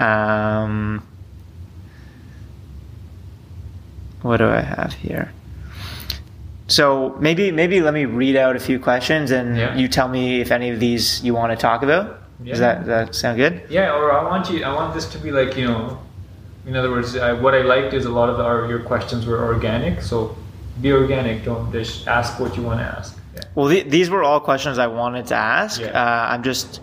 Um, 0.00 1.04
what 4.22 4.36
do 4.36 4.46
I 4.48 4.60
have 4.60 4.92
here? 4.94 5.32
So 6.68 7.16
maybe 7.18 7.50
maybe 7.50 7.80
let 7.80 7.92
me 7.94 8.04
read 8.04 8.36
out 8.36 8.56
a 8.56 8.60
few 8.60 8.78
questions 8.78 9.30
and 9.30 9.56
Yeah. 9.56 9.74
you 9.76 9.88
tell 9.88 10.08
me 10.08 10.40
if 10.40 10.50
any 10.50 10.70
of 10.70 10.80
these 10.80 11.22
you 11.24 11.34
want 11.34 11.50
to 11.52 11.56
talk 11.56 11.82
about. 11.82 12.20
Yeah. 12.42 12.50
Does 12.52 12.60
that 12.60 12.78
does 12.78 12.86
that 12.86 13.14
sound 13.14 13.36
good? 13.38 13.62
Yeah, 13.68 13.92
or 13.94 14.12
I 14.12 14.22
want 14.24 14.50
you. 14.50 14.64
I 14.64 14.72
want 14.74 14.94
this 14.94 15.06
to 15.12 15.18
be 15.18 15.30
like 15.30 15.56
you 15.56 15.66
know, 15.66 15.98
in 16.66 16.74
other 16.76 16.90
words, 16.90 17.16
I, 17.16 17.32
what 17.32 17.54
I 17.54 17.62
liked 17.62 17.92
is 17.94 18.04
a 18.04 18.10
lot 18.10 18.28
of 18.28 18.40
our 18.40 18.66
your 18.66 18.80
questions 18.80 19.26
were 19.26 19.44
organic. 19.44 20.02
So 20.02 20.36
be 20.80 20.92
organic. 20.92 21.44
Don't 21.44 21.70
just 21.72 22.08
ask 22.08 22.40
what 22.40 22.56
you 22.56 22.62
want 22.62 22.80
to 22.80 22.86
ask. 22.86 23.18
Yeah. 23.34 23.42
Well, 23.54 23.68
th- 23.68 23.86
these 23.88 24.08
were 24.10 24.22
all 24.22 24.40
questions 24.40 24.78
I 24.78 24.86
wanted 24.86 25.26
to 25.26 25.34
ask. 25.34 25.80
Yeah. 25.80 25.88
Uh, 25.88 26.32
I'm 26.32 26.42
just. 26.42 26.80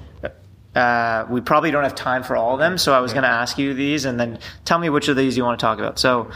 Uh, 0.76 1.26
we 1.30 1.42
probably 1.42 1.72
don't 1.72 1.84
have 1.84 1.96
time 1.96 2.22
for 2.24 2.38
all 2.38 2.54
of 2.54 2.60
them, 2.60 2.78
so 2.78 2.94
I 2.94 3.00
was 3.00 3.12
Yeah. 3.12 3.16
going 3.16 3.24
to 3.24 3.30
ask 3.30 3.58
you 3.58 3.74
these, 3.74 4.06
and 4.06 4.20
then 4.20 4.38
tell 4.66 4.78
me 4.78 4.90
which 4.90 5.08
of 5.08 5.18
these 5.18 5.36
you 5.36 5.44
want 5.44 5.60
to 5.60 5.66
talk 5.66 5.80
about. 5.80 5.98
So, 5.98 6.28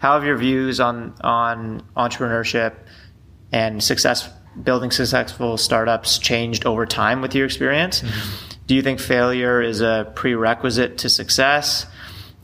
how 0.00 0.14
have 0.14 0.24
your 0.24 0.36
views 0.36 0.80
on 0.80 1.14
on 1.20 1.82
entrepreneurship 1.96 2.74
and 3.52 3.82
success, 3.82 4.28
building 4.60 4.90
successful 4.90 5.56
startups, 5.56 6.18
changed 6.18 6.66
over 6.66 6.86
time 6.86 7.20
with 7.20 7.34
your 7.34 7.46
experience? 7.46 8.02
Do 8.66 8.74
you 8.74 8.82
think 8.82 8.98
failure 8.98 9.60
is 9.60 9.80
a 9.80 10.10
prerequisite 10.14 10.98
to 10.98 11.08
success? 11.08 11.86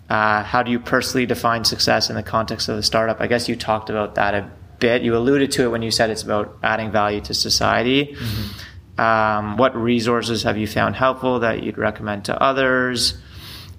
Uh, 0.09 0.43
how 0.43 0.63
do 0.63 0.71
you 0.71 0.79
personally 0.79 1.27
define 1.27 1.65
success 1.65 2.11
in 2.11 2.17
the 2.17 2.23
context 2.23 2.69
of 2.69 2.77
the 2.77 2.83
startup? 2.83 3.21
I 3.21 3.27
guess 3.27 3.49
you 3.49 3.57
talked 3.57 3.91
about 3.91 4.17
that 4.17 4.35
a 4.35 4.51
bit. 4.79 5.03
You 5.03 5.17
alluded 5.17 5.51
to 5.53 5.65
it 5.65 5.69
when 5.69 5.83
you 5.83 5.91
said 5.91 6.11
it's 6.11 6.23
about 6.23 6.59
adding 6.63 6.93
value 6.93 7.21
to 7.23 7.35
society. 7.35 8.15
Mm-hmm. 8.15 9.01
Um, 9.01 9.57
what 9.57 9.75
resources 9.77 10.43
have 10.45 10.59
you 10.59 10.67
found 10.67 10.95
helpful 10.97 11.41
that 11.41 11.63
you'd 11.63 11.79
recommend 11.79 12.27
to 12.27 12.41
others? 12.41 13.19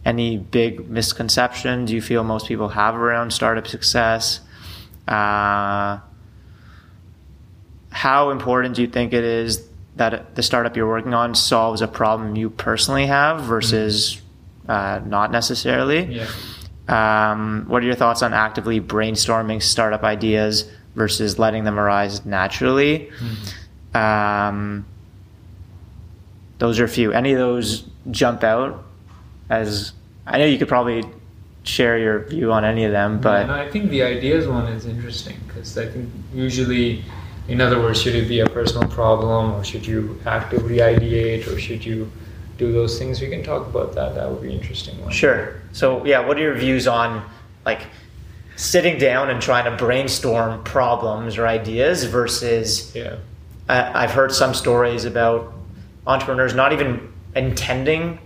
Any 0.07 0.37
big 0.37 0.89
misconceptions 0.89 1.91
you 1.91 2.01
feel 2.01 2.23
most 2.23 2.47
people 2.47 2.69
have 2.69 2.95
around 2.95 3.33
startup 3.33 3.67
success? 3.67 4.39
Uh, 5.05 5.99
how 7.89 8.29
important 8.29 8.77
do 8.77 8.83
you 8.83 8.87
think 8.87 9.11
it 9.11 9.25
is 9.25 9.67
that 9.97 10.33
the 10.33 10.41
startup 10.41 10.77
you're 10.77 10.87
working 10.87 11.13
on 11.13 11.35
solves 11.35 11.81
a 11.81 11.89
problem 11.89 12.37
you 12.37 12.49
personally 12.49 13.07
have 13.07 13.41
versus 13.41 14.21
mm-hmm. 14.65 14.71
uh, 14.71 14.99
not 15.09 15.29
necessarily? 15.29 16.05
Yeah. 16.05 16.29
Um, 16.87 17.65
what 17.67 17.83
are 17.83 17.85
your 17.85 17.95
thoughts 17.95 18.21
on 18.21 18.33
actively 18.33 18.79
brainstorming 18.79 19.61
startup 19.61 20.03
ideas 20.03 20.71
versus 20.95 21.37
letting 21.37 21.65
them 21.65 21.77
arise 21.77 22.25
naturally? 22.25 23.11
Mm-hmm. 23.19 23.97
Um, 23.97 24.85
those 26.59 26.79
are 26.79 26.85
a 26.85 26.89
few. 26.89 27.11
Any 27.11 27.33
of 27.33 27.39
those 27.39 27.83
jump 28.09 28.45
out 28.45 28.85
as 29.49 29.91
I 30.27 30.37
know 30.37 30.45
you 30.45 30.57
could 30.57 30.67
probably 30.67 31.03
share 31.63 31.97
your 31.97 32.19
view 32.25 32.51
on 32.51 32.63
any 32.65 32.83
of 32.83 32.91
them, 32.91 33.19
but 33.19 33.47
yeah, 33.47 33.55
I 33.55 33.69
think 33.69 33.89
the 33.89 34.03
ideas 34.03 34.47
one 34.47 34.67
is 34.67 34.85
interesting 34.85 35.37
because 35.47 35.77
I 35.77 35.87
think 35.87 36.09
usually, 36.33 37.03
in 37.47 37.61
other 37.61 37.79
words, 37.79 38.01
should 38.01 38.15
it 38.15 38.27
be 38.27 38.41
a 38.41 38.47
personal 38.47 38.87
problem 38.89 39.53
or 39.53 39.63
should 39.63 39.85
you 39.85 40.19
actively 40.25 40.77
ideate 40.77 41.47
or 41.47 41.57
should 41.57 41.83
you 41.83 42.11
do 42.57 42.71
those 42.71 42.99
things? 42.99 43.21
We 43.21 43.29
can 43.29 43.43
talk 43.43 43.67
about 43.67 43.93
that. 43.95 44.15
That 44.15 44.29
would 44.29 44.41
be 44.41 44.53
interesting. 44.53 45.01
One. 45.01 45.11
Sure. 45.11 45.61
So 45.71 46.05
yeah, 46.05 46.19
what 46.25 46.37
are 46.37 46.41
your 46.41 46.55
views 46.55 46.87
on 46.87 47.23
like 47.65 47.81
sitting 48.57 48.97
down 48.97 49.29
and 49.29 49.41
trying 49.41 49.65
to 49.65 49.77
brainstorm 49.77 50.63
problems 50.63 51.37
or 51.37 51.47
ideas 51.47 52.03
versus 52.03 52.93
yeah. 52.95 53.17
I've 53.69 54.11
heard 54.11 54.31
some 54.31 54.53
stories 54.53 55.05
about 55.05 55.53
entrepreneurs 56.05 56.53
not 56.55 56.71
even 56.73 57.13
intending 57.35 58.19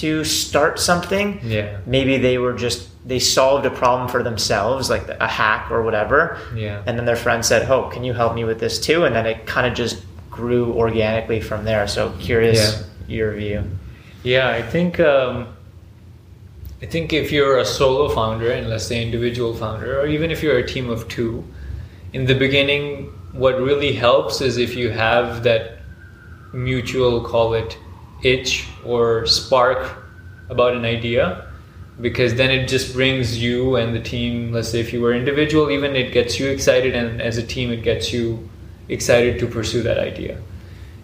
to 0.00 0.24
start 0.24 0.78
something. 0.78 1.40
Yeah. 1.42 1.78
Maybe 1.86 2.18
they 2.18 2.38
were 2.38 2.52
just 2.52 2.88
they 3.06 3.18
solved 3.18 3.64
a 3.64 3.70
problem 3.70 4.08
for 4.08 4.22
themselves, 4.22 4.90
like 4.90 5.08
a 5.08 5.26
hack 5.26 5.70
or 5.70 5.82
whatever. 5.82 6.38
Yeah. 6.54 6.82
And 6.86 6.98
then 6.98 7.04
their 7.04 7.16
friend 7.16 7.44
said, 7.44 7.70
"Oh, 7.70 7.88
can 7.88 8.04
you 8.04 8.12
help 8.12 8.34
me 8.34 8.44
with 8.44 8.60
this 8.60 8.78
too?" 8.80 9.04
And 9.04 9.14
then 9.14 9.26
it 9.26 9.46
kind 9.46 9.66
of 9.66 9.74
just 9.74 10.02
grew 10.30 10.72
organically 10.74 11.40
from 11.40 11.64
there. 11.64 11.86
So 11.88 12.12
curious 12.20 12.60
yeah. 12.60 13.16
your 13.16 13.34
view. 13.34 13.64
Yeah, 14.22 14.48
I 14.50 14.62
think 14.62 15.00
um, 15.00 15.48
I 16.82 16.86
think 16.86 17.12
if 17.12 17.32
you're 17.32 17.58
a 17.58 17.64
solo 17.64 18.08
founder 18.08 18.50
and 18.52 18.68
let's 18.68 18.86
say 18.86 19.02
individual 19.02 19.54
founder, 19.54 20.00
or 20.00 20.06
even 20.06 20.30
if 20.30 20.42
you're 20.42 20.58
a 20.58 20.66
team 20.66 20.90
of 20.90 21.08
two, 21.08 21.44
in 22.12 22.26
the 22.26 22.34
beginning, 22.34 23.06
what 23.32 23.58
really 23.60 23.92
helps 23.92 24.40
is 24.40 24.58
if 24.58 24.76
you 24.76 24.90
have 24.90 25.42
that 25.42 25.78
mutual 26.52 27.24
call 27.24 27.54
it 27.54 27.76
itch 28.22 28.68
or 28.84 29.26
spark 29.26 30.04
about 30.50 30.74
an 30.74 30.84
idea 30.84 31.48
because 32.00 32.34
then 32.34 32.50
it 32.50 32.68
just 32.68 32.94
brings 32.94 33.42
you 33.42 33.76
and 33.76 33.94
the 33.94 34.00
team 34.00 34.52
let's 34.52 34.68
say 34.68 34.80
if 34.80 34.92
you 34.92 35.00
were 35.00 35.12
individual 35.12 35.70
even 35.70 35.96
it 35.96 36.12
gets 36.12 36.38
you 36.38 36.48
excited 36.48 36.94
and 36.94 37.20
as 37.20 37.38
a 37.38 37.42
team 37.42 37.72
it 37.72 37.82
gets 37.82 38.12
you 38.12 38.48
excited 38.88 39.38
to 39.38 39.46
pursue 39.46 39.82
that 39.82 39.98
idea. 39.98 40.40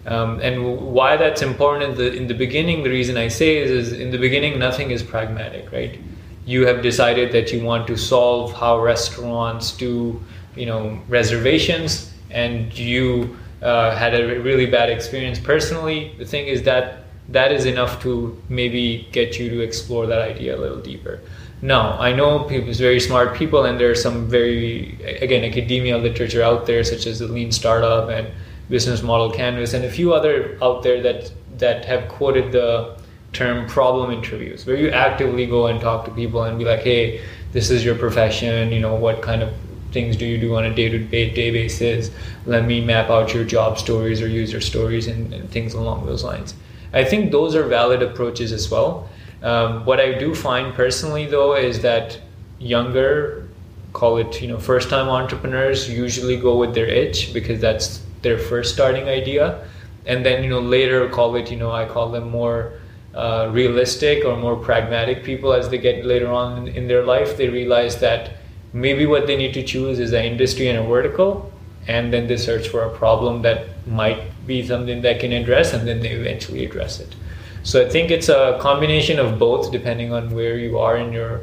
Um, 0.07 0.39
and 0.39 0.77
why 0.93 1.17
that's 1.17 1.41
important 1.41 1.91
in 1.91 1.97
the, 1.97 2.13
in 2.13 2.27
the 2.27 2.33
beginning 2.33 2.83
the 2.83 2.91
reason 2.91 3.17
i 3.17 3.27
say 3.27 3.57
is, 3.57 3.71
is 3.71 3.99
in 3.99 4.11
the 4.11 4.19
beginning 4.19 4.59
nothing 4.59 4.91
is 4.91 5.01
pragmatic 5.01 5.71
right? 5.71 5.99
You 6.45 6.67
have 6.67 6.83
decided 6.83 7.31
that 7.31 7.51
you 7.51 7.63
want 7.63 7.87
to 7.87 7.97
solve 7.97 8.53
how 8.53 8.79
restaurants 8.79 9.71
do 9.71 10.23
you 10.55 10.65
know 10.65 11.01
reservations 11.07 12.13
and 12.29 12.77
you 12.77 13.35
uh, 13.61 13.95
had 13.95 14.13
a 14.13 14.39
really 14.41 14.65
bad 14.65 14.89
experience. 14.89 15.39
Personally 15.39 16.15
the 16.19 16.25
thing 16.25 16.47
is 16.47 16.61
that 16.63 17.04
that 17.29 17.51
is 17.51 17.65
enough 17.65 18.01
to 18.03 18.39
maybe 18.49 19.07
get 19.11 19.39
you 19.39 19.49
to 19.49 19.61
explore 19.61 20.05
that 20.05 20.21
idea 20.21 20.55
a 20.55 20.59
little 20.59 20.79
deeper. 20.79 21.19
Now, 21.61 21.97
I 21.99 22.13
know 22.13 22.43
people, 22.43 22.71
very 22.73 22.99
smart 22.99 23.35
people, 23.35 23.65
and 23.65 23.79
there's 23.79 24.01
some 24.01 24.27
very, 24.27 24.97
again, 25.21 25.43
academia 25.43 25.97
literature 25.97 26.43
out 26.43 26.65
there, 26.65 26.83
such 26.83 27.07
as 27.07 27.19
the 27.19 27.27
Lean 27.27 27.51
Startup 27.51 28.09
and 28.09 28.27
Business 28.69 29.01
Model 29.01 29.31
Canvas, 29.31 29.73
and 29.73 29.85
a 29.85 29.89
few 29.89 30.13
other 30.13 30.57
out 30.61 30.83
there 30.83 31.01
that 31.01 31.31
that 31.57 31.85
have 31.85 32.09
quoted 32.09 32.51
the 32.51 32.97
term 33.31 33.67
problem 33.67 34.11
interviews, 34.11 34.65
where 34.65 34.75
you 34.75 34.89
actively 34.89 35.45
go 35.45 35.67
and 35.67 35.79
talk 35.79 36.03
to 36.05 36.11
people 36.11 36.43
and 36.43 36.59
be 36.59 36.65
like, 36.65 36.81
hey, 36.81 37.21
this 37.53 37.69
is 37.69 37.83
your 37.83 37.95
profession, 37.95 38.71
you 38.71 38.79
know, 38.79 38.95
what 38.95 39.21
kind 39.21 39.41
of 39.41 39.53
things 39.91 40.17
do 40.17 40.25
you 40.25 40.37
do 40.37 40.55
on 40.55 40.65
a 40.65 40.73
day-to-day 40.75 41.51
basis? 41.51 42.11
Let 42.45 42.65
me 42.65 42.81
map 42.81 43.09
out 43.09 43.33
your 43.33 43.45
job 43.45 43.77
stories 43.77 44.21
or 44.21 44.27
user 44.27 44.59
stories 44.59 45.07
and, 45.07 45.33
and 45.33 45.49
things 45.49 45.73
along 45.73 46.05
those 46.05 46.23
lines. 46.23 46.53
I 46.95 47.03
think 47.03 47.31
those 47.31 47.55
are 47.55 47.63
valid 47.63 48.01
approaches 48.01 48.53
as 48.53 48.71
well. 48.71 49.09
Um, 49.43 49.85
what 49.85 49.99
I 49.99 50.17
do 50.17 50.33
find 50.33 50.73
personally, 50.73 51.25
though, 51.25 51.55
is 51.55 51.81
that 51.81 52.19
younger, 52.57 53.49
call 53.91 54.17
it 54.17 54.41
you 54.41 54.47
know 54.47 54.57
first 54.57 54.89
time 54.89 55.09
entrepreneurs, 55.09 55.89
usually 55.89 56.37
go 56.37 56.57
with 56.57 56.73
their 56.73 56.87
itch 56.87 57.33
because 57.33 57.59
that's 57.59 58.01
their 58.21 58.39
first 58.39 58.73
starting 58.73 59.09
idea, 59.09 59.67
and 60.05 60.25
then 60.25 60.41
you 60.41 60.49
know 60.49 60.61
later 60.61 61.07
call 61.09 61.35
it 61.35 61.51
you 61.51 61.57
know 61.57 61.71
I 61.71 61.85
call 61.85 62.09
them 62.11 62.29
more 62.29 62.79
uh, 63.13 63.49
realistic 63.51 64.23
or 64.23 64.37
more 64.37 64.55
pragmatic 64.55 65.23
people 65.23 65.53
as 65.53 65.69
they 65.69 65.77
get 65.77 66.05
later 66.05 66.31
on 66.31 66.67
in, 66.67 66.75
in 66.75 66.87
their 66.87 67.03
life. 67.03 67.35
They 67.35 67.49
realize 67.49 67.99
that 67.99 68.37
maybe 68.71 69.05
what 69.05 69.27
they 69.27 69.35
need 69.35 69.53
to 69.53 69.63
choose 69.63 69.99
is 69.99 70.13
an 70.13 70.23
industry 70.23 70.69
and 70.69 70.79
a 70.79 70.83
vertical, 70.83 71.51
and 71.87 72.11
then 72.13 72.27
they 72.27 72.37
search 72.37 72.69
for 72.69 72.83
a 72.83 72.89
problem 72.97 73.41
that 73.41 73.67
might 73.85 74.21
be 74.47 74.65
something 74.65 75.01
that 75.01 75.19
can 75.19 75.31
address 75.31 75.73
and 75.73 75.87
then 75.87 75.99
they 75.99 76.09
eventually 76.09 76.65
address 76.65 76.99
it. 76.99 77.15
So 77.63 77.83
i 77.83 77.89
think 77.89 78.11
it's 78.11 78.29
a 78.29 78.57
combination 78.61 79.19
of 79.19 79.39
both 79.39 79.71
depending 79.71 80.13
on 80.13 80.29
where 80.35 80.57
you 80.57 80.77
are 80.77 80.97
in 80.97 81.11
your 81.11 81.41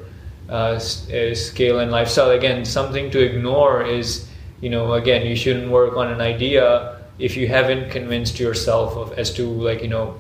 uh, 0.49 0.53
uh, 0.53 1.35
scale 1.35 1.81
and 1.81 1.91
lifestyle. 1.91 2.31
Again 2.31 2.65
something 2.65 3.11
to 3.11 3.21
ignore 3.21 3.83
is 3.83 4.29
you 4.61 4.71
know 4.71 4.93
again 4.95 5.27
you 5.27 5.35
shouldn't 5.35 5.71
work 5.71 5.97
on 5.97 6.09
an 6.13 6.21
idea 6.21 6.99
if 7.19 7.37
you 7.37 7.49
haven't 7.49 7.91
convinced 7.91 8.39
yourself 8.39 8.97
of 8.97 9.13
as 9.19 9.33
to 9.35 9.47
like 9.47 9.83
you 9.83 9.89
know 9.89 10.15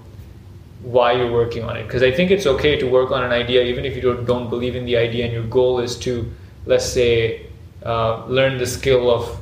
why 0.82 1.12
you're 1.12 1.30
working 1.30 1.62
on 1.62 1.76
it. 1.76 1.84
Because 1.86 2.02
i 2.02 2.10
think 2.10 2.30
it's 2.30 2.46
okay 2.46 2.76
to 2.76 2.86
work 2.86 3.10
on 3.12 3.22
an 3.22 3.30
idea 3.30 3.62
even 3.62 3.84
if 3.84 3.94
you 3.94 4.02
don't, 4.02 4.24
don't 4.24 4.50
believe 4.50 4.74
in 4.74 4.84
the 4.84 4.96
idea 4.96 5.24
and 5.24 5.32
your 5.32 5.44
goal 5.44 5.78
is 5.78 5.96
to 5.98 6.30
let's 6.66 6.86
say 6.86 7.46
uh, 7.84 8.24
learn 8.26 8.58
the 8.58 8.66
skill 8.66 9.10
of 9.10 9.40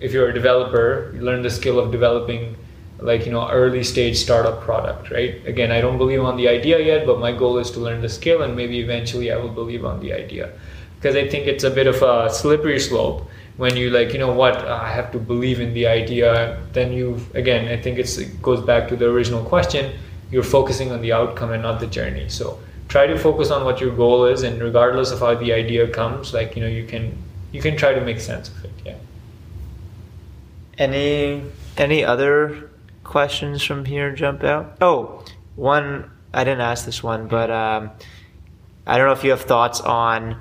if 0.00 0.12
you're 0.12 0.28
a 0.28 0.34
developer 0.34 1.14
learn 1.16 1.42
the 1.42 1.50
skill 1.50 1.78
of 1.78 1.90
developing 1.90 2.56
like 3.02 3.26
you 3.26 3.32
know 3.32 3.48
early 3.50 3.82
stage 3.82 4.16
startup 4.16 4.60
product 4.62 5.10
right? 5.10 5.44
Again 5.46 5.72
i 5.72 5.80
don't 5.80 5.98
believe 5.98 6.22
on 6.22 6.36
the 6.36 6.48
idea 6.48 6.78
yet 6.80 7.06
but 7.06 7.18
my 7.18 7.32
goal 7.32 7.58
is 7.58 7.70
to 7.72 7.80
learn 7.80 8.00
the 8.00 8.08
skill 8.08 8.42
and 8.42 8.56
maybe 8.56 8.80
eventually 8.80 9.30
i 9.32 9.36
will 9.36 9.54
believe 9.62 9.84
on 9.84 10.00
the 10.00 10.12
idea. 10.12 10.52
Because 10.96 11.16
i 11.16 11.26
think 11.28 11.46
it's 11.46 11.64
a 11.64 11.70
bit 11.70 11.86
of 11.86 12.02
a 12.02 12.32
slippery 12.32 12.80
slope 12.80 13.28
when 13.56 13.76
you 13.76 13.90
like 13.90 14.12
you 14.12 14.18
know 14.18 14.32
what 14.32 14.56
i 14.56 14.88
have 14.88 15.12
to 15.12 15.18
believe 15.18 15.60
in 15.60 15.74
the 15.74 15.86
idea. 15.86 16.60
Then 16.72 16.92
you 16.92 17.20
again 17.34 17.68
i 17.68 17.80
think 17.80 17.98
it 17.98 18.08
goes 18.40 18.60
back 18.60 18.88
to 18.88 18.96
the 18.96 19.08
original 19.08 19.44
question 19.44 19.98
you're 20.32 20.42
focusing 20.42 20.90
on 20.90 21.02
the 21.02 21.12
outcome 21.12 21.52
and 21.52 21.62
not 21.62 21.78
the 21.78 21.86
journey. 21.86 22.26
So 22.30 22.58
try 22.88 23.06
to 23.06 23.18
focus 23.18 23.50
on 23.50 23.64
what 23.64 23.80
your 23.80 23.94
goal 23.94 24.24
is 24.24 24.42
and 24.42 24.60
regardless 24.60 25.12
of 25.12 25.20
how 25.20 25.34
the 25.34 25.52
idea 25.52 25.86
comes 25.88 26.34
like 26.34 26.56
you 26.56 26.62
know 26.62 26.68
you 26.68 26.84
can 26.84 27.16
you 27.52 27.60
can 27.60 27.76
try 27.76 27.92
to 27.94 28.00
make 28.00 28.20
sense 28.20 28.48
of 28.48 28.64
it 28.64 28.72
yeah. 28.84 28.96
Any 30.78 31.42
any 31.76 32.04
other 32.04 32.70
questions 33.04 33.62
from 33.62 33.84
here 33.84 34.14
jump 34.14 34.44
out? 34.44 34.76
Oh, 34.80 35.24
one, 35.56 36.10
I 36.32 36.44
didn't 36.44 36.60
ask 36.60 36.84
this 36.84 37.02
one, 37.02 37.28
but 37.28 37.50
um, 37.50 37.90
I 38.86 38.96
don't 38.96 39.06
know 39.06 39.12
if 39.12 39.24
you 39.24 39.30
have 39.30 39.42
thoughts 39.42 39.80
on 39.80 40.40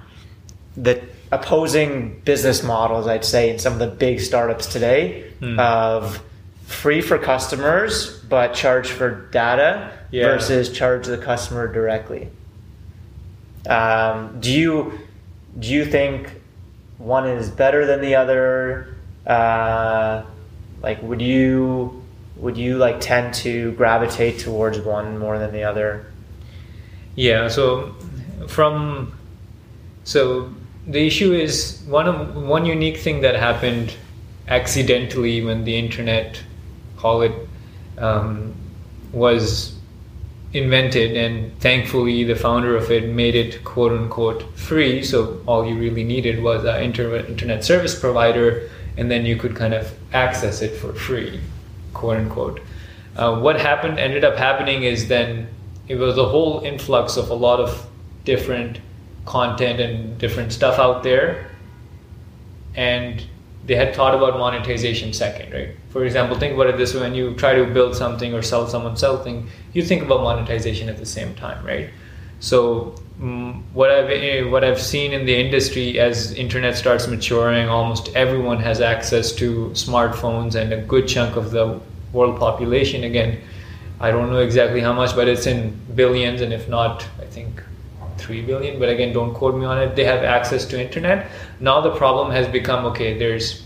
the 0.75 1.01
opposing 1.31 2.19
business 2.21 2.63
models, 2.63 3.07
I'd 3.07 3.25
say, 3.25 3.49
in 3.49 3.59
some 3.59 3.73
of 3.73 3.79
the 3.79 3.87
big 3.87 4.19
startups 4.19 4.67
today 4.67 5.31
mm. 5.39 5.59
of 5.59 6.23
free 6.65 7.01
for 7.01 7.17
customers, 7.17 8.19
but 8.29 8.53
charge 8.53 8.89
for 8.89 9.27
data 9.31 9.91
yeah. 10.11 10.23
versus 10.23 10.71
charge 10.71 11.07
the 11.07 11.17
customer 11.17 11.71
directly. 11.71 12.29
Um, 13.67 14.39
do 14.39 14.51
you 14.51 14.99
do 15.59 15.67
you 15.67 15.85
think 15.85 16.31
one 16.97 17.27
is 17.27 17.49
better 17.49 17.85
than 17.85 18.01
the 18.01 18.15
other? 18.15 18.95
Uh, 19.27 20.23
like, 20.81 21.01
would 21.03 21.21
you 21.21 22.00
would 22.41 22.57
you 22.57 22.77
like 22.77 22.99
tend 22.99 23.33
to 23.35 23.71
gravitate 23.73 24.39
towards 24.39 24.79
one 24.79 25.17
more 25.17 25.39
than 25.39 25.53
the 25.53 25.63
other? 25.63 26.05
Yeah. 27.15 27.47
So 27.47 27.95
from 28.47 29.13
so 30.03 30.53
the 30.87 31.05
issue 31.05 31.33
is 31.33 31.81
one 31.87 32.07
of 32.07 32.35
one 32.35 32.65
unique 32.65 32.97
thing 32.97 33.21
that 33.21 33.35
happened 33.35 33.95
accidentally 34.47 35.43
when 35.43 35.63
the 35.63 35.77
internet, 35.77 36.41
call 36.97 37.21
it, 37.21 37.31
um, 37.97 38.53
was 39.13 39.75
invented, 40.53 41.15
and 41.15 41.57
thankfully 41.61 42.23
the 42.25 42.35
founder 42.35 42.75
of 42.75 42.91
it 42.91 43.07
made 43.07 43.35
it 43.35 43.63
quote 43.63 43.91
unquote 43.91 44.57
free. 44.57 45.03
So 45.03 45.41
all 45.45 45.65
you 45.65 45.77
really 45.77 46.03
needed 46.03 46.43
was 46.43 46.65
an 46.65 46.81
inter- 46.81 47.15
internet 47.15 47.63
service 47.63 47.97
provider 47.97 48.69
and 48.97 49.09
then 49.09 49.25
you 49.25 49.35
could 49.35 49.55
kind 49.55 49.73
of 49.73 49.91
access 50.13 50.61
it 50.61 50.75
for 50.77 50.93
free, 50.93 51.39
quote 51.93 52.17
unquote. 52.17 52.61
Uh, 53.15 53.39
what 53.39 53.59
happened 53.59 53.99
ended 53.99 54.23
up 54.23 54.37
happening 54.37 54.83
is 54.83 55.07
then 55.07 55.47
it 55.87 55.95
was 55.95 56.17
a 56.17 56.25
whole 56.25 56.61
influx 56.61 57.17
of 57.17 57.29
a 57.29 57.33
lot 57.33 57.59
of 57.59 57.87
different 58.23 58.79
content 59.25 59.79
and 59.79 60.17
different 60.17 60.51
stuff 60.53 60.79
out 60.79 61.03
there. 61.03 61.51
And 62.75 63.23
they 63.65 63.75
had 63.75 63.95
thought 63.95 64.15
about 64.15 64.37
monetization 64.37 65.13
second 65.13 65.53
right? 65.53 65.75
For 65.89 66.05
example 66.05 66.37
think 66.37 66.55
about 66.55 66.67
it 66.67 66.77
this 66.77 66.93
way. 66.93 67.01
When 67.01 67.15
you 67.15 67.35
try 67.35 67.53
to 67.53 67.65
build 67.65 67.95
something 67.95 68.33
or 68.33 68.41
sell 68.41 68.67
someone 68.67 68.97
something 68.97 69.47
you 69.73 69.83
think 69.83 70.01
about 70.03 70.21
monetization 70.21 70.89
at 70.89 70.97
the 70.97 71.05
same 71.05 71.35
time 71.35 71.63
right 71.65 71.89
so 72.41 72.95
um, 73.21 73.63
what 73.73 73.91
I've 73.91 74.09
eh, 74.09 74.43
what 74.49 74.63
I've 74.63 74.81
seen 74.81 75.13
in 75.13 75.25
the 75.25 75.35
industry 75.35 75.99
as 75.99 76.33
internet 76.33 76.75
starts 76.75 77.07
maturing, 77.07 77.69
almost 77.69 78.09
everyone 78.15 78.59
has 78.59 78.81
access 78.81 79.31
to 79.33 79.69
smartphones, 79.73 80.55
and 80.55 80.73
a 80.73 80.81
good 80.81 81.07
chunk 81.07 81.35
of 81.35 81.51
the 81.51 81.79
world 82.13 82.39
population. 82.39 83.03
Again, 83.03 83.39
I 83.99 84.09
don't 84.09 84.31
know 84.31 84.39
exactly 84.39 84.81
how 84.81 84.91
much, 84.91 85.15
but 85.15 85.27
it's 85.27 85.45
in 85.45 85.79
billions, 85.93 86.41
and 86.41 86.51
if 86.51 86.67
not, 86.67 87.07
I 87.21 87.25
think 87.25 87.61
3 88.17 88.41
billion. 88.41 88.79
But 88.79 88.89
again 88.89 89.13
don't 89.13 89.35
quote 89.35 89.55
me 89.55 89.65
on 89.65 89.77
it. 89.77 89.95
They 89.95 90.05
have 90.05 90.23
access 90.23 90.65
to 90.65 90.81
internet. 90.81 91.29
Now 91.59 91.79
the 91.79 91.95
problem 91.95 92.31
has 92.31 92.47
become 92.47 92.85
okay 92.85 93.17
there's 93.19 93.63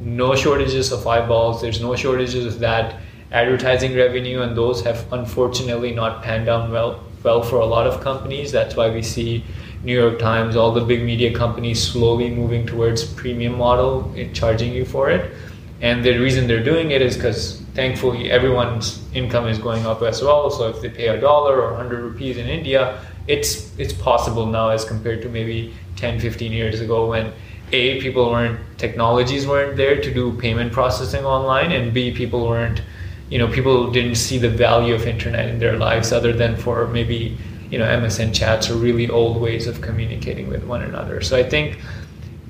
no 0.00 0.34
shortages 0.34 0.92
of 0.92 1.06
eyeballs. 1.06 1.62
There's 1.62 1.80
no 1.80 1.96
shortages 1.96 2.44
of 2.44 2.58
that 2.60 2.96
advertising 3.30 3.96
revenue 3.96 4.42
and 4.42 4.54
those 4.54 4.82
have 4.84 5.10
unfortunately 5.14 5.92
not 5.92 6.22
panned 6.22 6.44
down 6.44 6.70
well 6.70 7.02
well 7.22 7.42
for 7.42 7.56
a 7.56 7.66
lot 7.66 7.86
of 7.86 8.00
companies. 8.00 8.52
That's 8.52 8.76
why 8.76 8.90
we 8.90 9.02
see 9.02 9.44
New 9.84 9.98
York 9.98 10.18
Times 10.18 10.56
all 10.56 10.72
the 10.72 10.80
big 10.80 11.02
media 11.02 11.34
companies 11.34 11.82
slowly 11.82 12.30
moving 12.30 12.66
towards 12.66 13.04
premium 13.04 13.58
model 13.58 14.12
in 14.14 14.32
charging 14.32 14.72
you 14.72 14.84
for 14.84 15.10
it. 15.10 15.32
And 15.80 16.04
the 16.04 16.16
reason 16.18 16.46
they're 16.46 16.62
doing 16.62 16.92
it 16.92 17.02
is 17.02 17.16
because 17.16 17.60
thankfully 17.74 18.30
everyone's 18.30 19.02
income 19.14 19.48
is 19.48 19.58
going 19.58 19.84
up 19.84 20.02
as 20.02 20.22
well. 20.22 20.50
So 20.50 20.68
if 20.68 20.80
they 20.80 20.88
pay 20.88 21.08
a 21.08 21.20
dollar 21.20 21.60
or 21.60 21.72
100 21.72 22.00
rupees 22.00 22.36
in 22.36 22.46
India 22.46 23.00
it's 23.28 23.76
it's 23.78 23.92
possible 23.92 24.46
now 24.46 24.70
as 24.70 24.84
compared 24.84 25.22
to 25.22 25.28
maybe 25.28 25.74
10 25.96 26.18
15 26.20 26.52
years 26.52 26.80
ago 26.80 27.08
when 27.08 27.32
a 27.72 28.00
people 28.00 28.30
weren't 28.30 28.58
technologies 28.78 29.46
weren't 29.46 29.76
there 29.76 30.00
to 30.00 30.12
do 30.12 30.36
payment 30.38 30.72
processing 30.72 31.24
online 31.24 31.72
and 31.72 31.94
b 31.94 32.12
people 32.12 32.46
weren't 32.48 32.82
you 33.32 33.38
know 33.38 33.48
people 33.48 33.90
didn't 33.90 34.18
see 34.26 34.38
the 34.38 34.48
value 34.48 34.94
of 34.94 35.06
internet 35.06 35.48
in 35.48 35.58
their 35.58 35.76
lives 35.76 36.12
other 36.12 36.32
than 36.32 36.56
for 36.56 36.86
maybe 36.88 37.36
you 37.70 37.78
know 37.78 37.86
msn 38.02 38.34
chats 38.34 38.70
or 38.70 38.74
really 38.74 39.08
old 39.08 39.40
ways 39.40 39.66
of 39.66 39.80
communicating 39.80 40.48
with 40.48 40.62
one 40.64 40.82
another 40.82 41.20
so 41.20 41.36
i 41.36 41.42
think 41.42 41.78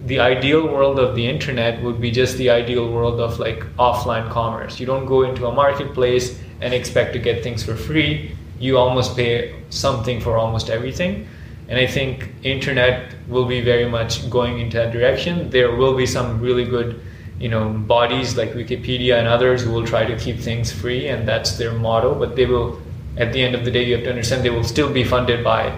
the 0.06 0.18
ideal 0.18 0.66
world 0.66 0.98
of 0.98 1.14
the 1.14 1.26
internet 1.34 1.80
would 1.82 2.00
be 2.00 2.10
just 2.10 2.36
the 2.36 2.50
ideal 2.50 2.90
world 2.90 3.20
of 3.20 3.38
like 3.38 3.60
offline 3.88 4.28
commerce 4.30 4.80
you 4.80 4.86
don't 4.92 5.06
go 5.06 5.22
into 5.22 5.46
a 5.46 5.52
marketplace 5.52 6.26
and 6.60 6.74
expect 6.74 7.12
to 7.12 7.20
get 7.20 7.42
things 7.42 7.62
for 7.62 7.76
free 7.76 8.36
you 8.62 8.78
almost 8.78 9.16
pay 9.16 9.54
something 9.70 10.20
for 10.20 10.36
almost 10.38 10.70
everything. 10.70 11.26
And 11.68 11.78
I 11.78 11.86
think 11.86 12.32
internet 12.44 13.14
will 13.28 13.44
be 13.44 13.60
very 13.60 13.88
much 13.88 14.30
going 14.30 14.60
into 14.60 14.76
that 14.76 14.92
direction. 14.92 15.50
There 15.50 15.74
will 15.74 15.96
be 15.96 16.06
some 16.06 16.40
really 16.40 16.64
good, 16.64 17.00
you 17.42 17.48
know, 17.48 17.70
bodies 17.70 18.36
like 18.36 18.52
Wikipedia 18.52 19.18
and 19.18 19.26
others 19.26 19.64
who 19.64 19.72
will 19.72 19.84
try 19.84 20.04
to 20.04 20.16
keep 20.16 20.38
things 20.38 20.70
free, 20.70 21.08
and 21.08 21.26
that's 21.26 21.58
their 21.58 21.72
motto. 21.72 22.14
But 22.14 22.36
they 22.36 22.46
will, 22.46 22.80
at 23.16 23.32
the 23.32 23.42
end 23.42 23.56
of 23.56 23.64
the 23.64 23.70
day, 23.70 23.84
you 23.84 23.96
have 23.96 24.04
to 24.04 24.10
understand 24.10 24.44
they 24.44 24.50
will 24.50 24.62
still 24.62 24.92
be 24.92 25.02
funded 25.02 25.42
by 25.42 25.76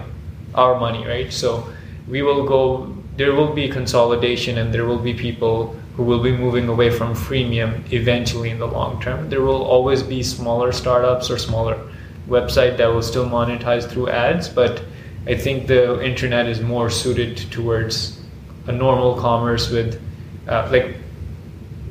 our 0.53 0.79
money, 0.79 1.03
right? 1.07 1.33
So 1.33 1.67
we 2.07 2.21
will 2.21 2.45
go. 2.47 2.93
There 3.17 3.33
will 3.33 3.53
be 3.53 3.67
consolidation, 3.67 4.59
and 4.59 4.71
there 4.71 4.85
will 4.85 4.99
be 4.99 5.15
people 5.15 5.75
who 5.95 6.03
will 6.03 6.21
be 6.21 6.31
moving 6.31 6.67
away 6.67 6.91
from 6.91 7.15
freemium 7.15 7.91
eventually 7.91 8.51
in 8.51 8.59
the 8.59 8.67
long 8.67 9.01
term. 9.01 9.29
There 9.29 9.41
will 9.41 9.63
always 9.63 10.03
be 10.03 10.21
smaller 10.21 10.71
startups 10.71 11.31
or 11.31 11.39
smaller 11.39 11.79
website 12.27 12.77
that 12.77 12.87
will 12.87 13.01
still 13.01 13.25
monetize 13.25 13.89
through 13.89 14.09
ads, 14.09 14.49
but 14.49 14.83
I 15.25 15.35
think 15.35 15.65
the 15.65 16.03
internet 16.05 16.45
is 16.45 16.61
more 16.61 16.91
suited 16.91 17.37
towards 17.49 18.21
a 18.67 18.71
normal 18.71 19.15
commerce 19.15 19.71
with 19.71 19.99
uh, 20.47 20.67
like 20.71 20.97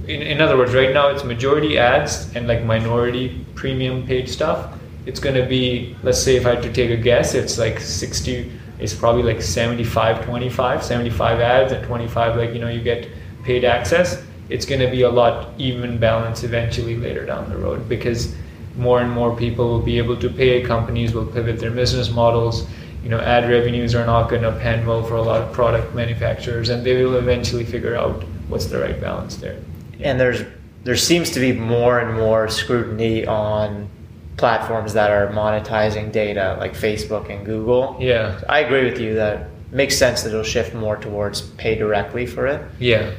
in, 0.08 0.22
in 0.22 0.40
other 0.40 0.56
words 0.56 0.74
right 0.74 0.92
now 0.92 1.08
it's 1.08 1.24
majority 1.24 1.78
ads 1.78 2.34
and 2.34 2.46
like 2.46 2.64
minority 2.64 3.44
premium 3.54 4.06
paid 4.06 4.28
stuff 4.28 4.78
it's 5.06 5.20
going 5.20 5.34
to 5.34 5.46
be 5.46 5.96
let's 6.02 6.22
say 6.22 6.36
if 6.36 6.46
i 6.46 6.54
had 6.54 6.62
to 6.62 6.72
take 6.72 6.90
a 6.90 6.96
guess 6.96 7.34
it's 7.34 7.58
like 7.58 7.80
60 7.80 8.50
it's 8.78 8.94
probably 8.94 9.22
like 9.22 9.42
75 9.42 10.24
25 10.24 10.82
75 10.82 11.40
ads 11.40 11.72
and 11.72 11.84
25 11.86 12.36
like 12.36 12.52
you 12.52 12.60
know 12.60 12.68
you 12.68 12.82
get 12.82 13.08
paid 13.42 13.64
access 13.64 14.22
it's 14.48 14.66
going 14.66 14.80
to 14.80 14.90
be 14.90 15.02
a 15.02 15.10
lot 15.10 15.48
even 15.58 15.98
balance 15.98 16.44
eventually 16.44 16.96
later 16.96 17.24
down 17.24 17.48
the 17.48 17.56
road 17.56 17.88
because 17.88 18.34
more 18.76 19.00
and 19.00 19.10
more 19.10 19.36
people 19.36 19.68
will 19.68 19.82
be 19.82 19.98
able 19.98 20.16
to 20.16 20.28
pay. 20.28 20.62
Companies 20.62 21.14
will 21.14 21.26
pivot 21.26 21.58
their 21.58 21.70
business 21.70 22.10
models. 22.10 22.66
You 23.02 23.10
know, 23.10 23.20
ad 23.20 23.48
revenues 23.48 23.94
are 23.94 24.06
not 24.06 24.28
going 24.30 24.42
to 24.42 24.52
pan 24.52 24.86
well 24.86 25.02
for 25.02 25.16
a 25.16 25.22
lot 25.22 25.42
of 25.42 25.52
product 25.52 25.94
manufacturers, 25.94 26.70
and 26.70 26.84
they 26.84 27.04
will 27.04 27.16
eventually 27.16 27.64
figure 27.64 27.96
out 27.96 28.24
what's 28.48 28.66
the 28.66 28.78
right 28.78 29.00
balance 29.00 29.36
there. 29.36 29.58
And 30.04 30.20
there's 30.20 30.44
there 30.84 30.96
seems 30.96 31.30
to 31.30 31.40
be 31.40 31.52
more 31.52 31.98
and 31.98 32.16
more 32.16 32.48
scrutiny 32.48 33.26
on 33.26 33.88
platforms 34.36 34.92
that 34.92 35.10
are 35.10 35.28
monetizing 35.28 36.12
data, 36.12 36.56
like 36.60 36.74
Facebook 36.74 37.30
and 37.30 37.44
Google. 37.44 37.96
Yeah, 37.98 38.40
I 38.48 38.60
agree 38.60 38.84
with 38.84 39.00
you 39.00 39.14
that 39.14 39.48
makes 39.70 39.96
sense 39.96 40.22
that 40.22 40.28
it'll 40.28 40.44
shift 40.44 40.74
more 40.74 40.96
towards 40.96 41.40
pay 41.40 41.74
directly 41.74 42.26
for 42.26 42.46
it. 42.46 42.62
Yeah, 42.78 43.12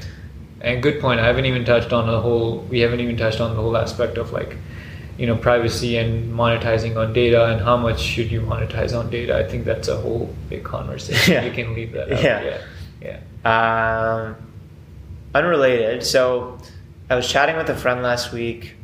and 0.62 0.82
good 0.82 1.02
point. 1.02 1.20
I 1.20 1.26
haven't 1.26 1.46
even 1.46 1.66
touched 1.66 1.92
on 1.92 2.08
the 2.08 2.22
whole. 2.22 2.60
We 2.70 2.80
haven't 2.80 3.00
even 3.00 3.18
touched 3.18 3.42
on 3.42 3.56
the 3.56 3.62
whole 3.62 3.76
aspect 3.76 4.18
of 4.18 4.32
like 4.32 4.56
you 5.18 5.26
know 5.26 5.36
privacy 5.36 5.98
and 5.98 6.34
monetizing 6.34 6.98
on 6.98 7.14
data 7.14 7.46
and 7.46 7.62
how 7.62 7.78
much 7.78 8.02
should 8.02 8.30
you 8.30 8.42
monetize 8.42 8.98
on 8.98 9.10
data 9.10 9.38
i 9.38 9.44
think 9.44 9.64
that's 9.64 9.88
a 9.88 9.96
whole 9.96 10.34
big 10.50 10.64
conversation 10.64 11.34
yeah. 11.34 11.46
you 11.46 11.52
can 11.52 11.74
leave 11.74 11.94
that 11.94 12.12
out. 12.12 12.22
yeah 12.22 12.60
yeah, 13.02 13.20
yeah. 13.46 14.26
Um, 14.26 14.36
unrelated 15.34 16.04
so 16.04 16.58
i 17.10 17.16
was 17.16 17.28
chatting 17.28 17.56
with 17.58 17.70
a 17.70 17.76
friend 17.76 18.02
last 18.02 18.32
week 18.32 18.76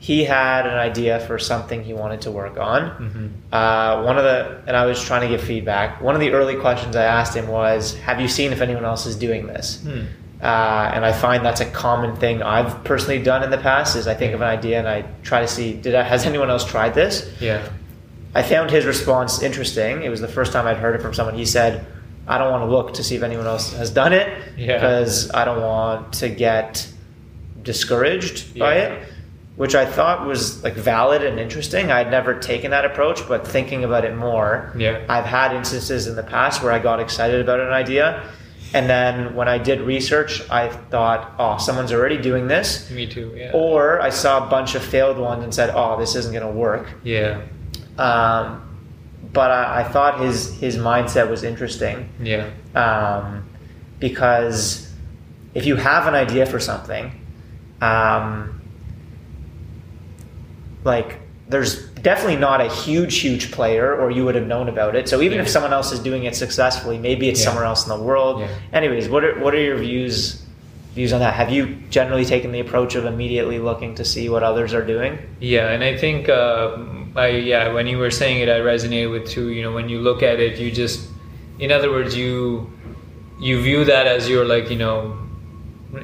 he 0.00 0.24
had 0.24 0.66
an 0.66 0.78
idea 0.78 1.18
for 1.20 1.38
something 1.38 1.82
he 1.82 1.92
wanted 1.92 2.20
to 2.20 2.30
work 2.30 2.56
on 2.56 2.82
mm-hmm. 2.90 3.26
uh, 3.52 4.02
one 4.04 4.16
of 4.16 4.24
the 4.24 4.62
and 4.66 4.76
i 4.76 4.86
was 4.86 5.02
trying 5.02 5.22
to 5.22 5.28
give 5.28 5.42
feedback 5.42 6.00
one 6.00 6.14
of 6.14 6.20
the 6.20 6.30
early 6.30 6.56
questions 6.56 6.96
i 6.96 7.04
asked 7.04 7.34
him 7.34 7.48
was 7.48 7.94
have 7.96 8.20
you 8.20 8.28
seen 8.28 8.52
if 8.52 8.60
anyone 8.60 8.84
else 8.84 9.06
is 9.06 9.16
doing 9.16 9.46
this 9.46 9.82
hmm. 9.82 10.04
Uh, 10.40 10.88
and 10.94 11.04
I 11.04 11.12
find 11.12 11.44
that's 11.44 11.60
a 11.60 11.68
common 11.70 12.14
thing 12.14 12.42
I've 12.42 12.84
personally 12.84 13.20
done 13.20 13.42
in 13.42 13.50
the 13.50 13.58
past. 13.58 13.96
Is 13.96 14.06
I 14.06 14.14
think 14.14 14.34
of 14.34 14.40
an 14.40 14.46
idea 14.46 14.78
and 14.78 14.88
I 14.88 15.02
try 15.22 15.40
to 15.40 15.48
see 15.48 15.72
did 15.74 15.96
I, 15.96 16.04
has 16.04 16.26
anyone 16.26 16.48
else 16.48 16.64
tried 16.64 16.94
this? 16.94 17.28
Yeah. 17.40 17.68
I 18.34 18.42
found 18.42 18.70
his 18.70 18.84
response 18.84 19.42
interesting. 19.42 20.02
It 20.02 20.10
was 20.10 20.20
the 20.20 20.28
first 20.28 20.52
time 20.52 20.66
I'd 20.66 20.76
heard 20.76 20.94
it 20.94 21.02
from 21.02 21.12
someone. 21.12 21.34
He 21.34 21.44
said, 21.44 21.84
"I 22.28 22.38
don't 22.38 22.52
want 22.52 22.62
to 22.62 22.70
look 22.70 22.94
to 22.94 23.02
see 23.02 23.16
if 23.16 23.24
anyone 23.24 23.46
else 23.46 23.72
has 23.72 23.90
done 23.90 24.12
it 24.12 24.28
yeah. 24.56 24.74
because 24.74 25.28
I 25.32 25.44
don't 25.44 25.60
want 25.60 26.12
to 26.14 26.28
get 26.28 26.88
discouraged 27.72 28.56
yeah. 28.56 28.64
by 28.64 28.74
it." 28.74 29.08
Which 29.56 29.74
I 29.74 29.86
thought 29.86 30.24
was 30.24 30.62
like 30.62 30.74
valid 30.74 31.24
and 31.24 31.40
interesting. 31.40 31.90
I'd 31.90 32.12
never 32.12 32.38
taken 32.38 32.70
that 32.70 32.84
approach, 32.84 33.26
but 33.26 33.44
thinking 33.44 33.82
about 33.82 34.04
it 34.04 34.14
more, 34.14 34.72
yeah. 34.78 35.04
I've 35.08 35.24
had 35.24 35.52
instances 35.52 36.06
in 36.06 36.14
the 36.14 36.22
past 36.22 36.62
where 36.62 36.70
I 36.70 36.78
got 36.78 37.00
excited 37.00 37.40
about 37.40 37.58
an 37.58 37.72
idea 37.72 38.22
and 38.74 38.88
then 38.88 39.34
when 39.34 39.48
I 39.48 39.58
did 39.58 39.80
research, 39.80 40.42
I 40.50 40.68
thought, 40.68 41.34
oh, 41.38 41.56
someone's 41.56 41.92
already 41.92 42.18
doing 42.18 42.48
this. 42.48 42.90
Me 42.90 43.06
too, 43.06 43.32
yeah. 43.34 43.52
Or 43.54 44.00
I 44.00 44.10
saw 44.10 44.46
a 44.46 44.50
bunch 44.50 44.74
of 44.74 44.82
failed 44.82 45.18
ones 45.18 45.42
and 45.42 45.54
said, 45.54 45.70
oh, 45.74 45.98
this 45.98 46.14
isn't 46.14 46.32
going 46.32 46.44
to 46.44 46.52
work. 46.52 46.90
Yeah. 47.02 47.42
Um, 47.96 48.64
but 49.32 49.50
I, 49.50 49.80
I, 49.80 49.84
thought 49.84 50.20
his 50.20 50.54
his 50.60 50.76
mindset 50.76 51.28
was 51.28 51.42
interesting. 51.42 52.08
Yeah. 52.22 52.50
Um, 52.74 53.48
because 53.98 54.92
if 55.54 55.66
you 55.66 55.76
have 55.76 56.06
an 56.06 56.14
idea 56.14 56.46
for 56.46 56.60
something, 56.60 57.17
um, 57.80 58.60
like 60.84 61.20
there's 61.48 61.88
definitely 61.88 62.36
not 62.36 62.60
a 62.60 62.68
huge, 62.68 63.18
huge 63.18 63.50
player, 63.50 63.94
or 63.94 64.10
you 64.10 64.24
would 64.24 64.34
have 64.34 64.46
known 64.46 64.68
about 64.68 64.94
it. 64.94 65.08
So 65.08 65.22
even 65.22 65.38
yeah. 65.38 65.44
if 65.44 65.48
someone 65.48 65.72
else 65.72 65.92
is 65.92 66.00
doing 66.00 66.24
it 66.24 66.36
successfully, 66.36 66.98
maybe 66.98 67.28
it's 67.28 67.40
yeah. 67.40 67.46
somewhere 67.46 67.64
else 67.64 67.86
in 67.86 67.96
the 67.96 68.02
world. 68.02 68.40
Yeah. 68.40 68.54
Anyways, 68.72 69.08
what 69.08 69.24
are 69.24 69.38
what 69.40 69.54
are 69.54 69.60
your 69.60 69.78
views 69.78 70.44
views 70.94 71.12
on 71.12 71.20
that? 71.20 71.34
Have 71.34 71.50
you 71.50 71.76
generally 71.90 72.24
taken 72.24 72.52
the 72.52 72.60
approach 72.60 72.94
of 72.94 73.04
immediately 73.06 73.58
looking 73.58 73.94
to 73.94 74.04
see 74.04 74.28
what 74.28 74.42
others 74.42 74.74
are 74.74 74.84
doing? 74.84 75.18
Yeah, 75.40 75.70
and 75.70 75.82
I 75.82 75.96
think 75.96 76.28
uh, 76.28 76.84
I 77.16 77.28
yeah 77.28 77.72
when 77.72 77.86
you 77.86 77.98
were 77.98 78.10
saying 78.10 78.40
it, 78.40 78.48
I 78.48 78.60
resonated 78.60 79.10
with 79.10 79.28
too. 79.28 79.50
You 79.50 79.62
know, 79.62 79.72
when 79.72 79.88
you 79.88 80.00
look 80.00 80.22
at 80.22 80.40
it, 80.40 80.58
you 80.58 80.70
just, 80.70 81.08
in 81.58 81.72
other 81.72 81.90
words, 81.90 82.16
you 82.16 82.70
you 83.40 83.62
view 83.62 83.84
that 83.84 84.06
as 84.06 84.28
your 84.28 84.44
like 84.44 84.70
you 84.70 84.76
know 84.76 85.27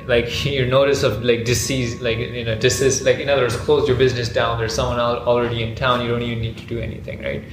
like 0.06 0.44
your 0.46 0.66
notice 0.66 1.02
of 1.02 1.22
like 1.22 1.44
disease 1.44 2.00
like 2.00 2.18
you 2.18 2.44
know 2.44 2.54
disease 2.58 3.02
like 3.02 3.18
in 3.18 3.28
other 3.28 3.42
words 3.42 3.56
close 3.56 3.86
your 3.86 3.96
business 3.96 4.28
down 4.28 4.58
there's 4.58 4.74
someone 4.74 4.98
already 4.98 5.62
in 5.62 5.74
town 5.74 6.00
you 6.00 6.08
don't 6.08 6.22
even 6.22 6.40
need 6.40 6.56
to 6.56 6.66
do 6.66 6.78
anything 6.78 7.22
right 7.22 7.44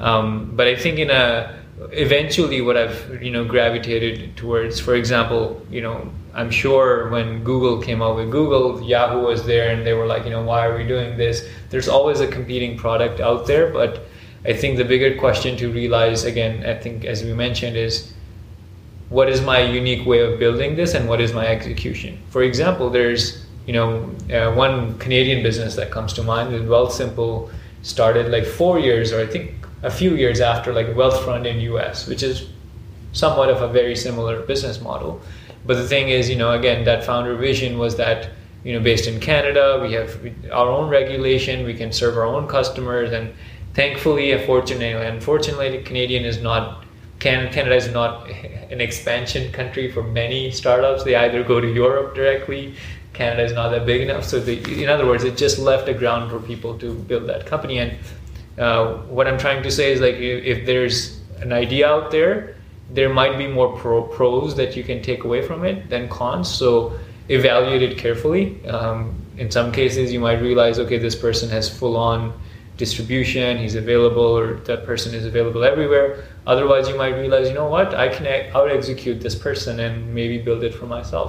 um, 0.00 0.50
but 0.54 0.66
i 0.66 0.76
think 0.76 0.98
in 0.98 1.10
a 1.10 1.60
eventually 1.92 2.60
what 2.60 2.76
I've 2.76 3.22
you 3.22 3.30
know 3.30 3.44
gravitated 3.44 4.36
towards. 4.36 4.78
For 4.80 4.94
example, 4.94 5.64
you 5.70 5.80
know 5.80 6.10
I'm 6.34 6.50
sure 6.50 7.08
when 7.08 7.42
Google 7.42 7.80
came 7.82 8.02
out 8.02 8.16
with 8.16 8.30
Google, 8.30 8.82
Yahoo 8.82 9.20
was 9.20 9.44
there, 9.46 9.70
and 9.70 9.86
they 9.86 9.94
were 9.94 10.06
like, 10.06 10.24
you 10.24 10.30
know, 10.30 10.42
why 10.42 10.66
are 10.66 10.76
we 10.76 10.86
doing 10.86 11.16
this? 11.16 11.48
There's 11.70 11.88
always 11.88 12.20
a 12.20 12.26
competing 12.26 12.76
product 12.76 13.20
out 13.20 13.46
there, 13.46 13.72
but 13.72 14.06
I 14.44 14.52
think 14.52 14.76
the 14.76 14.84
bigger 14.84 15.18
question 15.18 15.56
to 15.56 15.72
realize 15.72 16.24
again, 16.24 16.64
I 16.64 16.74
think 16.74 17.04
as 17.04 17.24
we 17.24 17.32
mentioned, 17.32 17.76
is 17.76 18.12
what 19.10 19.28
is 19.28 19.42
my 19.42 19.60
unique 19.60 20.06
way 20.06 20.20
of 20.20 20.38
building 20.38 20.76
this, 20.76 20.94
and 20.94 21.08
what 21.08 21.20
is 21.20 21.32
my 21.32 21.46
execution? 21.46 22.18
For 22.30 22.42
example, 22.42 22.88
there's 22.90 23.44
you 23.66 23.74
know 23.74 24.10
uh, 24.32 24.52
one 24.54 24.98
Canadian 24.98 25.42
business 25.42 25.76
that 25.76 25.90
comes 25.90 26.12
to 26.14 26.22
mind 26.22 26.54
is 26.54 26.62
Wealthsimple 26.62 27.50
started 27.82 28.30
like 28.30 28.44
four 28.46 28.78
years 28.78 29.12
or 29.12 29.20
I 29.20 29.26
think 29.26 29.52
a 29.82 29.90
few 29.90 30.14
years 30.14 30.40
after 30.40 30.72
like 30.72 30.88
Wealthfront 30.88 31.46
in 31.46 31.60
US, 31.72 32.06
which 32.06 32.22
is 32.22 32.48
somewhat 33.12 33.48
of 33.48 33.62
a 33.62 33.68
very 33.68 33.96
similar 33.96 34.40
business 34.42 34.80
model. 34.80 35.20
But 35.66 35.74
the 35.74 35.88
thing 35.88 36.08
is, 36.08 36.30
you 36.30 36.36
know, 36.36 36.52
again, 36.52 36.84
that 36.84 37.04
founder 37.04 37.34
vision 37.36 37.78
was 37.78 37.96
that, 37.96 38.30
you 38.64 38.72
know, 38.72 38.80
based 38.80 39.06
in 39.06 39.20
Canada, 39.20 39.78
we 39.82 39.92
have 39.92 40.18
our 40.52 40.68
own 40.68 40.88
regulation, 40.88 41.64
we 41.64 41.74
can 41.74 41.92
serve 41.92 42.16
our 42.16 42.24
own 42.24 42.46
customers, 42.46 43.12
and 43.12 43.32
thankfully, 43.74 44.32
unfortunately, 44.32 44.92
unfortunately, 45.06 45.82
Canadian 45.82 46.24
is 46.24 46.40
not 46.40 46.84
Canada 47.20 47.76
is 47.76 47.88
not 47.92 48.28
an 48.70 48.80
expansion 48.80 49.52
country 49.52 49.90
for 49.92 50.02
many 50.02 50.50
startups. 50.50 51.04
They 51.04 51.14
either 51.14 51.44
go 51.44 51.60
to 51.60 51.72
Europe 51.72 52.14
directly. 52.14 52.74
Canada 53.12 53.44
is 53.44 53.52
not 53.52 53.70
that 53.70 53.86
big 53.86 54.00
enough. 54.00 54.24
So, 54.24 54.38
in 54.38 54.88
other 54.88 55.06
words, 55.06 55.24
it 55.24 55.36
just 55.36 55.58
left 55.58 55.88
a 55.88 55.94
ground 55.94 56.30
for 56.30 56.40
people 56.40 56.78
to 56.78 56.94
build 56.94 57.26
that 57.28 57.46
company. 57.46 57.78
And 57.78 57.98
uh, 58.58 58.94
what 59.08 59.26
I'm 59.26 59.38
trying 59.38 59.62
to 59.62 59.70
say 59.70 59.92
is 59.92 60.00
like 60.00 60.14
if, 60.14 60.44
if, 60.44 60.66
there's 60.66 61.20
an 61.40 61.52
idea 61.52 61.88
out 61.88 62.10
there, 62.10 62.56
there 62.90 63.08
might 63.08 63.36
be 63.36 63.46
more 63.46 63.76
pro- 63.76 64.02
pros 64.02 64.56
that 64.56 64.76
you 64.76 64.84
can 64.84 65.02
take 65.02 65.24
away 65.24 65.42
from 65.46 65.64
it 65.64 65.90
than 65.90 66.08
cons. 66.08 66.48
So 66.48 66.98
evaluate 67.28 67.82
it 67.82 67.98
carefully. 67.98 68.64
Um, 68.66 69.14
in 69.36 69.50
some 69.50 69.72
cases, 69.72 70.12
you 70.12 70.20
might 70.20 70.40
realize, 70.40 70.78
okay, 70.78 70.98
this 70.98 71.14
person 71.14 71.48
has 71.50 71.68
full 71.68 71.96
on 71.96 72.32
distribution, 72.84 73.58
he's 73.58 73.76
available, 73.76 74.30
or 74.40 74.54
that 74.70 74.84
person 74.84 75.14
is 75.14 75.24
available 75.24 75.62
everywhere. 75.62 76.24
Otherwise, 76.46 76.88
you 76.88 76.96
might 76.96 77.14
realize, 77.24 77.46
you 77.48 77.54
know 77.54 77.70
what, 77.76 77.94
I 77.94 78.08
can 78.08 78.26
out 78.56 78.70
execute 78.78 79.20
this 79.20 79.36
person 79.46 79.78
and 79.78 80.12
maybe 80.12 80.38
build 80.38 80.64
it 80.64 80.74
for 80.74 80.86
myself. 80.86 81.28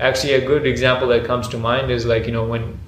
Actually, 0.00 0.34
a 0.34 0.44
good 0.52 0.64
example 0.66 1.08
that 1.08 1.24
comes 1.24 1.46
to 1.48 1.58
mind 1.58 1.90
is 1.90 2.06
like, 2.06 2.24
you 2.26 2.32
know, 2.32 2.46
when 2.54 2.78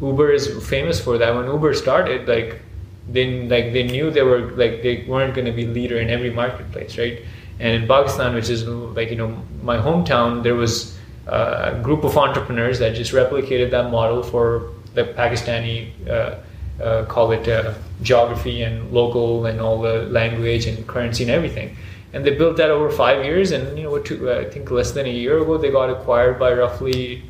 Uber 0.00 0.32
is 0.32 0.44
famous 0.68 1.00
for 1.00 1.18
that. 1.18 1.34
When 1.34 1.46
Uber 1.46 1.74
started, 1.74 2.28
like 2.28 2.60
they 3.08 3.26
like 3.54 3.72
they 3.72 3.84
knew 3.84 4.10
they 4.10 4.22
were 4.22 4.42
like 4.62 4.82
they 4.82 5.04
weren't 5.06 5.34
going 5.34 5.46
to 5.46 5.52
be 5.52 5.66
leader 5.66 5.98
in 5.98 6.10
every 6.10 6.30
marketplace, 6.30 6.98
right? 6.98 7.20
And 7.60 7.82
in 7.82 7.88
Pakistan, 7.88 8.34
which 8.34 8.50
is 8.50 8.66
like 8.66 9.10
you 9.10 9.16
know 9.16 9.30
my 9.62 9.76
hometown, 9.76 10.42
there 10.42 10.54
was 10.54 10.98
a 11.26 11.78
group 11.82 12.04
of 12.04 12.16
entrepreneurs 12.16 12.78
that 12.80 12.94
just 12.94 13.12
replicated 13.12 13.70
that 13.70 13.90
model 13.90 14.22
for 14.22 14.70
the 14.94 15.04
Pakistani 15.04 15.76
uh, 16.08 16.36
uh, 16.82 17.04
call 17.04 17.32
it 17.32 17.46
uh, 17.48 17.74
geography 18.02 18.62
and 18.62 18.92
local 18.92 19.46
and 19.46 19.60
all 19.60 19.80
the 19.80 20.04
language 20.04 20.66
and 20.66 20.86
currency 20.86 21.24
and 21.24 21.30
everything. 21.30 21.76
And 22.12 22.24
they 22.24 22.36
built 22.36 22.56
that 22.58 22.70
over 22.70 22.90
five 22.90 23.24
years, 23.24 23.50
and 23.50 23.76
you 23.76 23.84
know, 23.84 23.98
two, 23.98 24.30
I 24.30 24.44
think 24.44 24.70
less 24.70 24.92
than 24.92 25.06
a 25.06 25.10
year 25.10 25.38
ago, 25.38 25.58
they 25.58 25.70
got 25.70 25.90
acquired 25.90 26.38
by 26.38 26.52
roughly 26.52 27.22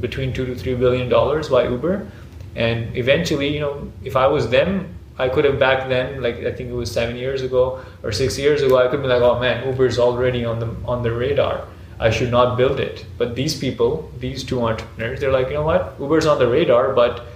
between 0.00 0.32
two 0.32 0.46
to 0.46 0.54
three 0.54 0.74
billion 0.74 1.08
dollars 1.08 1.48
by 1.48 1.68
Uber. 1.68 2.06
And 2.54 2.96
eventually, 2.96 3.48
you 3.52 3.60
know, 3.60 3.90
if 4.04 4.14
I 4.14 4.26
was 4.28 4.48
them, 4.48 4.94
I 5.18 5.28
could 5.28 5.44
have 5.44 5.58
back 5.58 5.88
then, 5.88 6.22
like 6.22 6.36
I 6.36 6.52
think 6.52 6.70
it 6.70 6.74
was 6.74 6.90
seven 6.90 7.16
years 7.16 7.42
ago 7.42 7.84
or 8.04 8.12
six 8.12 8.38
years 8.38 8.62
ago, 8.62 8.78
I 8.78 8.86
could 8.88 9.02
be 9.02 9.08
like, 9.08 9.22
oh 9.22 9.40
man, 9.40 9.66
Uber's 9.66 9.98
already 9.98 10.44
on 10.44 10.60
the 10.60 10.68
on 10.86 11.02
the 11.02 11.12
radar. 11.12 11.66
I 12.00 12.10
should 12.10 12.30
not 12.30 12.56
build 12.56 12.78
it. 12.78 13.04
But 13.16 13.34
these 13.34 13.58
people, 13.58 14.08
these 14.20 14.44
two 14.44 14.64
entrepreneurs, 14.64 15.18
they're 15.18 15.32
like, 15.32 15.48
you 15.48 15.54
know 15.54 15.64
what? 15.64 15.96
Uber's 15.98 16.26
on 16.26 16.38
the 16.38 16.46
radar, 16.46 16.92
but 16.92 17.26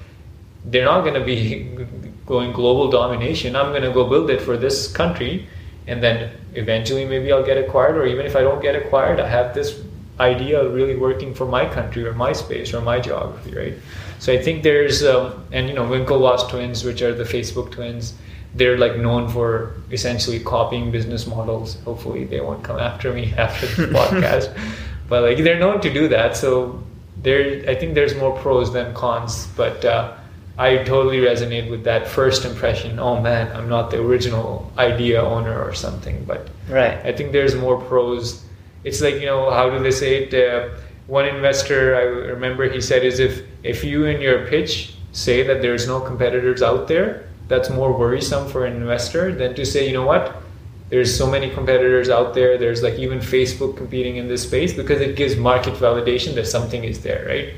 they're 0.65 0.85
not 0.85 1.03
going 1.03 1.15
to 1.15 1.25
be 1.25 1.69
going 2.27 2.53
global 2.53 2.91
domination. 2.91 3.57
I'm 3.57 3.71
going 3.71 3.83
to 3.83 3.93
go 3.93 4.09
build 4.09 4.31
it 4.31 4.41
for 4.41 4.57
this 4.57 4.91
country, 4.91 5.49
and 5.87 6.03
then 6.03 6.31
eventually 6.55 7.05
maybe 7.05 7.33
I'll 7.33 7.45
get 7.45 7.59
acquired. 7.59 7.97
Or 7.97 8.07
even 8.07 8.27
if 8.27 8.37
I 8.37 8.43
don't 8.43 8.63
get 8.63 8.77
acquired, 8.77 9.21
I 9.21 9.29
have 9.29 9.55
this 9.55 9.83
idea 10.21 10.69
really 10.69 10.97
working 10.97 11.35
for 11.35 11.47
my 11.47 11.67
country 11.67 12.07
or 12.07 12.13
my 12.15 12.33
space 12.33 12.73
or 12.73 12.81
my 12.81 13.01
geography, 13.01 13.55
right? 13.55 13.75
So 14.19 14.33
I 14.33 14.41
think 14.41 14.63
there's, 14.63 15.03
um, 15.03 15.45
and 15.51 15.69
you 15.69 15.75
know, 15.75 15.85
Winklevoss 15.85 16.49
twins, 16.49 16.85
which 16.85 17.03
are 17.03 17.13
the 17.13 17.25
Facebook 17.25 17.73
twins, 17.73 18.15
they're 18.55 18.79
like 18.79 18.97
known 18.97 19.29
for 19.29 19.75
essentially 19.91 20.39
copying 20.39 20.93
business 20.93 21.27
models. 21.27 21.81
Hopefully, 21.85 22.25
they 22.25 22.41
won't 22.41 22.63
come 22.63 22.79
after 22.79 23.13
me 23.13 23.33
after 23.39 23.67
this 23.67 23.93
podcast, 23.99 24.57
but 25.09 25.23
like 25.23 25.39
they're 25.39 25.59
known 25.59 25.81
to 25.81 25.93
do 25.93 26.07
that. 26.09 26.37
So 26.37 26.83
there, 27.17 27.69
I 27.69 27.75
think 27.75 27.95
there's 27.95 28.15
more 28.15 28.37
pros 28.39 28.73
than 28.73 28.95
cons, 28.95 29.49
but. 29.57 29.85
Uh, 29.85 30.17
I 30.63 30.85
totally 30.85 31.19
resonate 31.19 31.69
with 31.69 31.83
that 31.85 32.07
first 32.07 32.45
impression. 32.45 33.01
Oh 33.01 33.21
man, 33.21 33.51
I'm 33.57 33.69
not 33.69 33.91
the 33.91 34.01
original 34.01 34.71
idea 34.79 35.21
owner 35.21 35.61
or 35.61 35.75
something. 35.75 36.25
But 36.25 36.49
right. 36.69 37.05
I 37.05 37.13
think 37.13 37.33
there's 37.33 37.57
more 37.57 37.81
pros. 37.81 38.45
It's 38.85 39.01
like 39.01 39.17
you 39.17 39.27
know 39.27 39.51
how 39.51 39.71
do 39.71 39.83
they 39.83 39.91
say 39.91 40.11
it? 40.23 40.31
Uh, 40.33 40.69
one 41.09 41.27
investor 41.27 41.97
I 41.97 42.03
remember 42.35 42.71
he 42.71 42.81
said 42.81 43.03
is 43.05 43.19
if 43.19 43.43
if 43.65 43.83
you 43.83 44.05
in 44.05 44.21
your 44.21 44.47
pitch 44.47 44.95
say 45.11 45.43
that 45.49 45.63
there's 45.63 45.87
no 45.89 45.99
competitors 46.01 46.63
out 46.63 46.87
there, 46.87 47.27
that's 47.49 47.69
more 47.69 47.93
worrisome 47.93 48.49
for 48.49 48.65
an 48.65 48.75
investor 48.77 49.35
than 49.35 49.55
to 49.55 49.67
say, 49.67 49.87
you 49.89 49.93
know 49.93 50.07
what, 50.07 50.43
there's 50.91 51.13
so 51.23 51.27
many 51.27 51.51
competitors 51.51 52.09
out 52.09 52.35
there. 52.35 52.57
There's 52.57 52.83
like 52.83 52.99
even 52.99 53.19
Facebook 53.19 53.77
competing 53.77 54.17
in 54.17 54.29
this 54.29 54.43
space 54.45 54.73
because 54.73 55.01
it 55.01 55.17
gives 55.17 55.37
market 55.37 55.75
validation 55.75 56.35
that 56.37 56.47
something 56.47 56.85
is 56.85 57.03
there, 57.03 57.27
right? 57.27 57.49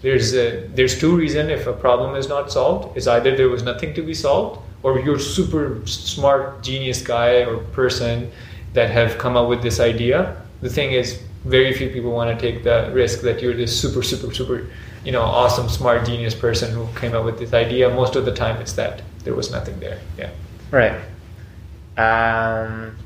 There's 0.00 0.34
a, 0.34 0.66
there's 0.74 0.98
two 0.98 1.16
reasons 1.16 1.50
if 1.50 1.66
a 1.66 1.72
problem 1.72 2.14
is 2.14 2.28
not 2.28 2.52
solved. 2.52 2.96
It's 2.96 3.06
either 3.06 3.36
there 3.36 3.48
was 3.48 3.62
nothing 3.62 3.94
to 3.94 4.02
be 4.02 4.14
solved, 4.14 4.60
or 4.82 5.00
you're 5.00 5.18
super 5.18 5.84
smart 5.86 6.62
genius 6.62 7.02
guy 7.02 7.44
or 7.44 7.58
person 7.72 8.30
that 8.74 8.90
have 8.90 9.18
come 9.18 9.36
up 9.36 9.48
with 9.48 9.62
this 9.62 9.80
idea. 9.80 10.40
The 10.60 10.70
thing 10.70 10.92
is, 10.92 11.20
very 11.44 11.72
few 11.72 11.88
people 11.90 12.12
want 12.12 12.36
to 12.36 12.40
take 12.40 12.62
the 12.62 12.90
risk 12.92 13.22
that 13.22 13.40
you're 13.40 13.54
this 13.54 13.78
super, 13.80 14.02
super, 14.02 14.32
super, 14.34 14.66
you 15.04 15.12
know, 15.12 15.22
awesome, 15.22 15.68
smart, 15.68 16.06
genius 16.06 16.34
person 16.34 16.72
who 16.72 16.86
came 16.98 17.14
up 17.14 17.24
with 17.24 17.38
this 17.38 17.52
idea. 17.52 17.88
Most 17.88 18.16
of 18.16 18.24
the 18.24 18.34
time, 18.34 18.60
it's 18.60 18.72
that 18.74 19.02
there 19.24 19.34
was 19.34 19.50
nothing 19.50 19.78
there. 19.80 20.00
Yeah. 20.16 20.30
Right. 20.70 21.00
Um, 21.96 22.96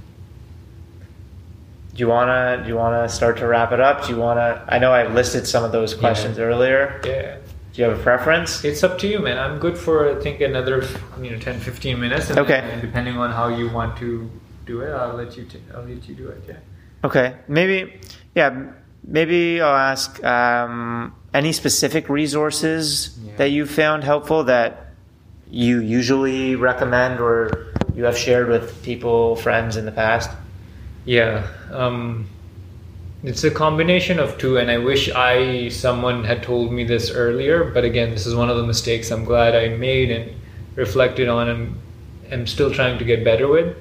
do 1.94 2.00
you 2.00 2.08
wanna 2.08 2.62
do 2.62 2.68
you 2.68 2.76
wanna 2.76 3.08
start 3.08 3.36
to 3.38 3.46
wrap 3.46 3.72
it 3.72 3.80
up? 3.80 4.06
Do 4.06 4.12
you 4.12 4.18
wanna? 4.18 4.64
I 4.68 4.78
know 4.78 4.92
I 4.92 5.06
listed 5.06 5.46
some 5.46 5.62
of 5.62 5.72
those 5.72 5.94
questions 5.94 6.38
yeah. 6.38 6.44
earlier. 6.44 7.00
Yeah. 7.04 7.36
Do 7.72 7.82
you 7.82 7.88
have 7.88 7.98
a 7.98 8.02
preference? 8.02 8.64
It's 8.64 8.82
up 8.82 8.98
to 8.98 9.06
you, 9.06 9.18
man. 9.18 9.38
I'm 9.38 9.58
good 9.58 9.78
for 9.78 10.16
I 10.16 10.20
think 10.20 10.40
another 10.40 10.86
you 11.20 11.30
know 11.30 11.38
10, 11.38 11.60
15 11.60 12.00
minutes. 12.00 12.30
And 12.30 12.38
okay. 12.38 12.60
Then, 12.60 12.80
depending 12.80 13.16
on 13.18 13.30
how 13.30 13.48
you 13.48 13.70
want 13.70 13.96
to 13.98 14.30
do 14.66 14.80
it, 14.80 14.90
I'll 14.90 15.14
let 15.14 15.36
you. 15.36 15.44
T- 15.44 15.62
I'll 15.74 15.82
let 15.82 16.08
you 16.08 16.14
do 16.14 16.28
it. 16.28 16.44
Yeah. 16.48 16.56
Okay. 17.04 17.36
Maybe 17.48 18.00
yeah, 18.34 18.72
maybe 19.04 19.60
I'll 19.60 19.76
ask 19.76 20.22
um, 20.24 21.14
any 21.34 21.52
specific 21.52 22.08
resources 22.08 23.18
yeah. 23.22 23.36
that 23.36 23.50
you 23.50 23.66
found 23.66 24.04
helpful 24.04 24.44
that 24.44 24.94
you 25.50 25.80
usually 25.80 26.56
recommend 26.56 27.20
or 27.20 27.74
you 27.94 28.04
have 28.04 28.16
shared 28.16 28.48
with 28.48 28.82
people, 28.82 29.36
friends 29.36 29.76
in 29.76 29.84
the 29.84 29.92
past. 29.92 30.30
Yeah, 31.04 31.46
um, 31.70 32.28
it's 33.22 33.44
a 33.44 33.50
combination 33.50 34.18
of 34.18 34.38
two, 34.38 34.58
and 34.58 34.70
I 34.70 34.78
wish 34.78 35.10
I 35.10 35.68
someone 35.68 36.24
had 36.24 36.42
told 36.42 36.72
me 36.72 36.84
this 36.84 37.10
earlier. 37.10 37.64
But 37.64 37.84
again, 37.84 38.10
this 38.10 38.26
is 38.26 38.34
one 38.34 38.50
of 38.50 38.56
the 38.56 38.66
mistakes 38.66 39.10
I'm 39.10 39.24
glad 39.24 39.54
I 39.54 39.68
made 39.76 40.10
and 40.10 40.32
reflected 40.76 41.28
on, 41.28 41.48
and 41.48 41.80
am 42.30 42.46
still 42.46 42.72
trying 42.72 42.98
to 42.98 43.04
get 43.04 43.24
better 43.24 43.48
with 43.48 43.76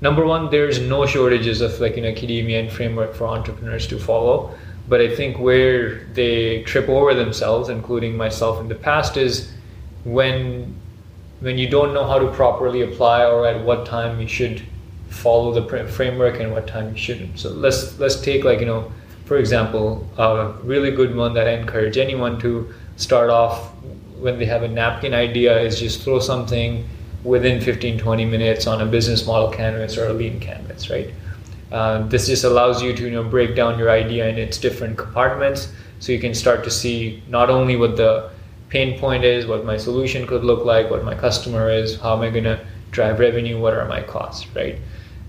number 0.00 0.24
one, 0.24 0.50
there's 0.50 0.80
no 0.80 1.06
shortages 1.06 1.60
of 1.60 1.78
like 1.80 1.96
an 1.96 2.04
academia 2.04 2.60
and 2.60 2.72
framework 2.72 3.14
for 3.14 3.26
entrepreneurs 3.26 3.86
to 3.88 3.98
follow. 3.98 4.54
But 4.88 5.00
I 5.00 5.14
think 5.14 5.38
where 5.38 6.06
they 6.14 6.62
trip 6.62 6.88
over 6.88 7.14
themselves, 7.14 7.68
including 7.68 8.16
myself 8.16 8.60
in 8.60 8.68
the 8.68 8.74
past, 8.74 9.16
is 9.16 9.52
when 10.04 10.74
when 11.40 11.56
you 11.56 11.68
don't 11.70 11.94
know 11.94 12.06
how 12.06 12.18
to 12.18 12.30
properly 12.32 12.82
apply 12.82 13.24
or 13.24 13.46
at 13.46 13.64
what 13.64 13.86
time 13.86 14.20
you 14.20 14.28
should 14.28 14.62
follow 15.10 15.52
the 15.52 15.88
framework 15.88 16.40
and 16.40 16.52
what 16.52 16.66
time 16.66 16.90
you 16.90 16.96
shouldn't. 16.96 17.38
So 17.38 17.50
let's 17.50 17.98
let's 17.98 18.20
take 18.20 18.44
like 18.44 18.60
you 18.60 18.66
know, 18.66 18.90
for 19.26 19.36
example, 19.36 20.08
a 20.16 20.52
really 20.62 20.90
good 20.90 21.14
one 21.14 21.34
that 21.34 21.46
I 21.46 21.52
encourage 21.52 21.98
anyone 21.98 22.38
to 22.40 22.72
start 22.96 23.28
off 23.28 23.72
when 24.18 24.38
they 24.38 24.44
have 24.44 24.62
a 24.62 24.68
napkin 24.68 25.14
idea 25.14 25.58
is 25.60 25.80
just 25.80 26.02
throw 26.02 26.18
something 26.18 26.86
within 27.24 27.60
15 27.60 27.98
20 27.98 28.24
minutes 28.24 28.66
on 28.66 28.80
a 28.80 28.86
business 28.86 29.26
model 29.26 29.50
canvas 29.50 29.98
or 29.98 30.06
a 30.06 30.12
lean 30.12 30.40
canvas 30.40 30.88
right 30.88 31.12
uh, 31.72 32.06
this 32.08 32.26
just 32.26 32.44
allows 32.44 32.82
you 32.82 32.94
to 32.94 33.04
you 33.04 33.10
know 33.10 33.22
break 33.22 33.54
down 33.54 33.78
your 33.78 33.90
idea 33.90 34.26
in 34.28 34.38
its 34.38 34.58
different 34.58 34.96
compartments 34.96 35.72
so 35.98 36.12
you 36.12 36.18
can 36.18 36.34
start 36.34 36.64
to 36.64 36.70
see 36.70 37.22
not 37.28 37.50
only 37.50 37.76
what 37.76 37.96
the 37.96 38.30
pain 38.70 38.98
point 38.98 39.24
is 39.24 39.46
what 39.46 39.64
my 39.64 39.76
solution 39.76 40.26
could 40.26 40.44
look 40.44 40.64
like 40.64 40.90
what 40.90 41.04
my 41.04 41.14
customer 41.14 41.70
is 41.70 41.98
how 42.00 42.14
am 42.16 42.22
i 42.22 42.30
going 42.30 42.44
to 42.44 42.58
drive 42.90 43.18
revenue 43.18 43.60
what 43.60 43.74
are 43.74 43.86
my 43.86 44.02
costs 44.02 44.46
right 44.54 44.78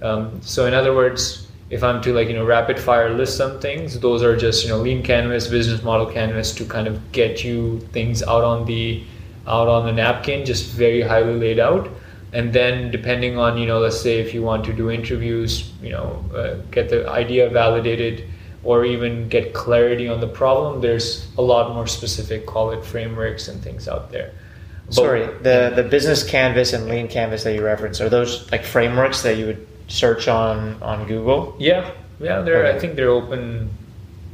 Um, 0.01 0.41
so 0.41 0.65
in 0.65 0.73
other 0.73 0.95
words, 0.95 1.47
if 1.71 1.83
I'm 1.83 2.01
to 2.01 2.13
like 2.13 2.27
you 2.27 2.35
know 2.35 2.45
rapid 2.45 2.79
fire 2.79 3.09
list 3.09 3.37
some 3.37 3.59
things, 3.59 3.99
those 3.99 4.21
are 4.21 4.35
just 4.35 4.63
you 4.63 4.69
know 4.69 4.77
lean 4.77 5.01
canvas, 5.03 5.47
business 5.47 5.81
model 5.83 6.05
canvas 6.05 6.53
to 6.55 6.65
kind 6.65 6.87
of 6.87 7.11
get 7.11 7.43
you 7.43 7.79
things 7.93 8.21
out 8.23 8.43
on 8.43 8.65
the 8.65 9.03
out 9.47 9.67
on 9.67 9.85
the 9.85 9.91
napkin, 9.91 10.45
just 10.45 10.71
very 10.73 11.01
highly 11.01 11.35
laid 11.35 11.59
out. 11.59 11.89
And 12.33 12.53
then 12.53 12.91
depending 12.91 13.37
on 13.37 13.57
you 13.57 13.65
know 13.65 13.79
let's 13.79 13.99
say 13.99 14.19
if 14.19 14.33
you 14.33 14.41
want 14.41 14.65
to 14.65 14.73
do 14.73 14.91
interviews, 14.91 15.71
you 15.81 15.91
know 15.91 16.25
uh, 16.35 16.55
get 16.71 16.89
the 16.89 17.09
idea 17.09 17.49
validated 17.49 18.25
or 18.63 18.85
even 18.85 19.27
get 19.27 19.53
clarity 19.53 20.07
on 20.07 20.19
the 20.19 20.27
problem, 20.27 20.81
there's 20.81 21.27
a 21.37 21.41
lot 21.41 21.73
more 21.73 21.87
specific 21.87 22.45
call 22.45 22.71
it 22.71 22.83
frameworks 22.83 23.47
and 23.47 23.63
things 23.63 23.87
out 23.87 24.11
there. 24.11 24.33
But, 24.87 24.95
Sorry, 24.95 25.25
the 25.41 25.71
the 25.73 25.83
business 25.83 26.21
canvas 26.21 26.73
and 26.73 26.89
lean 26.89 27.07
canvas 27.07 27.45
that 27.45 27.53
you 27.53 27.63
reference 27.63 28.01
are 28.01 28.09
those 28.09 28.51
like 28.51 28.65
frameworks 28.65 29.21
that 29.23 29.37
you 29.37 29.45
would 29.45 29.70
search 29.91 30.27
on 30.27 30.81
on 30.81 31.07
Google? 31.07 31.55
Yeah, 31.59 31.91
yeah. 32.19 32.41
They're 32.41 32.65
okay. 32.65 32.75
I 32.75 32.79
think 32.79 32.95
they're 32.95 33.09
open. 33.09 33.69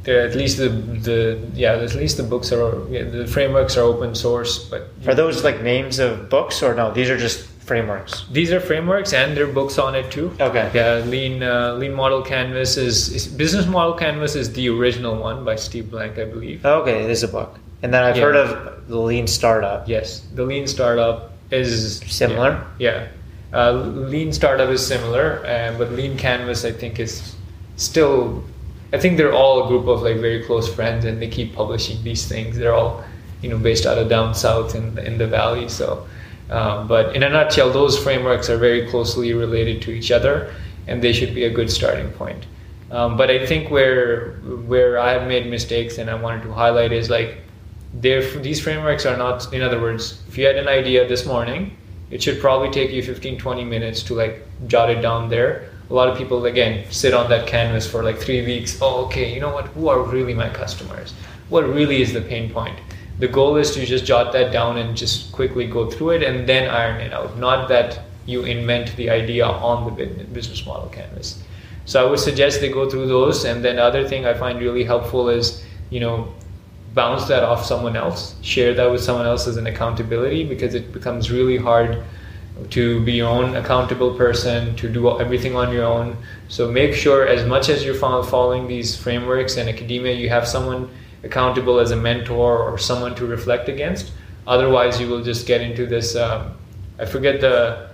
They're 0.04 0.26
at 0.26 0.34
least 0.34 0.56
the 0.56 0.68
the 0.68 1.38
yeah 1.54 1.72
at 1.72 1.94
least 1.94 2.16
the 2.16 2.22
books 2.22 2.52
are 2.52 2.88
yeah, 2.88 3.04
the 3.04 3.26
frameworks 3.26 3.76
are 3.76 3.82
open 3.82 4.14
source. 4.14 4.64
But 4.70 4.88
are 5.06 5.14
those 5.14 5.44
like 5.44 5.60
names 5.60 5.98
of 5.98 6.30
books 6.30 6.62
or 6.62 6.74
no? 6.74 6.92
These 6.92 7.10
are 7.10 7.18
just 7.18 7.48
frameworks. 7.68 8.24
These 8.32 8.50
are 8.50 8.60
frameworks 8.60 9.12
and 9.12 9.36
there 9.36 9.44
are 9.44 9.52
books 9.52 9.78
on 9.78 9.94
it 9.94 10.10
too. 10.10 10.32
Okay. 10.40 10.70
Yeah, 10.74 11.04
lean 11.04 11.42
uh, 11.42 11.74
lean 11.74 11.92
model 11.92 12.22
canvas 12.22 12.76
is, 12.76 13.12
is, 13.12 13.28
business 13.28 13.66
model 13.66 13.92
canvas 13.92 14.34
is 14.34 14.52
the 14.54 14.68
original 14.70 15.16
one 15.16 15.44
by 15.44 15.56
Steve 15.56 15.90
Blank, 15.90 16.18
I 16.18 16.24
believe. 16.24 16.64
Okay, 16.64 17.04
it 17.04 17.10
is 17.10 17.22
a 17.22 17.28
book. 17.28 17.58
And 17.82 17.94
then 17.94 18.02
I've 18.02 18.16
yeah. 18.16 18.22
heard 18.22 18.36
of 18.36 18.88
the 18.88 18.98
lean 18.98 19.26
startup. 19.26 19.88
Yes, 19.88 20.20
the 20.34 20.44
lean 20.44 20.66
startup 20.66 21.32
is 21.50 22.00
similar. 22.06 22.66
Yeah. 22.78 22.90
yeah. 22.90 23.08
Uh, 23.52 23.72
lean 23.72 24.32
startup 24.32 24.68
is 24.68 24.86
similar, 24.86 25.44
uh, 25.46 25.74
but 25.78 25.92
lean 25.92 26.18
canvas 26.18 26.64
I 26.64 26.72
think 26.72 27.00
is 27.00 27.34
still. 27.76 28.44
I 28.92 28.98
think 28.98 29.16
they're 29.16 29.32
all 29.32 29.64
a 29.64 29.68
group 29.68 29.86
of 29.86 30.02
like 30.02 30.16
very 30.16 30.44
close 30.44 30.72
friends, 30.72 31.04
and 31.04 31.20
they 31.20 31.28
keep 31.28 31.54
publishing 31.54 32.02
these 32.04 32.26
things. 32.26 32.58
They're 32.58 32.74
all, 32.74 33.04
you 33.42 33.48
know, 33.48 33.58
based 33.58 33.86
out 33.86 33.98
of 33.98 34.08
down 34.08 34.34
south 34.34 34.74
in 34.74 34.98
in 34.98 35.16
the 35.16 35.26
valley. 35.26 35.68
So, 35.68 36.06
um, 36.50 36.88
but 36.88 37.16
in 37.16 37.22
a 37.22 37.28
nutshell, 37.28 37.70
those 37.70 37.98
frameworks 37.98 38.50
are 38.50 38.58
very 38.58 38.86
closely 38.90 39.32
related 39.32 39.80
to 39.82 39.92
each 39.92 40.10
other, 40.10 40.54
and 40.86 41.02
they 41.02 41.12
should 41.12 41.34
be 41.34 41.44
a 41.44 41.50
good 41.50 41.70
starting 41.70 42.10
point. 42.10 42.44
Um, 42.90 43.16
but 43.16 43.30
I 43.30 43.46
think 43.46 43.70
where 43.70 44.32
where 44.66 44.98
I 44.98 45.12
have 45.12 45.26
made 45.26 45.46
mistakes, 45.46 45.96
and 45.96 46.10
I 46.10 46.14
wanted 46.14 46.42
to 46.42 46.52
highlight 46.52 46.92
is 46.92 47.08
like, 47.08 47.38
these 47.94 48.60
frameworks 48.60 49.06
are 49.06 49.16
not. 49.16 49.52
In 49.54 49.62
other 49.62 49.80
words, 49.80 50.22
if 50.28 50.36
you 50.36 50.44
had 50.44 50.56
an 50.56 50.68
idea 50.68 51.08
this 51.08 51.24
morning 51.24 51.76
it 52.10 52.22
should 52.22 52.40
probably 52.40 52.70
take 52.70 52.90
you 52.90 53.02
15 53.02 53.38
20 53.38 53.64
minutes 53.64 54.02
to 54.04 54.14
like 54.14 54.46
jot 54.66 54.90
it 54.90 55.00
down 55.00 55.28
there. 55.28 55.70
A 55.90 55.94
lot 55.94 56.08
of 56.08 56.18
people 56.18 56.44
again 56.46 56.84
sit 56.90 57.14
on 57.14 57.28
that 57.30 57.46
canvas 57.46 57.90
for 57.90 58.02
like 58.02 58.18
three 58.18 58.44
weeks. 58.44 58.78
Oh 58.80 59.06
okay 59.06 59.32
you 59.32 59.40
know 59.40 59.52
what? 59.52 59.66
Who 59.68 59.88
are 59.88 60.02
really 60.02 60.34
my 60.34 60.48
customers? 60.48 61.14
What 61.48 61.66
really 61.66 62.02
is 62.02 62.12
the 62.12 62.20
pain 62.20 62.50
point? 62.50 62.78
The 63.18 63.28
goal 63.28 63.56
is 63.56 63.72
to 63.72 63.84
just 63.84 64.04
jot 64.04 64.32
that 64.32 64.52
down 64.52 64.78
and 64.78 64.96
just 64.96 65.32
quickly 65.32 65.66
go 65.66 65.90
through 65.90 66.10
it 66.10 66.22
and 66.22 66.48
then 66.48 66.70
iron 66.70 67.00
it 67.00 67.12
out. 67.12 67.36
Not 67.38 67.68
that 67.68 68.00
you 68.26 68.44
invent 68.44 68.94
the 68.96 69.10
idea 69.10 69.46
on 69.46 69.96
the 69.96 70.06
business 70.06 70.64
model 70.66 70.88
canvas. 70.88 71.42
So 71.86 72.06
i 72.06 72.08
would 72.08 72.20
suggest 72.20 72.60
they 72.60 72.68
go 72.68 72.88
through 72.88 73.08
those. 73.08 73.44
And 73.44 73.64
then 73.64 73.76
the 73.76 73.84
other 73.84 74.06
thing 74.06 74.26
i 74.26 74.34
find 74.34 74.60
really 74.60 74.84
helpful 74.84 75.28
is 75.28 75.64
you 75.90 76.00
know 76.00 76.28
bounce 76.98 77.26
that 77.32 77.44
off 77.44 77.64
someone 77.64 77.96
else, 78.04 78.34
share 78.42 78.74
that 78.74 78.90
with 78.90 79.02
someone 79.08 79.26
else 79.32 79.46
as 79.46 79.56
an 79.56 79.68
accountability 79.72 80.42
because 80.44 80.74
it 80.74 80.92
becomes 80.92 81.30
really 81.30 81.56
hard 81.56 82.02
to 82.70 83.00
be 83.04 83.12
your 83.12 83.28
own 83.28 83.54
accountable 83.54 84.12
person, 84.14 84.74
to 84.74 84.88
do 84.88 85.02
everything 85.20 85.54
on 85.54 85.72
your 85.72 85.84
own. 85.84 86.16
So 86.48 86.68
make 86.80 86.94
sure, 86.94 87.20
as 87.36 87.46
much 87.46 87.68
as 87.68 87.84
you're 87.84 87.94
following 87.94 88.66
these 88.66 88.96
frameworks 88.96 89.56
in 89.56 89.68
academia, 89.68 90.14
you 90.14 90.28
have 90.28 90.46
someone 90.46 90.90
accountable 91.22 91.78
as 91.78 91.92
a 91.92 91.96
mentor 91.96 92.58
or 92.58 92.78
someone 92.78 93.14
to 93.14 93.26
reflect 93.26 93.68
against. 93.68 94.10
Otherwise, 94.46 95.00
you 95.00 95.06
will 95.08 95.22
just 95.22 95.46
get 95.46 95.60
into 95.60 95.86
this. 95.86 96.16
Um, 96.16 96.52
I 96.98 97.04
forget 97.06 97.40
the 97.40 97.90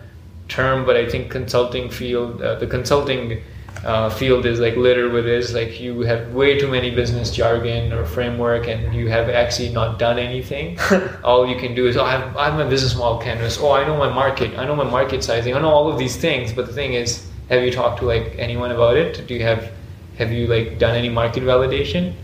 term, 0.49 0.87
but 0.87 0.97
I 0.97 1.07
think 1.11 1.31
consulting 1.31 1.91
field, 1.91 2.41
uh, 2.41 2.55
the 2.55 2.67
consulting 2.67 3.43
uh, 3.85 4.09
field 4.09 4.47
is 4.47 4.61
like 4.61 4.77
littered 4.77 5.13
with 5.13 5.25
this. 5.25 5.53
Like 5.53 5.81
you 5.81 6.01
have 6.01 6.33
way 6.33 6.59
too 6.59 6.69
many 6.69 6.91
business 6.91 7.31
jargon 7.31 7.93
or 7.93 8.05
framework 8.05 8.67
and 8.69 8.95
you 8.95 9.09
have 9.09 9.29
actually 9.29 9.71
not 9.71 9.99
done 9.99 10.19
anything. 10.19 10.79
All 11.25 11.47
you 11.47 11.57
can 11.57 11.75
do 11.75 11.87
is 11.87 11.97
oh, 11.97 12.05
I, 12.05 12.13
have, 12.13 12.37
I 12.37 12.45
have 12.47 12.55
my 12.55 12.69
business 12.69 12.97
model 12.97 13.19
canvas. 13.19 13.59
Oh 13.61 13.73
i 13.73 13.87
know 13.87 13.97
my 13.97 14.13
market. 14.13 14.59
I 14.59 14.65
know 14.65 14.77
my 14.77 14.89
market 14.89 15.23
sizing. 15.23 15.55
I 15.55 15.61
know 15.61 15.69
all 15.69 15.91
of 15.91 15.99
these 15.99 16.17
things. 16.17 16.53
But 16.53 16.67
the 16.67 16.73
thing 16.73 16.95
is 16.95 17.29
have 17.51 17.63
you 17.63 17.71
talked 17.71 18.01
to 18.01 18.07
like 18.07 18.35
anyone 18.39 18.71
about 18.71 18.97
it? 18.97 19.27
Do 19.27 19.35
you 19.35 19.43
have 19.43 19.71
have 20.17 20.33
you 20.33 20.47
like 20.47 20.79
done 20.79 20.95
any 20.95 21.09
market 21.09 21.43
validation? 21.43 22.15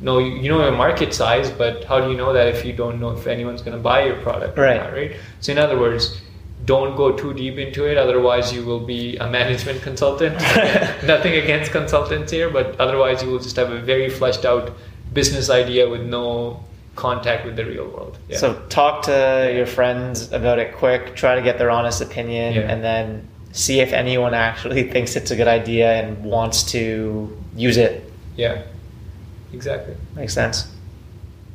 No 0.00 0.18
you, 0.18 0.36
you 0.36 0.48
know 0.50 0.60
your 0.62 0.76
market 0.76 1.14
size 1.14 1.50
but 1.50 1.84
how 1.84 2.00
do 2.00 2.10
you 2.10 2.16
know 2.16 2.32
that 2.34 2.48
if 2.48 2.64
you 2.64 2.74
don't 2.74 3.00
know 3.00 3.10
if 3.10 3.26
anyone's 3.26 3.62
going 3.62 3.76
to 3.76 3.82
buy 3.82 4.04
your 4.04 4.16
product 4.16 4.58
right. 4.58 4.76
not, 4.76 4.92
right? 4.92 5.16
So 5.40 5.52
in 5.52 5.58
other 5.58 5.78
words 5.78 6.20
don't 6.66 6.96
go 6.96 7.16
too 7.16 7.32
deep 7.32 7.58
into 7.58 7.84
it 7.84 7.96
otherwise 7.96 8.52
you 8.52 8.64
will 8.64 8.80
be 8.80 9.16
a 9.16 9.30
management 9.30 9.80
consultant. 9.82 10.34
Nothing 11.04 11.34
against 11.34 11.72
consultants 11.72 12.32
here 12.32 12.50
but 12.50 12.78
otherwise 12.80 13.22
you 13.22 13.30
will 13.30 13.38
just 13.38 13.56
have 13.56 13.70
a 13.70 13.80
very 13.80 14.10
fleshed 14.10 14.44
out 14.44 14.72
business 15.12 15.48
idea 15.48 15.88
with 15.88 16.02
no 16.02 16.62
contact 16.96 17.46
with 17.46 17.56
the 17.56 17.64
real 17.64 17.88
world. 17.88 18.18
Yeah. 18.28 18.38
so 18.38 18.60
talk 18.68 19.02
to 19.02 19.52
your 19.54 19.66
friends 19.66 20.32
about 20.32 20.58
it 20.58 20.74
quick 20.74 21.14
try 21.14 21.36
to 21.36 21.42
get 21.42 21.58
their 21.58 21.70
honest 21.70 22.00
opinion 22.00 22.54
yeah. 22.54 22.60
and 22.62 22.82
then 22.82 23.28
see 23.52 23.80
if 23.80 23.92
anyone 23.92 24.34
actually 24.34 24.90
thinks 24.92 25.14
it's 25.14 25.30
a 25.30 25.36
good 25.36 25.48
idea 25.48 26.02
and 26.02 26.24
wants 26.24 26.64
to 26.72 27.36
use 27.54 27.76
it. 27.76 28.12
Yeah. 28.34 28.62
Exactly. 29.52 29.96
Makes 30.16 30.34
sense. 30.34 30.68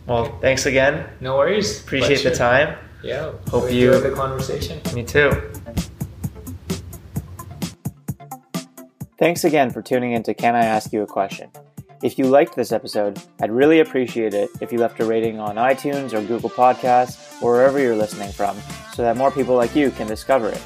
Well 0.08 0.38
thanks 0.40 0.66
again. 0.66 1.10
No 1.20 1.36
worries. 1.36 1.82
Appreciate 1.82 2.22
Pleasure. 2.22 2.30
the 2.30 2.36
time 2.36 2.78
yeah. 3.04 3.32
Hope 3.50 3.72
you 3.72 3.94
enjoyed 3.94 4.12
the 4.12 4.16
conversation. 4.16 4.82
Me 4.94 5.04
too. 5.04 5.32
Thanks 9.18 9.44
again 9.44 9.70
for 9.70 9.82
tuning 9.82 10.14
in 10.14 10.24
to 10.24 10.34
Can 10.34 10.56
I 10.56 10.66
Ask 10.66 10.92
You 10.92 11.04
a 11.04 11.08
Question? 11.08 11.52
If 12.02 12.18
you 12.18 12.26
liked 12.26 12.56
this 12.56 12.72
episode, 12.72 13.22
I'd 13.40 13.52
really 13.52 13.80
appreciate 13.80 14.34
it 14.34 14.50
if 14.60 14.72
you 14.72 14.80
left 14.80 15.00
a 15.00 15.06
rating 15.06 15.40
on 15.40 15.58
iTunes 15.58 16.14
or 16.14 16.22
Google 16.26 16.50
Podcasts 16.50 17.40
or 17.44 17.54
wherever 17.54 17.80
you're 17.80 17.96
listening 17.96 18.32
from 18.32 18.58
so 18.94 19.04
that 19.04 19.18
more 19.18 19.30
people 19.30 19.56
like 19.56 19.76
you 19.76 19.92
can 19.92 20.08
discover 20.08 20.50
it. 20.50 20.62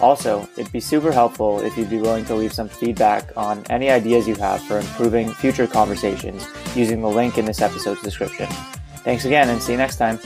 Also, 0.00 0.48
it'd 0.56 0.72
be 0.72 0.80
super 0.80 1.12
helpful 1.12 1.60
if 1.60 1.76
you'd 1.76 1.88
be 1.88 2.00
willing 2.00 2.24
to 2.24 2.34
leave 2.34 2.52
some 2.52 2.68
feedback 2.68 3.30
on 3.36 3.62
any 3.70 3.90
ideas 3.90 4.26
you 4.26 4.34
have 4.34 4.60
for 4.64 4.80
improving 4.80 5.30
future 5.32 5.68
conversations 5.68 6.48
using 6.74 7.00
the 7.00 7.08
link 7.08 7.38
in 7.38 7.44
this 7.44 7.62
episode's 7.62 8.02
description. 8.02 8.48
Thanks 9.04 9.24
again 9.24 9.48
and 9.50 9.62
see 9.62 9.72
you 9.72 9.78
next 9.78 9.96
time. 9.96 10.18